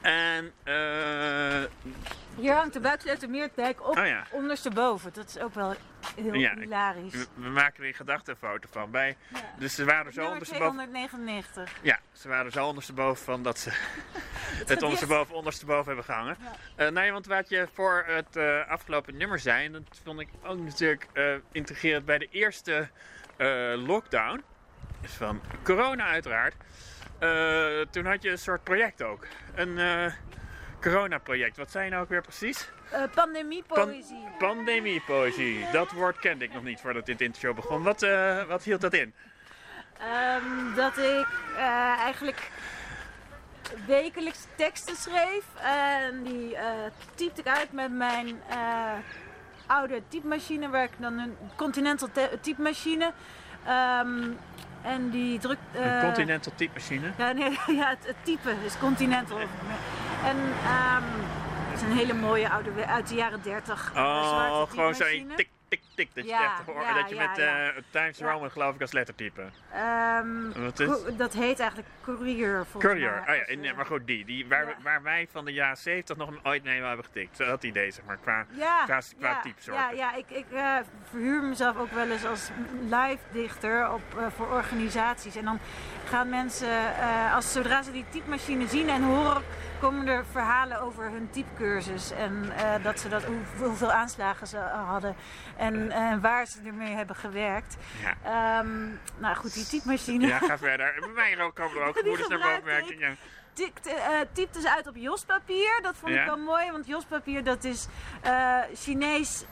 En, 0.00 0.52
eh 0.62 1.62
Hier 2.36 2.54
hangt 2.54 2.72
de 2.72 2.80
Buiksleutermeerdijk 2.80 3.88
op 3.88 3.98
oh 3.98 4.06
ja, 4.06 4.26
ondersteboven. 4.30 5.12
Dat 5.12 5.28
is 5.28 5.38
ook 5.38 5.54
wel 5.54 5.74
heel 6.16 6.34
Ja, 6.34 6.54
hilarisch. 6.58 7.12
we, 7.12 7.26
we 7.34 7.48
maken 7.48 7.82
er 7.82 7.88
in 7.88 7.94
gedachten 7.94 8.32
een 8.32 8.48
foto 8.48 8.68
van. 8.70 8.90
Bij, 8.90 9.16
Ja. 9.28 9.38
Dus 9.58 9.74
ze 9.74 9.84
waren 9.84 10.12
zo 10.12 10.26
ondersteboven. 10.26 10.74
299. 10.74 11.72
Ja, 11.82 11.98
ze 12.12 12.28
waren 12.28 12.52
zo 12.52 12.66
ondersteboven 12.66 13.24
van 13.24 13.42
dat 13.42 13.58
ze 13.58 13.70
het 14.72 14.82
ondersteboven, 14.82 15.34
ondersteboven 15.34 15.86
hebben 15.86 16.04
gehangen. 16.04 16.36
Eh, 16.76 16.88
nee, 16.88 17.12
want 17.12 17.26
wat 17.26 17.48
je 17.48 17.68
voor 17.72 18.04
het 18.06 18.36
eh, 18.36 18.68
afgelopen 18.68 19.16
nummer 19.16 19.38
zei, 19.38 19.70
dat 19.70 19.82
vond 20.04 20.20
ik 20.20 20.28
ook 20.42 20.58
natuurlijk 20.58 21.06
intrigerend 21.52 22.04
bij 22.04 22.18
de 22.18 22.28
eerste 22.30 22.88
lockdown, 23.76 24.42
van 25.02 25.40
corona 25.62 26.04
uiteraard. 26.06 26.54
Eh, 27.20 27.80
toen 27.90 28.06
had 28.06 28.22
je 28.22 28.30
een 28.30 28.38
soort 28.38 28.64
project 28.64 29.02
ook. 29.02 29.26
Een 29.54 29.78
eh 29.78 30.12
corona-project. 30.80 31.56
Wat 31.56 31.70
zei 31.70 31.84
je 31.84 31.90
nou 31.90 32.02
ook 32.02 32.08
weer 32.08 32.22
precies? 32.22 32.70
Eh, 32.90 33.02
pandemiepoëzie. 33.14 34.28
Pandemiepoëzie. 34.38 35.66
Dat 35.72 35.92
woord 35.92 36.18
kende 36.18 36.44
ik 36.44 36.52
nog 36.52 36.62
niet 36.62 36.80
voordat 36.80 37.06
dit 37.06 37.20
interview 37.20 37.54
begon. 37.54 37.82
Wat, 37.82 38.06
wat 38.48 38.62
hield 38.62 38.80
dat 38.80 38.92
in? 38.92 39.14
Ehm, 39.98 40.74
dat 40.74 40.98
ik 40.98 41.26
eigenlijk 41.98 42.50
wekelijks 43.86 44.46
teksten 44.56 44.96
schreef. 44.96 45.44
En 45.62 46.22
die 46.22 46.56
typte 47.14 47.40
ik 47.40 47.46
uit 47.46 47.72
met 47.72 47.92
mijn 47.92 48.42
oude 49.66 50.02
typemachine. 50.08 50.68
Waar 50.68 50.84
ik 50.84 50.98
dan 50.98 51.18
een 51.18 51.36
Continental 51.56 52.08
typemachine. 52.40 53.12
Ehm, 53.66 54.32
en 54.82 55.10
die 55.10 55.38
drukt... 55.38 55.60
Een 55.72 55.82
eh, 55.82 56.04
Continental 56.04 56.52
typemachine. 56.56 57.12
Ja, 57.18 57.32
nee, 57.32 57.50
ja 57.80 57.88
het, 57.88 58.06
het 58.06 58.16
type 58.22 58.54
is 58.64 58.78
Continental. 58.78 59.38
En 60.24 60.36
ehm, 60.64 61.02
het 61.70 61.80
is 61.80 61.82
een 61.82 61.96
hele 61.96 62.14
mooie 62.14 62.50
oude, 62.50 62.86
uit 62.86 63.08
de 63.08 63.14
jaren 63.14 63.40
30. 63.42 63.92
Oh, 63.96 64.62
gewoon 64.68 64.94
zo 64.94 65.04
typemachine. 65.04 65.30
een 65.30 65.36
tik, 65.36 65.48
tik, 65.70 65.80
tik. 65.94 66.08
Dat 66.14 66.24
je 66.24 66.30
Ja, 66.30 66.40
het 66.42 66.50
echt 66.58 66.66
hoort. 66.66 66.84
ja, 66.84 66.94
dat 66.94 67.08
je 67.08 67.14
ja, 67.14 67.28
met 67.28 67.38
eh, 67.38 67.82
Times. 67.90 68.18
Roman 68.18 68.50
geloof 68.50 68.74
ik 68.74 68.80
als 68.80 68.92
lettertype. 68.92 69.42
Ehm, 69.72 70.62
Wat 70.64 70.80
is- 70.80 71.16
dat 71.16 71.32
heet 71.32 71.58
eigenlijk 71.60 71.88
courier 72.04 72.54
volgens 72.70 72.84
Courier. 72.92 73.22
mij. 73.26 73.40
Oh 73.42 73.46
ja, 73.48 73.56
nee, 73.56 73.70
eh, 73.70 73.76
maar 73.76 73.86
goed, 73.86 74.06
die. 74.06 74.24
die 74.24 74.46
waar, 74.48 74.74
waar 74.82 75.02
wij 75.02 75.28
van 75.32 75.44
de 75.44 75.52
jaren 75.52 75.76
70 75.76 76.16
nog 76.16 76.30
ooit 76.42 76.64
mee 76.64 76.82
hebben 76.82 77.04
getikt. 77.04 77.36
Zo 77.36 77.44
dat 77.46 77.62
idee, 77.62 77.90
zeg 77.90 78.04
maar. 78.04 78.16
Qua, 78.16 78.46
qua, 78.84 78.84
qua 78.84 79.00
ja, 79.18 79.40
typesoorten. 79.40 79.82
ja, 79.84 79.90
ja, 79.90 80.14
ik, 80.14 80.30
ik 80.30 80.46
eh, 80.52 80.76
verhuur 81.10 81.42
mezelf 81.42 81.76
ook 81.76 81.90
wel 81.92 82.10
eens 82.10 82.24
als 82.26 82.50
live 82.82 83.18
dichter 83.32 83.92
op, 83.92 84.02
voor 84.36 84.48
organisaties. 84.48 85.36
En 85.36 85.44
dan 85.44 85.58
gaan 86.08 86.28
mensen, 86.28 86.68
als, 87.34 87.52
zodra 87.52 87.82
ze 87.82 87.92
die 87.92 88.04
typemachine 88.10 88.66
zien 88.66 88.88
en 88.88 89.02
horen, 89.02 89.42
komen 89.80 90.06
er 90.06 90.24
verhalen 90.30 90.80
over 90.80 91.04
hun 91.04 91.30
typecursus. 91.30 92.10
En 92.10 92.52
eh, 92.56 92.84
dat 92.84 93.00
ze 93.00 93.08
dat, 93.08 93.24
hoe, 93.24 93.38
hoeveel 93.58 93.92
aanslagen 93.92 94.46
ze 94.46 94.58
hadden 94.86 95.16
en 95.56 96.20
waar 96.20 96.46
ze 96.46 96.58
ermee 96.64 96.94
hebben 96.94 97.16
gewerkt. 97.16 97.76
Ja. 98.02 98.14
Ehm, 98.58 98.88
nou 99.18 99.36
goed, 99.36 99.54
die 99.54 99.66
typemachine. 99.66 100.26
Ja, 100.26 100.38
ga 100.38 100.58
verder. 100.58 100.94
Bij 101.00 101.08
mij 101.08 101.44
ook 101.44 101.54
komen 101.54 101.76
er 101.76 101.86
ook 101.86 101.96
gevoelens 101.96 102.28
naar 102.28 103.16
tikte, 103.52 103.90
eh, 103.90 104.20
typte 104.32 104.60
ze 104.60 104.74
uit 104.74 104.86
op 104.86 104.96
jospapier. 104.96 105.78
Dat 105.82 105.96
vond 105.96 106.12
Ja. 106.12 106.20
ik 106.20 106.26
wel 106.26 106.36
mooi, 106.36 106.70
want 106.70 106.86
jospapier 106.86 107.44
dat 107.44 107.64
is 107.64 107.86
eh, 108.22 108.58
Chinees 108.74 109.44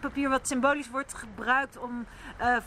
papier 0.00 0.28
wat 0.28 0.48
symbolisch 0.48 0.90
wordt 0.90 1.14
gebruikt 1.14 1.78
om 1.78 2.06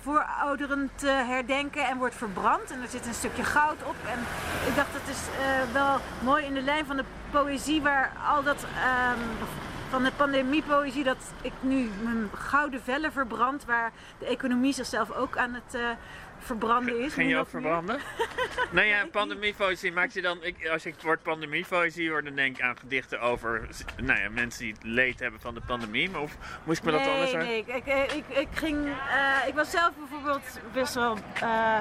voorouderen 0.01 0.89
te 0.95 1.07
herdenken 1.07 1.85
en 1.85 1.97
wordt 1.97 2.15
verbrand. 2.15 2.71
En 2.71 2.81
er 2.81 2.87
zit 2.87 3.05
een 3.05 3.13
stukje 3.13 3.43
goud 3.43 3.83
op. 3.83 3.95
En 4.05 4.19
ik 4.67 4.75
dacht 4.75 4.93
dat 5.07 5.15
is 5.15 5.27
eh, 5.39 5.73
wel 5.73 5.97
mooi 6.23 6.45
in 6.45 6.53
de 6.53 6.61
lijn 6.61 6.85
van 6.85 6.97
de 6.97 7.03
poëzie 7.31 7.81
waar 7.81 8.11
al 8.27 8.43
dat... 8.43 8.63
ehm, 8.63 9.19
van 9.89 10.03
de 10.03 10.11
pandemiepoëzie 10.15 11.03
dat 11.03 11.17
ik 11.41 11.51
nu 11.59 11.89
mijn 12.01 12.29
gouden 12.33 12.81
vellen 12.83 13.11
verbrand, 13.11 13.65
waar 13.65 13.91
de 14.19 14.25
economie 14.25 14.73
zichzelf 14.73 15.11
ook 15.11 15.37
aan 15.37 15.53
het 15.53 15.75
eh, 15.75 15.81
verbranden 16.39 16.99
is. 16.99 17.13
Ging 17.13 17.29
je 17.29 17.37
ook 17.37 17.49
verbranden? 17.49 17.99
nee, 18.71 18.87
ja, 18.87 19.05
pandemiepoëzie 19.11 19.91
maakt 19.91 20.13
je 20.13 20.21
dan... 20.21 20.43
Ik, 20.43 20.67
als 20.67 20.85
ik 20.85 20.93
het 20.93 21.03
woord 21.03 21.21
pandemiepoëzie 21.23 22.09
hoor, 22.09 22.23
dan 22.23 22.35
denk 22.35 22.57
ik 22.57 22.63
aan 22.63 22.77
gedichten 22.77 23.19
over 23.21 23.67
nou 24.01 24.19
ja, 24.19 24.29
mensen 24.29 24.63
die 24.65 24.75
leed 24.81 25.19
hebben 25.19 25.39
van 25.39 25.53
de 25.53 25.61
pandemie. 25.67 26.09
Maar 26.09 26.21
of 26.21 26.35
moest 26.63 26.79
ik 26.79 26.85
me 26.85 26.91
dat 26.91 27.07
anders 27.07 27.31
Nee, 27.33 27.57
ik, 27.57 27.67
ik, 27.67 28.11
ik, 28.11 28.23
ik 28.37 28.47
ging. 28.53 28.85
eh, 28.87 29.47
ik 29.47 29.53
was 29.53 29.71
zelf 29.71 29.91
bijvoorbeeld 29.97 30.59
best 30.73 30.93
wel 30.93 31.17
eh, 31.41 31.79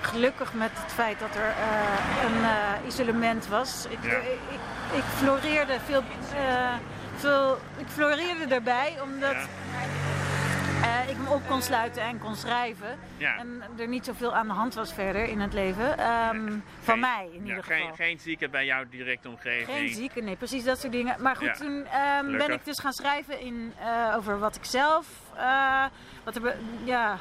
gelukkig 0.00 0.54
met 0.54 0.70
het 0.74 0.92
feit 0.92 1.18
dat 1.18 1.34
er 1.34 1.48
eh, 1.48 2.24
een 2.24 2.44
eh, 2.44 2.86
isolement 2.86 3.46
was. 3.48 3.86
Ik, 3.88 3.98
Ja. 4.02 4.16
ik, 4.96 5.02
floreerde 5.16 5.76
veel, 5.86 6.02
eh, 6.34 6.74
veel. 7.16 7.58
Ik 7.76 7.86
floreerde 7.88 8.46
daarbij 8.46 8.96
omdat. 9.02 9.32
Ja. 9.32 9.46
Eh, 10.84 11.08
ik 11.10 11.16
me 11.18 11.28
op 11.28 11.42
kon 11.48 11.62
sluiten 11.62 12.02
en 12.02 12.18
kon 12.18 12.34
schrijven. 12.36 12.98
Ja. 13.16 13.36
En 13.36 13.62
er 13.78 13.88
niet 13.88 14.04
zoveel 14.04 14.34
aan 14.34 14.46
de 14.46 14.52
hand 14.52 14.74
was 14.74 14.92
verder 14.94 15.24
in 15.28 15.40
het 15.40 15.52
leven. 15.52 15.98
ehm, 15.98 16.48
van 16.48 16.60
Geen- 16.84 17.00
mij 17.00 17.28
in 17.32 17.40
Ja, 17.42 17.48
ieder 17.48 17.64
geen, 17.64 17.80
geval. 17.80 17.94
geen 17.94 18.18
zieken 18.20 18.50
bij 18.50 18.64
jouw 18.64 18.84
directe 18.90 19.28
omgeving. 19.28 19.76
Geen 19.78 19.94
zieken, 19.94 20.24
nee, 20.24 20.36
precies 20.36 20.64
dat 20.64 20.78
soort 20.80 20.92
dingen. 20.92 21.22
Maar 21.22 21.36
goed, 21.36 21.46
Ja, 21.46 21.52
toen 21.52 21.86
ehm, 21.86 22.36
ben 22.36 22.50
ik 22.50 22.64
dus 22.64 22.78
gaan 22.78 22.92
schrijven 22.92 23.40
in, 23.40 23.74
eh, 23.78 24.14
over 24.16 24.38
wat 24.38 24.56
ik 24.56 24.64
zelf 24.64 25.06
eh, 25.36 25.84
wat 26.24 26.36
er, 26.36 26.56
ja, 26.84 27.16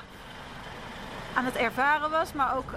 aan 1.35 1.45
het 1.45 1.55
ervaren 1.55 2.09
was. 2.09 2.33
Maar 2.33 2.55
ook 2.55 2.71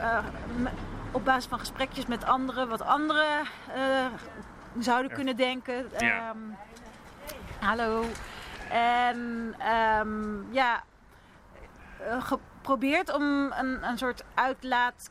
op 1.11 1.25
basis 1.25 1.47
van 1.47 1.59
gesprekjes 1.59 2.07
met 2.07 2.25
anderen, 2.25 2.69
wat 2.69 2.83
anderen 2.83 3.47
zouden 4.79 5.13
kunnen 5.13 5.37
denken. 5.37 5.93
Ehm, 5.95 6.37
hallo. 7.61 8.05
En 8.71 9.55
ehm, 9.59 10.53
ja, 10.53 10.85
eh, 12.01 12.23
geprobeerd 12.27 13.15
om 13.15 13.53
een, 13.53 13.89
een 13.89 13.99
soort 13.99 14.25
uitlaat 14.35 15.11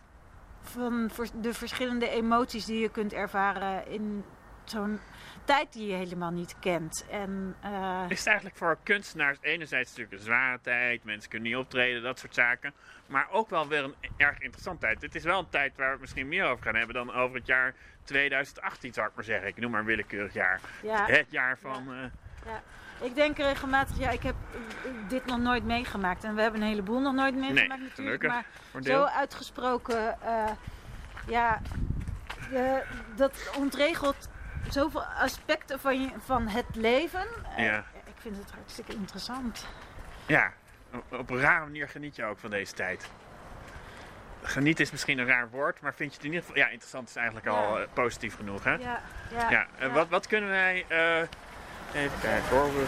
van 0.61 1.11
de 1.41 1.53
verschillende 1.53 2.09
emoties 2.09 2.65
die 2.65 2.79
je 2.79 2.89
kunt 2.89 3.13
ervaren 3.13 3.87
in 3.87 4.23
zo'n 4.63 4.99
tijd 5.43 5.73
die 5.73 5.87
je 5.87 5.93
helemaal 5.93 6.31
niet 6.31 6.55
kent. 6.59 7.05
En 7.09 7.55
eh, 7.61 8.05
Is 8.09 8.17
het 8.17 8.27
eigenlijk 8.27 8.57
voor 8.57 8.77
kunstenaars 8.83 9.37
enerzijds 9.41 9.89
natuurlijk 9.89 10.17
een 10.17 10.25
zware 10.25 10.59
tijd, 10.61 11.03
mensen 11.03 11.29
kunnen 11.29 11.49
niet 11.49 11.57
optreden, 11.57 12.01
dat 12.01 12.19
soort 12.19 12.33
zaken. 12.33 12.73
Maar 13.07 13.27
ook 13.31 13.49
wel 13.49 13.67
weer 13.67 13.83
een 13.83 13.95
erg 14.17 14.39
interessante 14.39 14.85
tijd. 14.85 15.01
Het 15.01 15.15
is 15.15 15.23
wel 15.23 15.39
een 15.39 15.49
tijd 15.49 15.75
waar 15.75 15.85
we 15.85 15.91
het 15.91 16.01
misschien 16.01 16.27
meer 16.27 16.45
over 16.45 16.63
gaan 16.63 16.75
hebben 16.75 16.95
dan 16.95 17.13
over 17.13 17.35
het 17.35 17.47
jaar 17.47 17.73
2018, 18.03 18.93
zou 18.93 19.07
ik 19.07 19.15
maar 19.15 19.23
zeggen. 19.23 19.47
Ik 19.47 19.57
noem 19.57 19.71
maar 19.71 19.79
een 19.79 19.85
willekeurig 19.85 20.33
jaar. 20.33 20.59
ja, 20.81 21.05
Het 21.05 21.31
jaar 21.31 21.57
van... 21.57 22.11
eh, 22.45 23.05
ik 23.07 23.15
denk 23.15 23.37
regelmatig, 23.37 23.97
ja, 23.97 24.09
ik 24.09 24.23
heb 24.23 24.35
eh, 24.53 24.91
dit 25.07 25.25
nog 25.25 25.37
nooit 25.39 25.63
meegemaakt. 25.65 26.23
En 26.23 26.35
we 26.35 26.41
hebben 26.41 26.61
een 26.61 26.67
heleboel 26.67 26.99
nog 26.99 27.13
nooit 27.13 27.35
meegemaakt 27.35 27.81
natuurlijk. 27.81 28.21
gelukkig. 28.23 28.29
Maar 28.73 28.83
zo 28.83 29.03
uitgesproken, 29.03 30.21
eh, 30.21 30.51
ja, 31.27 31.61
de- 32.49 32.83
dat 33.15 33.51
ontregelt 33.57 34.29
zoveel 34.69 35.03
aspecten 35.03 35.79
van, 35.79 36.01
je, 36.01 36.09
van 36.25 36.47
het 36.47 36.65
leven. 36.75 37.25
Eh, 37.55 37.65
Ja. 37.65 37.77
Ik 38.05 38.21
vind 38.21 38.37
het 38.37 38.51
hartstikke 38.51 38.93
interessant. 38.93 39.65
Ja, 40.25 40.51
op- 41.09 41.29
een 41.29 41.39
rare 41.39 41.63
manier 41.63 41.89
geniet 41.89 42.15
je 42.15 42.23
ook 42.25 42.39
van 42.39 42.49
deze 42.49 42.73
tijd. 42.73 43.09
Geniet 44.41 44.79
is 44.79 44.91
misschien 44.91 45.17
een 45.17 45.25
raar 45.25 45.49
woord, 45.49 45.81
maar 45.81 45.93
vind 45.93 46.09
je 46.11 46.15
het 46.15 46.25
in 46.25 46.31
ieder 46.33 46.45
geval... 46.47 46.61
Ja, 46.63 46.69
interessant 46.69 47.09
is 47.09 47.15
eigenlijk 47.15 47.47
al 47.47 47.79
Ja. 47.79 47.85
positief 47.93 48.35
genoeg, 48.35 48.63
hè? 48.63 48.71
Ja, 48.73 48.99
ja, 49.31 49.49
Ja, 49.49 49.65
en 49.77 49.93
Wat, 49.93 50.09
wat 50.09 50.27
kunnen 50.27 50.49
wij... 50.49 50.85
even 51.95 52.19
kijken 52.21 52.49
hoor, 52.57 52.73
we 52.73 52.85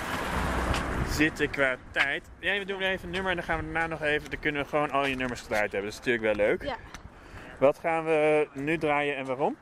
zitten 1.10 1.50
qua 1.50 1.76
tijd. 1.92 2.24
Ja, 2.40 2.58
we 2.60 2.66
doen 2.66 2.82
even 2.82 3.06
een 3.06 3.12
nummer 3.14 3.32
en 3.32 3.38
dan 3.38 3.46
gaan 3.46 3.58
we 3.58 3.64
daarna 3.64 3.88
nog 3.88 4.02
even... 4.02 4.30
Dan 4.30 4.40
kunnen 4.40 4.64
we 4.64 4.70
gewoon 4.70 4.92
al 4.92 5.06
je 5.06 5.16
nummers 5.16 5.42
gedraaid 5.42 5.72
hebben. 5.72 5.92
Dat 5.92 6.00
is 6.00 6.06
natuurlijk 6.06 6.38
wel 6.38 6.46
leuk. 6.48 6.64
Ja. 6.64 6.76
Wat 7.60 7.80
gaan 7.80 8.04
we 8.06 8.48
nu 8.54 8.78
draaien 8.78 9.16
en 9.16 9.26
waarom? 9.26 9.56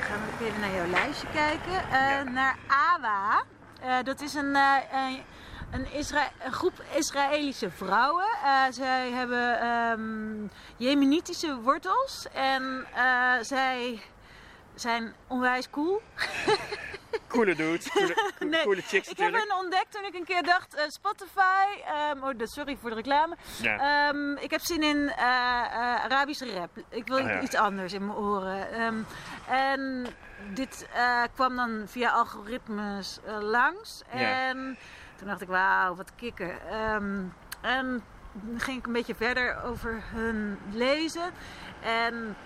gaan 0.00 0.20
we 0.38 0.44
even 0.44 0.60
naar 0.60 0.74
jouw 0.74 0.86
lijstje 0.86 1.26
kijken. 1.32 1.72
Eh, 1.72 1.90
Ja. 1.90 2.22
Naar 2.22 2.56
AWA. 2.66 3.42
Eh, 3.80 4.04
dat 4.04 4.20
is 4.20 4.34
een, 4.34 4.56
eh, 4.56 4.76
een, 4.92 5.22
een, 5.70 5.92
Isra- 5.92 6.30
een 6.44 6.52
groep 6.52 6.82
Israëlische 6.94 7.70
vrouwen. 7.70 8.26
Zij 8.70 9.10
hebben 9.10 9.60
ehm, 9.60 10.46
Jemenitische 10.76 11.56
wortels. 11.60 12.26
En 12.34 12.86
zij 13.40 14.00
zijn 14.74 15.14
onwijs 15.26 15.70
cool. 15.70 16.02
Coole 17.32 17.54
dudes, 17.54 17.88
coole, 17.92 18.14
coole, 18.38 18.50
Nee, 18.50 18.62
coole 18.62 18.82
chicks 18.82 19.08
Ik 19.08 19.18
heb 19.18 19.32
hen 19.32 19.56
ontdekt 19.58 19.92
toen 19.92 20.04
ik 20.04 20.14
een 20.14 20.24
keer 20.24 20.42
dacht, 20.42 20.74
eh, 20.74 20.84
Spotify, 20.88 21.64
ehm, 21.86 22.22
oh, 22.22 22.32
sorry 22.42 22.76
voor 22.80 22.90
de 22.90 22.96
reclame. 22.96 23.36
Ja. 23.60 24.08
Ehm, 24.08 24.32
ik 24.36 24.50
heb 24.50 24.60
zin 24.60 24.82
in 24.82 25.08
eh, 25.08 25.24
Arabische 26.04 26.54
rap. 26.54 26.70
Ik 26.88 27.06
wil 27.06 27.18
Oh 27.18 27.26
ja. 27.26 27.40
iets 27.40 27.54
anders 27.54 27.92
in 27.92 28.06
mijn 28.06 28.18
oren. 28.18 28.72
Ehm, 28.72 28.96
en 29.48 30.06
dit 30.54 30.86
kwam 31.34 31.56
dan 31.56 31.82
via 31.86 32.10
algoritmes 32.10 33.18
langs. 33.40 34.02
Ja. 34.14 34.48
En 34.48 34.78
toen 35.16 35.26
dacht 35.26 35.40
ik, 35.40 35.48
wauw, 35.48 35.94
wat 35.94 36.14
kicken. 36.14 36.70
En 37.60 38.02
toen 38.32 38.60
ging 38.60 38.78
ik 38.78 38.86
een 38.86 38.92
beetje 38.92 39.14
verder 39.14 39.62
over 39.62 40.02
hun 40.14 40.58
lezen. 40.72 41.30
En 41.82 42.36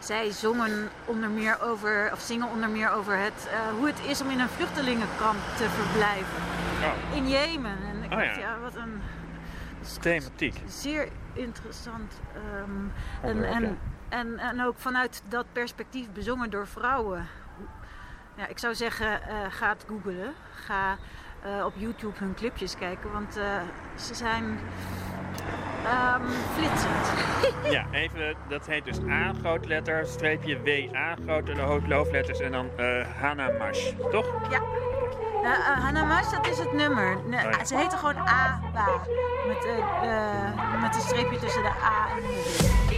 zij 0.00 0.30
zongen 0.30 0.88
onder 1.04 1.28
meer 1.30 1.60
over, 1.60 2.10
of 2.12 2.20
zingen 2.20 2.48
onder 2.48 2.68
meer 2.68 2.90
over 2.90 3.18
het, 3.18 3.48
eh, 3.50 3.58
hoe 3.78 3.86
het 3.86 4.00
is 4.06 4.20
om 4.22 4.30
in 4.30 4.40
een 4.40 4.48
vluchtelingenkamp 4.48 5.38
te 5.56 5.68
verblijven. 5.68 6.42
Oh, 6.82 7.16
In 7.16 7.28
Jemen. 7.28 7.76
En 7.90 8.02
ik 8.02 8.12
Oh 8.12 8.18
dacht, 8.18 8.34
ja. 8.34 8.40
ja, 8.40 8.58
wat 8.58 8.74
een 8.76 9.00
thematiek. 10.00 10.60
zeer 10.66 11.08
interessant. 11.32 12.20
ehm, 12.34 12.86
en, 13.30 13.44
en, 13.44 13.78
en, 14.08 14.38
en 14.38 14.62
ook 14.64 14.74
vanuit 14.78 15.22
dat 15.28 15.46
perspectief 15.52 16.10
bezongen 16.12 16.50
door 16.50 16.66
vrouwen. 16.66 17.26
Ja, 18.34 18.46
ik 18.46 18.58
zou 18.58 18.74
zeggen, 18.74 19.22
eh, 19.22 19.36
ga 19.48 19.68
het 19.68 19.84
googlen. 19.88 20.32
Ga 20.54 20.96
eh, 21.42 21.64
op 21.64 21.72
YouTube 21.76 22.18
hun 22.18 22.34
clipjes 22.34 22.76
kijken, 22.76 23.12
want 23.12 23.32
ze 23.96 24.14
zijn 24.14 24.58
ehm, 25.84 26.22
flitsend. 26.54 27.08
Ja, 27.70 27.84
even, 27.92 28.34
dat 28.48 28.66
heet 28.66 28.84
dus 28.84 28.98
A, 29.10 29.32
grote 29.40 29.68
letter, 29.68 30.06
streepje 30.06 30.62
W, 30.62 30.94
A, 30.96 31.14
grote 31.26 31.60
hoofdletters 31.60 32.40
en 32.40 32.52
dan 32.52 32.70
eh 32.76 33.06
Hanamash, 33.20 33.90
toch? 34.10 34.26
Ja. 34.50 34.60
Uh, 35.42 35.84
Hanamash, 35.84 36.30
dat 36.30 36.46
is 36.48 36.58
het 36.58 36.72
nummer. 36.72 37.16
Nee, 37.26 37.46
Oh 37.46 37.50
ja. 37.52 37.64
Ze 37.64 37.76
heten 37.76 37.98
gewoon 37.98 38.16
Aba. 38.16 38.86
Met, 39.46 39.64
eh, 39.64 39.78
eh, 40.02 40.82
met 40.82 40.94
een 40.94 41.00
streepje 41.00 41.38
tussen 41.38 41.62
de 41.62 41.68
A 41.68 42.08
en 42.16 42.22
de 42.22 42.68
B. 42.86 42.89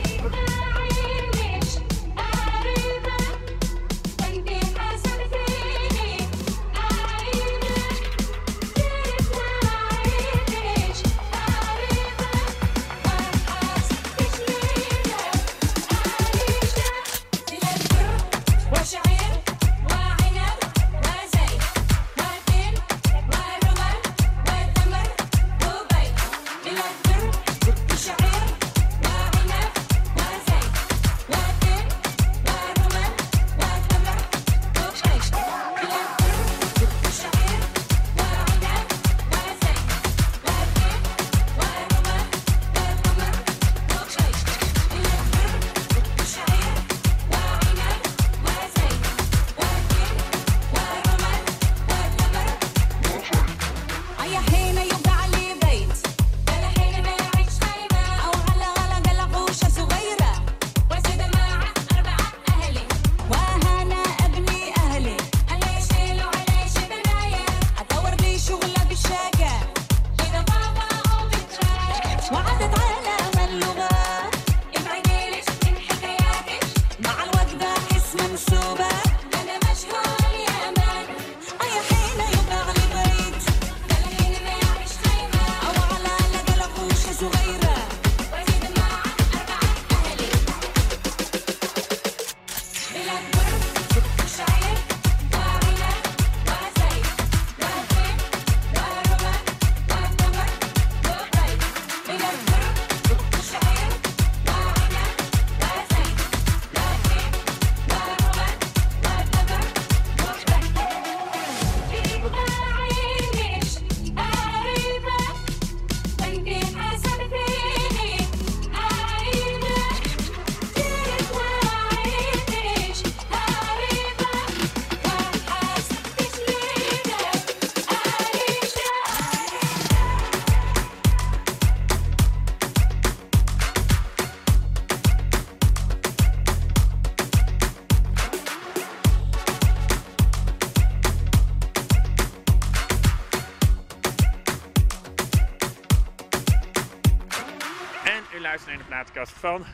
plaatkast 149.22 149.38
van 149.38 149.64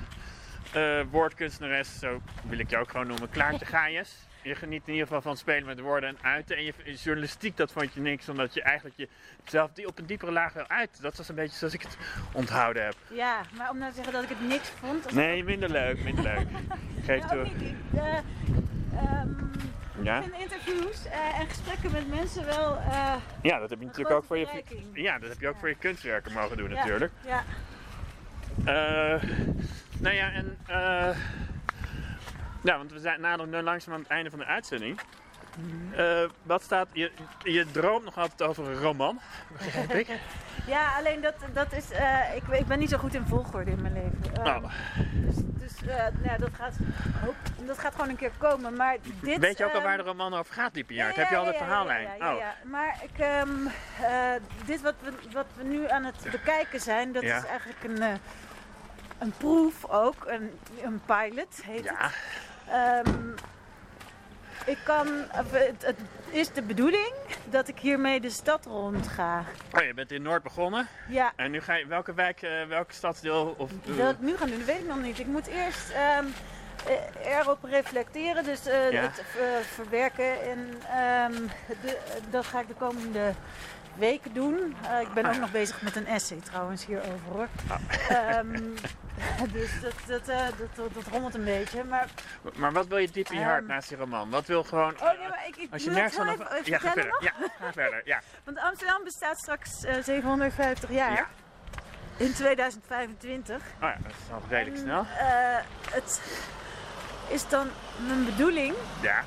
eh, 0.73 1.01
woordkunstenares, 1.11 1.99
zo 1.99 2.21
wil 2.49 2.59
ik 2.59 2.71
je 2.71 2.77
ook 2.79 2.91
gewoon 2.91 3.07
noemen, 3.07 3.31
Klaartje 3.31 3.67
Gaius. 3.75 4.27
Je 4.43 4.55
geniet 4.55 4.83
in 4.85 4.93
ieder 4.93 5.07
geval 5.07 5.23
van 5.23 5.37
spelen 5.37 5.67
met 5.67 5.81
woorden 5.81 6.09
en 6.09 6.17
uiten. 6.23 6.57
En 6.57 6.65
je 6.65 6.73
journalistiek, 6.95 7.57
dat 7.57 7.73
vond 7.73 7.95
je 7.95 8.01
niks, 8.01 8.29
omdat 8.29 8.55
je 8.55 8.63
eigenlijk 8.63 9.09
jezelf 9.45 9.71
die 9.73 9.87
op 9.87 9.99
een 9.99 10.07
diepere 10.07 10.33
laag 10.33 10.53
wil 10.53 10.69
uit. 10.69 11.03
Dat 11.03 11.17
was 11.17 11.29
een 11.29 11.35
beetje 11.35 11.57
zoals 11.57 11.75
ik 11.75 11.83
het 11.83 11.97
onthouden 12.33 12.85
heb. 12.85 12.95
Ja, 13.09 13.41
maar 13.57 13.71
om 13.71 13.79
nou 13.79 13.91
te 13.91 13.95
zeggen 13.97 14.13
dat 14.13 14.23
ik 14.23 14.29
het 14.29 14.49
niks 14.49 14.69
vond. 14.69 15.13
Nee, 15.15 15.45
minder 15.45 15.71
leuk, 15.71 16.03
minder 16.05 16.25
leuk. 16.25 16.47
Geef 17.07 17.21
Ja, 17.23 17.29
toe. 17.29 17.47
eh, 17.95 18.17
ehm, 18.95 19.29
Ja? 20.03 20.17
ik 20.19 20.23
vind 20.23 20.43
interviews 20.43 21.05
eh, 21.07 21.41
en 21.41 21.49
gesprekken 21.49 21.93
met 21.93 22.09
mensen 22.09 22.45
wel. 22.47 22.79
ja, 23.43 23.59
dat 23.59 23.71
heb 23.71 23.79
je 23.79 23.87
natuurlijk 23.87 24.17
ook 24.17 24.25
voor 24.25 24.39
je, 24.39 24.63
ja, 24.93 25.19
dat 25.19 25.29
heb 25.29 25.41
je 25.41 25.49
ook 25.49 25.59
voor 25.59 25.69
je 25.69 25.75
kunstwerken 25.79 26.33
mogen 26.33 26.57
doen 26.57 26.69
ja, 26.71 26.75
natuurlijk. 26.75 27.13
Ja. 27.27 27.45
Nou 28.65 30.15
ja, 30.15 30.31
en. 30.33 30.59
eh 30.67 31.17
ja, 32.63 32.77
want 32.77 32.93
we 32.93 32.99
zijn 33.01 33.21
naderen 33.21 33.51
nu 33.51 33.61
langzaam 33.61 33.95
aan 33.95 34.01
het 34.01 34.09
einde 34.09 34.31
van 34.31 34.39
de 34.39 34.45
uitzending. 34.45 35.01
Eh, 35.97 36.23
wat 36.43 36.63
staat. 36.63 36.89
Je, 36.93 37.11
je 37.43 37.71
droomt 37.71 38.05
nog 38.05 38.19
altijd 38.19 38.43
over 38.43 38.67
een 38.67 38.79
roman, 38.81 39.21
begrijp 39.53 39.91
ik. 39.93 40.09
Ja, 40.67 40.97
alleen 40.97 41.21
dat, 41.21 41.35
dat 41.53 41.73
is. 41.73 41.91
eh, 41.91 42.37
ik, 42.37 42.43
ik 42.59 42.67
ben 42.67 42.79
niet 42.79 42.91
zo 42.91 42.99
goed 42.99 43.15
in 43.15 43.25
volgorde 43.27 43.71
in 43.71 43.83
mijn 43.83 43.93
leven. 43.93 44.45
Ehm, 44.45 44.65
Oh. 44.65 44.71
Dus, 45.15 45.35
dus 45.37 45.89
eh, 45.89 46.05
nou, 46.23 46.39
dat, 46.39 46.51
gaat, 46.53 46.77
hoop, 47.25 47.35
dat 47.67 47.79
gaat 47.79 47.93
gewoon 47.95 48.09
een 48.09 48.17
keer 48.17 48.31
komen. 48.39 48.77
Maar 48.77 48.97
dit, 49.21 49.39
Weet 49.39 49.59
je 49.59 49.65
ook 49.65 49.71
al 49.71 49.77
ehm, 49.77 49.87
waar 49.87 49.97
de 49.97 50.03
roman 50.03 50.35
over 50.35 50.55
gaat, 50.55 50.75
Diepe 50.75 50.95
ja, 50.95 51.03
Jaart? 51.03 51.17
Heb 51.17 51.29
je 51.29 51.37
al 51.37 51.45
de 51.45 51.53
ja, 51.53 51.57
verhaallijn? 51.59 52.03
Ja, 52.03 52.15
ja, 52.19 52.33
Oh. 52.33 52.39
ja. 52.39 52.55
Maar 52.65 52.97
ik, 53.03 53.19
ehm, 53.19 53.49
eh, 54.03 54.33
dit 54.65 54.81
wat 54.81 54.95
we, 55.03 55.13
wat 55.33 55.47
we 55.57 55.65
nu 55.65 55.89
aan 55.91 56.05
het 56.05 56.29
bekijken 56.31 56.81
zijn, 56.81 57.13
dat 57.13 57.23
is 57.23 57.31
eigenlijk 57.45 57.85
een, 57.85 58.03
eh, 58.03 58.13
een 59.19 59.33
proef 59.37 59.85
ook. 59.89 60.15
Een, 60.27 60.59
een 60.83 61.01
pilot 61.07 61.61
heet 61.65 61.85
Ja, 61.85 61.95
het. 61.99 63.07
Ehm, 63.07 63.29
ik 64.67 64.79
kan, 64.85 65.07
het, 65.33 65.83
het 65.83 65.97
is 66.31 66.53
de 66.53 66.63
bedoeling 66.63 67.13
dat 67.45 67.69
ik 67.69 67.79
hiermee 67.79 68.21
de 68.21 68.31
stad 68.31 68.67
rond 68.67 69.09
ga. 69.09 69.45
oh, 69.75 69.83
je 69.85 69.95
bent 69.95 70.13
in 70.13 70.23
Noord 70.23 70.43
begonnen. 70.43 70.87
Ja, 71.09 71.33
En 71.37 71.51
nu 71.51 71.61
ga 71.61 71.75
je. 71.75 71.87
Welke 71.87 72.15
wijk, 72.15 72.43
eh, 72.43 72.65
welke 72.69 72.95
stadsdeel? 72.95 73.55
Of, 73.59 73.71
eh, 73.87 73.97
dat 73.97 74.11
ik 74.15 74.21
nu 74.21 74.37
ga 74.37 74.47
doen, 74.47 74.57
dat 74.59 74.67
weet 74.67 74.79
ik 74.81 74.87
nog 74.87 75.03
niet. 75.03 75.19
Ik 75.19 75.27
moet 75.27 75.47
eerst 75.47 75.91
ehm, 75.91 76.25
eh, 76.87 77.37
erop 77.39 77.65
reflecteren, 77.65 78.45
dus 78.45 78.65
Ja. 78.65 78.71
het 79.01 79.23
ver- 79.27 79.63
verwerken. 79.65 80.43
En 80.43 80.75
ehm, 80.91 81.33
de, 81.83 81.99
dat 82.31 82.47
ga 82.47 82.61
ik 82.61 82.69
de 82.69 82.75
komende 82.75 83.33
weken 83.99 84.33
doen. 84.33 84.77
Eh, 84.91 85.01
ik 85.01 85.13
ben 85.13 85.23
Ah, 85.25 85.29
ook 85.29 85.35
ja. 85.35 85.41
nog 85.41 85.51
bezig 85.51 85.83
met 85.83 85.97
een 85.97 86.07
essay 86.07 86.39
trouwens 86.41 86.87
hierover 86.87 87.19
hoor. 87.33 87.49
Ah. 87.69 88.37
Ehm, 88.37 88.53
dus 89.53 89.81
dat, 89.81 89.93
dat, 90.07 90.29
eh, 90.29 90.39
dat, 90.59 90.77
dat, 90.77 90.95
dat 90.95 91.07
rommelt 91.13 91.35
een 91.35 91.45
beetje. 91.45 91.85
Maar, 91.85 92.09
Maar 92.57 92.73
wat 92.73 92.87
wil 92.87 92.99
je 92.99 93.11
diep 93.11 93.29
in 93.31 93.39
je 93.39 93.45
hart 93.45 93.59
Ehm. 93.63 93.67
naast 93.69 93.89
die 93.89 93.99
roman? 93.99 94.31
Wat 94.31 94.47
wil 94.47 94.65
gewoon. 94.65 94.95
oh 95.01 95.19
nee, 95.19 95.29
maar 95.29 95.45
ik, 95.47 95.57
ik 95.57 95.73
als 95.73 95.85
je 95.85 95.91
nergens 95.91 96.15
van. 96.15 96.29
even, 96.29 96.53
even 96.53 96.71
ja, 96.71 96.79
ga 96.79 96.93
verder. 96.93 97.11
nog. 97.11 97.23
Ja, 97.23 97.33
ga 97.61 97.73
verder. 97.73 98.03
Ja. 98.05 98.21
Want 98.45 98.59
Amsterdam 98.59 99.05
bestaat 99.05 99.39
straks 99.39 99.85
eh, 99.85 100.03
750 100.03 100.91
jaar. 100.91 101.13
Ja. 101.13 101.27
In 102.17 102.33
2025. 102.35 103.57
Oh 103.57 103.63
ja, 103.81 103.97
dat 104.03 104.13
is 104.13 104.33
al 104.33 104.43
redelijk 104.49 104.77
En, 104.77 104.83
snel. 104.83 105.07
eh, 105.19 105.57
het 105.91 106.21
is 107.29 107.49
dan 107.49 107.69
mijn 108.07 108.25
bedoeling 108.25 108.75
Ja. 109.03 109.25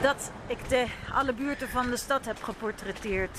Dat 0.00 0.30
ik 0.46 0.68
de, 0.68 0.86
alle 1.12 1.32
buurten 1.32 1.68
van 1.68 1.90
de 1.90 1.96
stad 1.96 2.24
heb 2.24 2.42
geportretteerd. 2.42 3.38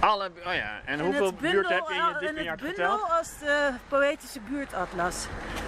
Alle, 0.00 0.30
oh 0.46 0.54
ja, 0.54 0.80
en, 0.84 1.00
hoeveel 1.00 1.32
buurten 1.32 1.74
heb 1.74 1.84
je 1.88 1.94
in 1.94 2.06
je 2.06 2.18
diep 2.20 2.38
in 2.38 2.48
het 2.48 2.60
bundel 2.60 2.98
geteld? 2.98 3.10
als 3.10 3.38
de 3.38 3.70
poëtische 3.88 4.40
buurtatlas. 4.40 5.26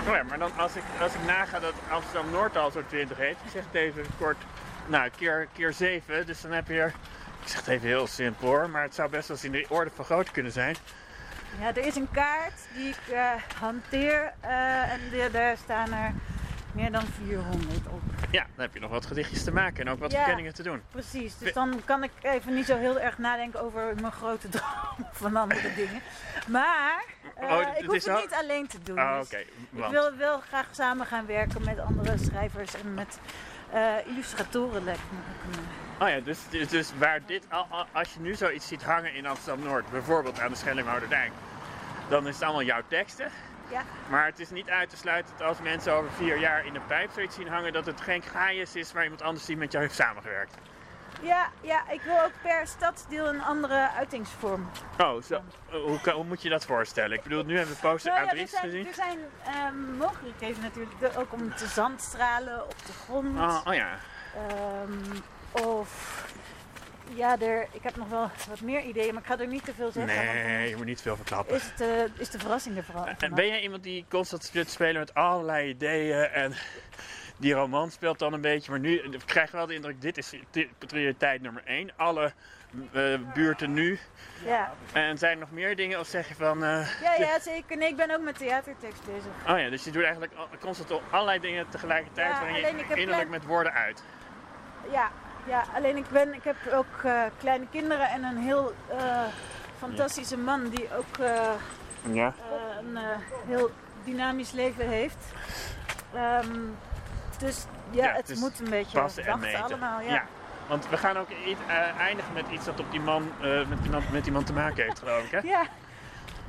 Oh 0.09 0.15
ja, 0.15 0.23
maar 0.23 0.39
dan 0.39 0.51
als 0.57 0.77
ik, 0.77 0.83
als 1.01 1.15
ik 1.15 1.25
naga 1.27 1.61
dat 1.61 1.73
Amsterdam 1.91 2.31
Noord 2.31 2.57
al 2.57 2.71
zo'n 2.71 2.87
20 2.87 3.17
heeft, 3.17 3.39
ik 3.45 3.51
zeg 3.51 3.65
het 3.65 3.75
even 3.75 4.05
kort, 4.19 4.37
nou, 4.87 5.11
keer, 5.17 5.49
keer 5.53 5.73
7, 5.73 6.27
dus 6.27 6.41
dan 6.41 6.53
heb 6.53 6.69
je 6.69 6.81
er, 6.81 6.95
ik 7.43 7.49
zeg 7.49 7.57
het 7.57 7.69
even 7.69 7.89
heel 7.89 8.07
simpel 8.07 8.49
hoor, 8.49 8.71
maar 8.71 8.83
het 8.83 8.95
zou 8.95 9.11
best 9.11 9.29
wel 9.29 9.37
eens 9.37 9.47
in 9.47 9.53
de 9.53 9.67
orde 9.69 9.91
van 9.95 10.05
grootte 10.05 10.33
kunnen 10.33 10.53
zijn. 10.53 10.77
Ja, 11.61 11.69
er 11.69 11.87
is 11.87 11.97
een 11.97 12.11
kaart 12.11 12.61
die 12.75 12.89
ik 12.89 13.13
eh, 13.13 13.31
hanteer 13.59 14.33
eh, 14.41 14.93
en 14.93 15.01
daar 15.33 15.57
staan 15.57 15.93
er 15.93 16.13
meer 16.75 16.93
dan 16.93 17.03
400 17.27 17.87
op. 17.89 18.01
Ja, 18.31 18.43
dan 18.55 18.65
heb 18.65 18.75
je 18.75 18.81
nog 18.81 18.91
wat 18.91 19.07
gedichtjes 19.07 19.45
te 19.45 19.53
maken 19.53 19.87
en 19.87 19.93
ook 19.93 19.99
wat 19.99 20.11
Ja. 20.11 20.17
verkenningen 20.17 20.55
te 20.55 20.63
doen. 20.63 20.83
Precies, 20.91 21.39
dus 21.39 21.53
dan 21.53 21.83
kan 21.85 22.03
ik 22.03 22.11
even 22.23 22.55
niet 22.55 22.67
zo 22.67 22.77
heel 22.77 23.01
erg 23.01 23.19
nadenken 23.19 23.61
over 23.63 23.95
mijn 24.01 24.13
grote 24.13 24.49
droom 24.55 25.07
van 25.13 25.37
andere 25.37 25.75
dingen. 25.75 26.01
Maar 26.49 27.05
eh, 27.37 27.51
Oh, 27.53 27.61
ik 27.79 27.85
hoef 27.85 28.05
het 28.05 28.21
niet 28.21 28.35
alleen 28.43 28.67
te 28.67 28.79
doen. 28.83 28.99
Oh, 28.99 29.19
dus 29.19 29.31
Ik 29.31 29.85
wil 29.91 30.17
wel 30.17 30.41
graag 30.41 30.67
samen 30.71 31.07
gaan 31.07 31.27
werken 31.27 31.65
met 31.65 31.79
andere 31.79 32.19
schrijvers 32.19 32.75
en 32.75 32.95
met 32.95 33.19
eh, 33.73 33.93
illustratoren 34.07 34.85
lijkt 34.85 35.01
me 35.11 35.19
een, 35.59 35.65
oh 36.03 36.09
ja, 36.09 36.21
dus, 36.25 36.39
dus- 36.51 36.69
dus 36.69 36.91
waar 36.99 37.21
dit, 37.27 37.45
al- 37.49 37.67
al- 37.71 37.87
als 37.93 38.15
je 38.15 38.21
nu 38.21 38.35
zoiets 38.35 38.67
ziet 38.69 38.83
hangen 38.85 39.15
in 39.15 39.27
Amsterdam 39.27 39.65
Noord, 39.65 39.91
bijvoorbeeld 39.91 40.41
aan 40.41 40.51
de 40.51 40.57
Schellinghouderdijk, 40.57 41.31
dan 42.09 42.27
is 42.27 42.35
het 42.35 42.43
allemaal 42.45 42.63
jouw 42.63 42.83
teksten. 42.89 43.29
Ja, 43.71 43.83
Maar 44.09 44.27
het 44.27 44.41
is 44.41 44.51
niet 44.51 44.69
uit 44.71 44.91
te 44.91 44.97
sluiten 44.97 45.35
dat 45.39 45.47
als 45.49 45.61
mensen 45.61 45.93
over 45.93 46.11
vier 46.13 46.39
jaar 46.39 46.67
in 46.67 46.73
de 46.73 46.81
pijp 46.87 47.11
zoiets 47.15 47.35
zien 47.37 47.49
hangen, 47.49 47.73
dat 47.73 47.87
het 47.87 48.01
geen 48.01 48.23
gaaiers 48.23 48.75
is 48.77 48.93
waar 48.93 49.03
iemand 49.03 49.23
anders 49.23 49.45
die 49.45 49.57
met 49.57 49.73
jou 49.73 49.85
heeft 49.85 49.97
samengewerkt. 49.97 50.55
ja, 51.21 51.49
ja, 51.61 51.89
ik 51.91 52.01
wil 52.03 52.23
ook 52.23 52.33
per 52.43 52.67
stadsdeel 52.67 53.27
een 53.29 53.43
andere 53.43 53.91
uitingsvorm. 53.91 54.71
Oh, 54.99 55.23
zo. 55.23 55.41
Hoe, 55.71 56.01
kan- 56.01 56.15
hoe 56.15 56.25
moet 56.25 56.43
je 56.43 56.49
dat 56.49 56.65
voorstellen? 56.67 57.17
Ik 57.17 57.23
bedoel, 57.23 57.45
nu 57.45 57.57
hebben 57.57 57.75
we 57.75 57.81
poster 57.81 58.13
Nou 58.13 58.25
ja, 58.25 58.31
er 58.31 58.37
A3's 58.39 58.51
zijn, 58.51 58.63
gezien. 58.63 58.87
er 58.87 58.95
zijn 58.95 59.19
ehm, 59.45 59.97
mogelijkheden 59.97 60.63
natuurlijk, 60.63 61.19
ook 61.19 61.33
om 61.33 61.55
te 61.55 61.67
zandstralen 61.67 62.65
op 62.65 62.77
de 62.87 62.93
grond. 63.05 63.39
Oh, 63.39 63.61
oh 63.67 63.75
ja. 63.75 63.97
Ehm, 64.49 65.21
of 65.67 65.89
ja, 67.15 67.41
er, 67.41 67.67
ik 67.73 67.83
heb 67.83 67.97
nog 67.97 68.09
wel 68.09 68.31
wat 68.49 68.61
meer 68.61 68.83
ideeën, 68.83 69.15
maar 69.15 69.23
ik 69.23 69.29
ga 69.29 69.39
er 69.39 69.47
niet 69.47 69.65
te 69.65 69.75
veel 69.75 69.91
zeggen. 69.93 70.17
Nee, 70.25 70.69
je 70.69 70.77
moet 70.77 70.87
niet 70.87 71.01
veel 71.01 71.17
verklappen. 71.17 71.55
is, 71.57 71.63
het, 71.65 71.81
eh, 71.81 72.21
is 72.21 72.31
de 72.31 72.39
verrassing 72.39 72.77
er 72.77 72.85
vooral. 72.85 73.07
En 73.19 73.35
ben 73.35 73.47
jij 73.47 73.61
iemand 73.61 73.83
die 73.83 74.05
constant 74.09 74.45
zit 74.45 74.71
spelen 74.71 75.01
met 75.01 75.15
allerlei 75.15 75.69
ideeën 75.69 76.23
en 76.25 76.53
die 77.37 77.55
roman 77.55 77.91
speelt 77.91 78.19
dan 78.19 78.33
een 78.33 78.41
beetje, 78.41 78.71
maar 78.71 78.81
nu 78.81 78.99
ik 78.99 79.21
krijg 79.27 79.51
wel 79.51 79.67
de 79.67 79.75
indruk, 79.75 80.01
dit 80.01 80.19
is 80.19 80.33
prioriteit 80.79 81.43
nummer 81.43 81.63
één. 81.65 81.91
Alle 81.97 82.33
eh, 82.93 83.03
buurten 83.35 83.73
nu. 83.73 83.99
Ja. 84.45 84.73
En 84.93 85.19
zijn 85.19 85.33
er 85.33 85.39
nog 85.39 85.51
meer 85.51 85.77
dingen 85.77 86.01
of 86.01 86.07
zeg 86.07 86.29
je 86.29 86.35
van... 86.35 86.65
eh, 86.65 87.01
Ja, 87.03 87.15
ja, 87.19 87.41
zeker. 87.41 87.77
Nee, 87.77 87.89
ik 87.89 87.97
ben 87.97 88.11
ook 88.11 88.21
met 88.23 88.39
theatertekst 88.39 89.05
bezig. 89.05 89.31
Oh 89.49 89.59
ja, 89.59 89.71
dus 89.71 89.85
je 89.85 89.91
doet 89.91 90.03
eigenlijk 90.03 90.33
constant 90.61 90.91
al 90.91 91.03
allerlei 91.11 91.41
dingen 91.41 91.69
tegelijkertijd 91.69 92.33
Ja, 92.33 92.41
waarin 92.41 92.77
je 92.77 92.95
innerlijk 92.95 93.29
met 93.29 93.45
woorden 93.45 93.73
uit. 93.73 94.03
Ja, 94.93 95.11
ja 95.47 95.65
alleen 95.75 95.97
ik, 95.97 96.09
ben, 96.09 96.35
ik 96.35 96.45
heb 96.45 96.57
ook 96.73 97.03
eh, 97.05 97.23
kleine 97.39 97.67
kinderen 97.71 98.09
en 98.09 98.23
een 98.25 98.37
heel 98.37 98.73
eh, 98.99 99.23
fantastische 99.79 100.39
man 100.39 100.69
die 100.69 100.89
ook 100.97 101.19
eh, 101.19 101.51
Ja. 102.13 102.35
een 102.79 102.99
heel 103.47 103.71
dynamisch 104.05 104.53
leven 104.53 104.89
heeft. 104.89 105.33
Ehm, 106.15 106.59
dus 107.39 107.65
ja, 107.91 108.05
Ja, 108.05 108.13
het 108.13 108.27
dus 108.27 108.39
moet 108.39 108.61
een 108.61 108.71
beetje 108.71 109.01
Passen 109.01 109.23
en 109.25 109.31
wachten 109.31 109.49
meten. 109.51 109.65
allemaal. 109.65 110.01
Ja. 110.01 110.25
Want 110.69 110.89
we 110.89 110.97
gaan 110.97 111.17
ook 111.17 111.29
eindigen 111.99 112.33
met 112.33 112.45
iets 112.51 112.65
dat 112.65 112.81
op 112.81 112.91
die 112.91 113.01
man, 113.01 113.33
met, 113.69 113.83
die 113.83 113.91
man, 113.91 114.03
met 114.13 114.25
die 114.25 114.33
man 114.33 114.45
te 114.45 114.53
maken 114.53 114.85
heeft, 114.85 114.99
geloof 114.99 115.25
ik. 115.25 115.31
Hè? 115.31 115.41
Ja, 115.55 115.67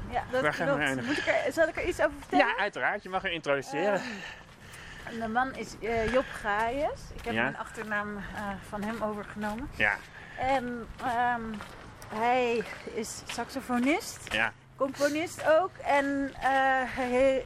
ja 0.10 0.24
dat 0.32 0.42
Waar 0.42 0.54
gaan 0.54 0.78
we 0.78 0.84
eindigen? 0.84 1.06
Moet 1.06 1.18
ik 1.18 1.28
er, 1.28 1.52
zal 1.52 1.68
ik 1.68 1.76
er 1.76 1.84
iets 1.88 2.00
over 2.00 2.14
vertellen? 2.20 2.46
Ja, 2.48 2.58
uiteraard. 2.58 3.04
Je 3.04 3.10
mag 3.10 3.22
hem 3.22 3.32
introduceren. 3.32 4.02
De 5.20 5.28
man 5.28 5.56
is 5.56 5.76
eh, 5.82 6.14
Job 6.14 6.26
Gaius. 6.42 7.00
Ik 7.16 7.26
heb 7.26 7.34
Ja. 7.34 7.42
mijn 7.42 7.58
achternaam 7.58 8.18
eh, 8.18 8.24
van 8.70 8.84
hem 8.84 9.02
overgenomen. 9.04 9.70
ja, 9.76 9.96
En 10.40 10.88
ehm, 11.02 11.42
hij 12.16 12.64
is 12.94 13.22
saxofonist, 13.26 14.34
ja. 14.34 14.52
componist 14.76 15.46
ook 15.48 15.72
en 15.78 16.32
eh, 16.36 16.42
hij, 16.86 17.46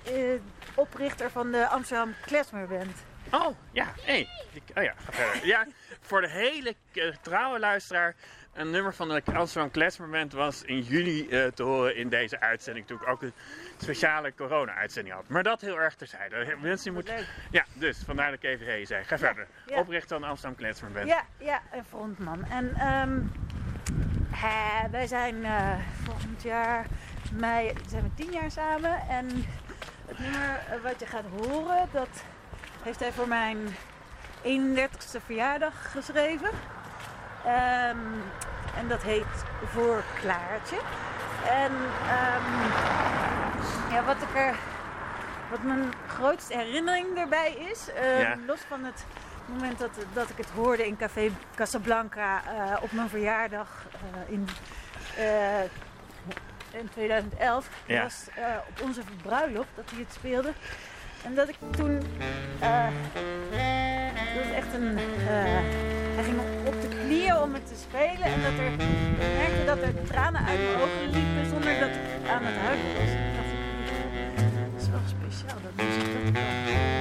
oprichter 0.76 1.32
van 1.32 1.52
de 1.52 1.68
Amsterdam 1.68 2.14
Klezmer 2.26 2.68
Band. 2.68 2.98
Oh, 3.32 3.56
ja. 3.72 3.86
Hey. 4.02 4.28
Ik, 4.54 4.64
oh 4.76 4.84
ja, 4.84 4.94
ga 5.06 5.12
verder. 5.12 5.46
Ja, 5.48 5.66
voor 6.10 6.22
de 6.22 6.30
hele 6.30 6.76
eh, 6.94 7.04
trouwe 7.22 7.60
luisteraar. 7.60 8.16
Een 8.54 8.70
nummer 8.70 8.94
van 8.94 9.08
de 9.10 9.22
Amsterdam 9.34 10.12
Band 10.12 10.34
was 10.34 10.64
in 10.64 10.80
juli 10.82 11.28
eh, 11.30 11.46
te 11.48 11.64
horen 11.64 11.96
in 11.96 12.10
deze 12.10 12.40
uitzending. 12.40 12.88
Toen 12.88 13.02
ik 13.02 13.08
ook 13.08 13.22
een 13.22 13.34
speciale 13.78 14.34
corona-uitzending 14.36 15.16
had. 15.16 15.28
Maar 15.28 15.44
dat 15.44 15.62
heel 15.62 15.80
erg 15.80 15.96
terzijde. 15.96 16.56
Mensen 16.62 16.84
die 16.84 16.92
moeten... 16.92 17.16
Leuk. 17.16 17.28
Ja, 17.52 17.66
dus 17.74 17.98
vandaar 18.06 18.26
dat 18.32 18.44
ik 18.44 18.50
even 18.50 18.66
hey 18.66 18.86
zei. 18.86 19.04
Ga 19.04 19.18
verder. 19.18 19.48
ja. 19.66 19.80
Oprichter 19.80 20.10
van 20.10 20.22
de 20.22 20.28
Amsterdam 20.28 20.94
Band. 20.94 21.08
Ja, 21.08 21.24
ja, 21.38 21.62
frontman. 21.88 22.44
En 22.46 22.76
ehm, 22.76 23.20
hij- 24.32 24.90
wij 24.92 25.08
zijn 25.08 25.46
eh, 25.46 25.80
volgend 26.04 26.42
jaar 26.44 26.86
mei 27.34 27.74
zijn 27.88 28.04
we 28.04 28.10
tien 28.14 28.32
jaar 28.32 28.52
samen. 28.52 29.00
En 29.10 29.28
het 30.08 30.20
nummer 30.20 30.60
eh, 30.70 30.82
wat 30.84 31.00
je 31.00 31.06
gaat 31.06 31.26
horen, 31.40 31.90
dat 31.92 32.24
heeft 32.84 33.00
hij 33.00 33.12
voor 33.12 33.28
mijn 33.28 33.58
31ste 34.44 35.20
verjaardag 35.26 35.92
geschreven. 35.92 36.50
Ehm, 37.46 37.98
en 38.78 38.88
dat 38.88 39.02
heet 39.04 39.44
Voor 39.66 40.04
Klaartje. 40.22 40.78
En 41.50 41.72
ehm, 42.08 42.68
Ja, 43.94 44.04
wat 44.04 44.16
ik 44.22 44.36
er. 44.38 44.56
Wat 45.50 45.64
mijn 45.64 45.94
grootste 46.08 46.58
herinnering 46.58 47.18
erbij 47.18 47.52
is, 47.72 47.92
eh, 47.94 48.20
Ja. 48.22 48.36
los 48.48 48.60
van 48.68 48.84
het 48.84 49.06
moment 49.46 49.80
dat, 49.80 49.90
dat 50.14 50.30
ik 50.30 50.38
het 50.38 50.50
hoorde 50.56 50.88
in 50.88 50.98
Café 50.98 51.32
Casablanca 51.56 52.42
eh, 52.46 52.84
op 52.84 52.92
mijn 52.92 53.10
verjaardag 53.10 53.86
eh, 53.94 54.34
in, 54.34 54.48
in 56.72 56.90
2011, 56.94 57.68
Ja. 57.86 58.02
was 58.04 58.28
op 58.70 58.82
onze 58.82 59.02
bruiloft 59.24 59.70
dat 59.76 59.90
hij 59.92 60.00
het 60.00 60.14
speelde. 60.14 60.52
En 61.24 61.36
dat 61.36 61.48
ik 61.50 61.56
toen. 61.72 62.02
Dat 64.36 64.54
echt 64.56 64.74
een. 64.74 64.98
eh, 64.98 65.60
hij 66.16 66.24
ging 66.24 66.38
op 66.66 66.76
de 66.82 66.88
knieën 66.88 67.38
om 67.38 67.54
het 67.54 67.68
te 67.68 67.78
spelen 67.88 68.28
en 68.36 68.42
dat 68.42 68.56
er. 68.64 68.72
Ik 69.26 69.32
merkte 69.42 69.64
dat 69.66 69.78
er 69.88 69.94
tranen 70.12 70.42
uit 70.46 70.60
mijn 70.66 70.76
ogen 70.84 71.06
liepen 71.16 71.46
zonder 71.54 71.80
dat 71.80 71.90
ik 72.00 72.30
aan 72.34 72.44
het 72.50 72.58
huilen 72.66 72.92
was. 73.00 73.12
Ik, 73.16 73.60
dat 74.74 74.82
is 74.82 74.90
wel 74.90 75.06
speciaal 75.18 75.60
dat 75.66 75.74
muziek 75.86 76.08
kan. 76.14 76.99